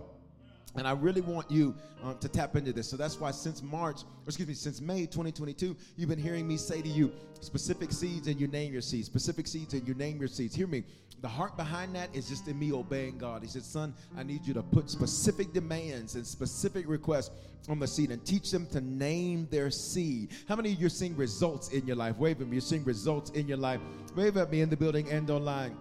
And 0.76 0.86
I 0.86 0.92
really 0.92 1.22
want 1.22 1.50
you 1.50 1.74
um, 2.04 2.18
to 2.18 2.28
tap 2.28 2.54
into 2.54 2.72
this. 2.72 2.88
So 2.88 2.96
that's 2.96 3.18
why 3.18 3.30
since 3.32 3.62
March, 3.62 4.02
excuse 4.26 4.46
me, 4.46 4.54
since 4.54 4.80
May 4.80 5.06
2022, 5.06 5.76
you've 5.96 6.08
been 6.08 6.18
hearing 6.18 6.46
me 6.46 6.56
say 6.56 6.82
to 6.82 6.88
you 6.88 7.10
specific 7.40 7.90
seeds 7.90 8.28
and 8.28 8.40
you 8.40 8.46
name 8.46 8.72
your 8.72 8.82
seeds, 8.82 9.06
specific 9.06 9.46
seeds 9.46 9.74
and 9.74 9.86
you 9.88 9.94
name 9.94 10.18
your 10.18 10.28
seeds. 10.28 10.54
Hear 10.54 10.66
me. 10.66 10.84
The 11.20 11.28
heart 11.28 11.56
behind 11.56 11.94
that 11.96 12.14
is 12.14 12.28
just 12.28 12.46
in 12.46 12.58
me 12.58 12.72
obeying 12.72 13.18
God. 13.18 13.42
He 13.42 13.48
said, 13.48 13.64
Son, 13.64 13.92
I 14.16 14.22
need 14.22 14.46
you 14.46 14.54
to 14.54 14.62
put 14.62 14.88
specific 14.88 15.52
demands 15.52 16.14
and 16.14 16.24
specific 16.24 16.88
requests 16.88 17.30
on 17.68 17.80
the 17.80 17.86
seed 17.86 18.10
and 18.10 18.24
teach 18.24 18.50
them 18.50 18.66
to 18.66 18.80
name 18.80 19.48
their 19.50 19.70
seed. 19.70 20.30
How 20.48 20.54
many 20.54 20.72
of 20.72 20.80
you 20.80 20.86
are 20.86 20.90
seeing 20.90 21.16
results 21.16 21.70
in 21.70 21.86
your 21.86 21.96
life? 21.96 22.16
Wave 22.18 22.40
at 22.40 22.46
me. 22.46 22.54
You're 22.54 22.60
seeing 22.60 22.84
results 22.84 23.30
in 23.30 23.48
your 23.48 23.56
life. 23.56 23.80
Wave 24.14 24.36
at 24.36 24.50
me 24.50 24.60
in 24.60 24.70
the 24.70 24.76
building 24.76 25.10
and 25.10 25.28
online 25.28 25.76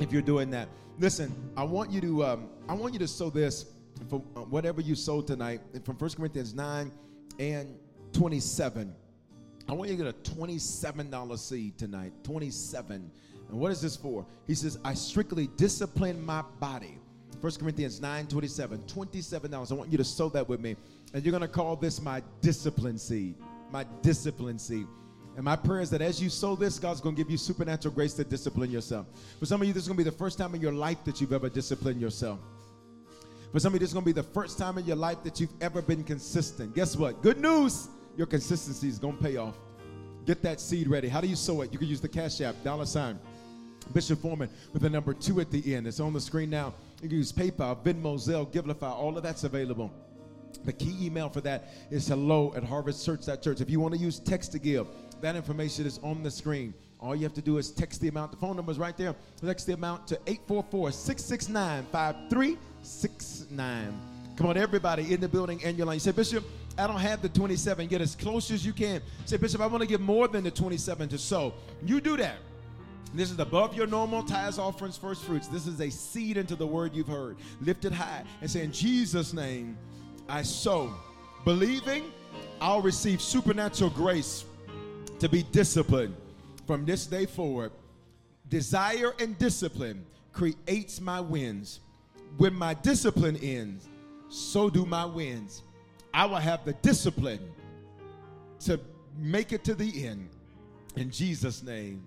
if 0.00 0.10
you're 0.10 0.22
doing 0.22 0.50
that. 0.50 0.68
Listen, 0.98 1.34
I 1.56 1.64
want 1.64 1.90
you 1.90 2.00
to 2.00 2.24
um, 2.24 2.48
I 2.68 2.74
want 2.74 2.94
you 2.94 2.98
to 3.00 3.08
sow 3.08 3.28
this 3.28 3.66
for 4.08 4.18
whatever 4.18 4.80
you 4.80 4.94
sold 4.94 5.26
tonight 5.26 5.60
from 5.84 5.96
1 5.96 6.10
Corinthians 6.10 6.54
9 6.54 6.90
and 7.38 7.74
27. 8.12 8.94
I 9.68 9.72
want 9.72 9.90
you 9.90 9.96
to 9.96 10.04
get 10.04 10.14
a 10.14 10.34
$27 10.34 11.38
seed 11.38 11.78
tonight. 11.78 12.12
27. 12.24 13.10
And 13.52 13.60
what 13.60 13.70
is 13.70 13.82
this 13.82 13.94
for? 13.94 14.24
He 14.46 14.54
says, 14.54 14.78
I 14.82 14.94
strictly 14.94 15.46
discipline 15.58 16.24
my 16.24 16.42
body. 16.58 16.98
1 17.42 17.52
Corinthians 17.60 18.00
9 18.00 18.26
27. 18.26 18.78
$27. 18.78 19.70
I 19.70 19.74
want 19.74 19.92
you 19.92 19.98
to 19.98 20.04
sow 20.04 20.30
that 20.30 20.48
with 20.48 20.58
me. 20.58 20.74
And 21.12 21.22
you're 21.22 21.32
going 21.32 21.42
to 21.42 21.48
call 21.48 21.76
this 21.76 22.00
my 22.00 22.22
discipline 22.40 22.96
seed. 22.96 23.34
My 23.70 23.84
discipline 24.00 24.58
seed. 24.58 24.86
And 25.36 25.44
my 25.44 25.56
prayer 25.56 25.82
is 25.82 25.90
that 25.90 26.00
as 26.00 26.20
you 26.22 26.30
sow 26.30 26.56
this, 26.56 26.78
God's 26.78 27.02
going 27.02 27.14
to 27.14 27.22
give 27.22 27.30
you 27.30 27.36
supernatural 27.36 27.94
grace 27.94 28.14
to 28.14 28.24
discipline 28.24 28.70
yourself. 28.70 29.06
For 29.38 29.44
some 29.44 29.60
of 29.60 29.66
you, 29.66 29.74
this 29.74 29.82
is 29.82 29.88
going 29.88 29.98
to 29.98 30.04
be 30.04 30.08
the 30.08 30.16
first 30.16 30.38
time 30.38 30.54
in 30.54 30.62
your 30.62 30.72
life 30.72 31.04
that 31.04 31.20
you've 31.20 31.32
ever 31.34 31.50
disciplined 31.50 32.00
yourself. 32.00 32.38
For 33.52 33.60
some 33.60 33.74
of 33.74 33.74
you, 33.74 33.80
this 33.80 33.90
is 33.90 33.94
going 33.94 34.04
to 34.04 34.14
be 34.14 34.18
the 34.18 34.22
first 34.22 34.56
time 34.56 34.78
in 34.78 34.86
your 34.86 34.96
life 34.96 35.22
that 35.24 35.40
you've 35.40 35.52
ever 35.60 35.82
been 35.82 36.04
consistent. 36.04 36.74
Guess 36.74 36.96
what? 36.96 37.22
Good 37.22 37.38
news. 37.38 37.88
Your 38.16 38.26
consistency 38.26 38.88
is 38.88 38.98
going 38.98 39.18
to 39.18 39.22
pay 39.22 39.36
off. 39.36 39.56
Get 40.24 40.42
that 40.42 40.58
seed 40.60 40.88
ready. 40.88 41.08
How 41.08 41.20
do 41.20 41.26
you 41.26 41.36
sow 41.36 41.62
it? 41.62 41.72
You 41.72 41.78
can 41.78 41.88
use 41.88 42.00
the 42.00 42.08
Cash 42.08 42.40
App, 42.40 42.62
dollar 42.62 42.86
sign, 42.86 43.18
Bishop 43.84 44.20
Foreman 44.20 44.50
with 44.72 44.82
the 44.82 44.90
number 44.90 45.14
two 45.14 45.40
at 45.40 45.50
the 45.50 45.74
end. 45.74 45.86
It's 45.86 46.00
on 46.00 46.12
the 46.12 46.20
screen 46.20 46.50
now. 46.50 46.74
You 47.02 47.08
can 47.08 47.18
use 47.18 47.32
PayPal, 47.32 47.82
Venmo, 47.82 48.16
Zelle, 48.16 48.46
Givelify. 48.46 48.90
All 48.90 49.16
of 49.16 49.22
that's 49.22 49.44
available. 49.44 49.92
The 50.64 50.72
key 50.72 50.96
email 51.00 51.28
for 51.28 51.40
that 51.42 51.72
is 51.90 52.06
hello 52.06 52.52
at 52.56 52.62
harvestchurch.church. 52.62 53.60
If 53.60 53.70
you 53.70 53.80
want 53.80 53.94
to 53.94 54.00
use 54.00 54.20
text 54.20 54.52
to 54.52 54.58
give, 54.58 54.86
that 55.20 55.36
information 55.36 55.86
is 55.86 55.98
on 56.02 56.22
the 56.22 56.30
screen. 56.30 56.74
All 57.00 57.16
you 57.16 57.24
have 57.24 57.34
to 57.34 57.42
do 57.42 57.58
is 57.58 57.72
text 57.72 58.00
the 58.00 58.08
amount. 58.08 58.30
The 58.30 58.36
phone 58.36 58.54
number 58.54 58.70
is 58.70 58.78
right 58.78 58.96
there. 58.96 59.16
Text 59.44 59.66
the 59.66 59.74
amount 59.74 60.06
to 60.08 60.14
844 60.26 60.92
669 60.92 61.86
5369. 61.90 64.00
Come 64.36 64.46
on, 64.46 64.56
everybody 64.56 65.12
in 65.12 65.20
the 65.20 65.28
building 65.28 65.60
and 65.64 65.76
your 65.76 65.86
line. 65.86 65.96
You 65.96 66.00
say, 66.00 66.12
Bishop, 66.12 66.44
I 66.78 66.86
don't 66.86 67.00
have 67.00 67.20
the 67.20 67.28
27. 67.28 67.88
Get 67.88 68.00
as 68.00 68.14
close 68.14 68.50
as 68.52 68.64
you 68.64 68.72
can. 68.72 69.02
Say, 69.24 69.36
Bishop, 69.36 69.60
I 69.60 69.66
want 69.66 69.82
to 69.82 69.88
give 69.88 70.00
more 70.00 70.28
than 70.28 70.44
the 70.44 70.50
27 70.50 71.08
to 71.08 71.18
sow. 71.18 71.54
You 71.84 72.00
do 72.00 72.16
that. 72.18 72.36
This 73.14 73.30
is 73.30 73.38
above 73.38 73.76
your 73.76 73.86
normal 73.86 74.22
tithes, 74.22 74.58
offerings, 74.58 74.96
first 74.96 75.24
fruits. 75.24 75.46
This 75.46 75.66
is 75.66 75.80
a 75.80 75.90
seed 75.90 76.36
into 76.36 76.56
the 76.56 76.66
word 76.66 76.94
you've 76.94 77.08
heard. 77.08 77.36
Lift 77.60 77.84
it 77.84 77.92
high 77.92 78.24
and 78.40 78.50
say, 78.50 78.62
In 78.62 78.72
Jesus' 78.72 79.32
name, 79.32 79.76
I 80.28 80.42
sow. 80.42 80.92
Believing 81.44 82.10
I'll 82.60 82.80
receive 82.80 83.20
supernatural 83.20 83.90
grace 83.90 84.44
to 85.18 85.28
be 85.28 85.42
disciplined 85.42 86.14
from 86.66 86.84
this 86.84 87.06
day 87.06 87.26
forward. 87.26 87.72
Desire 88.48 89.14
and 89.18 89.36
discipline 89.38 90.06
creates 90.32 91.00
my 91.00 91.20
wins. 91.20 91.80
When 92.38 92.54
my 92.54 92.74
discipline 92.74 93.36
ends, 93.36 93.88
so 94.28 94.70
do 94.70 94.86
my 94.86 95.04
wins. 95.04 95.62
I 96.14 96.24
will 96.24 96.36
have 96.36 96.64
the 96.64 96.72
discipline 96.74 97.40
to 98.60 98.80
make 99.18 99.52
it 99.52 99.64
to 99.64 99.74
the 99.74 100.06
end. 100.06 100.28
In 100.96 101.10
Jesus' 101.10 101.62
name, 101.62 102.06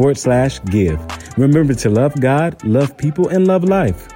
forward 0.00 0.16
slash 0.16 0.64
give. 0.64 0.98
Remember 1.36 1.74
to 1.74 1.90
love 1.90 2.18
God, 2.18 2.64
love 2.64 2.96
people, 2.96 3.28
and 3.28 3.46
love 3.46 3.64
life. 3.64 4.08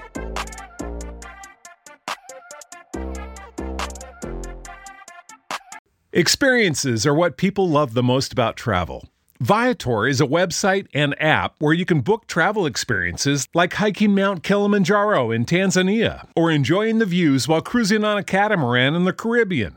Experiences 6.14 7.06
are 7.06 7.12
what 7.12 7.36
people 7.36 7.68
love 7.68 7.92
the 7.92 8.02
most 8.02 8.32
about 8.32 8.56
travel. 8.56 9.10
Viator 9.40 10.06
is 10.06 10.22
a 10.22 10.26
website 10.26 10.86
and 10.94 11.20
app 11.20 11.56
where 11.58 11.74
you 11.74 11.84
can 11.84 12.00
book 12.00 12.26
travel 12.26 12.64
experiences 12.64 13.46
like 13.52 13.74
hiking 13.74 14.14
Mount 14.14 14.42
Kilimanjaro 14.42 15.32
in 15.32 15.44
Tanzania 15.44 16.26
or 16.34 16.50
enjoying 16.50 16.98
the 16.98 17.04
views 17.04 17.46
while 17.46 17.60
cruising 17.60 18.04
on 18.04 18.16
a 18.16 18.24
catamaran 18.24 18.94
in 18.94 19.04
the 19.04 19.12
Caribbean. 19.12 19.76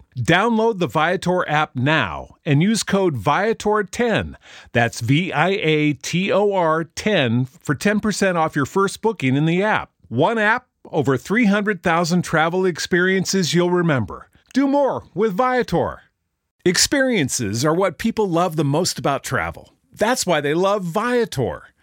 Download 0.17 0.79
the 0.79 0.87
Viator 0.87 1.47
app 1.47 1.75
now 1.75 2.35
and 2.43 2.61
use 2.61 2.83
code 2.83 3.15
Viator10. 3.15 4.35
That's 4.73 4.99
V 4.99 5.31
I 5.31 5.49
A 5.49 5.93
T 5.93 6.31
O 6.31 6.53
R 6.53 6.83
10 6.83 7.45
for 7.45 7.75
10% 7.75 8.35
off 8.35 8.55
your 8.55 8.65
first 8.65 9.01
booking 9.01 9.37
in 9.37 9.45
the 9.45 9.63
app. 9.63 9.91
One 10.09 10.37
app, 10.37 10.67
over 10.91 11.17
300,000 11.17 12.21
travel 12.23 12.65
experiences 12.65 13.53
you'll 13.53 13.71
remember. 13.71 14.27
Do 14.53 14.67
more 14.67 15.05
with 15.13 15.33
Viator. 15.33 16.01
Experiences 16.65 17.63
are 17.63 17.73
what 17.73 17.97
people 17.97 18.29
love 18.29 18.57
the 18.57 18.65
most 18.65 18.99
about 18.99 19.23
travel. 19.23 19.73
That's 19.93 20.25
why 20.25 20.41
they 20.41 20.53
love 20.53 20.83
Viator. 20.83 21.63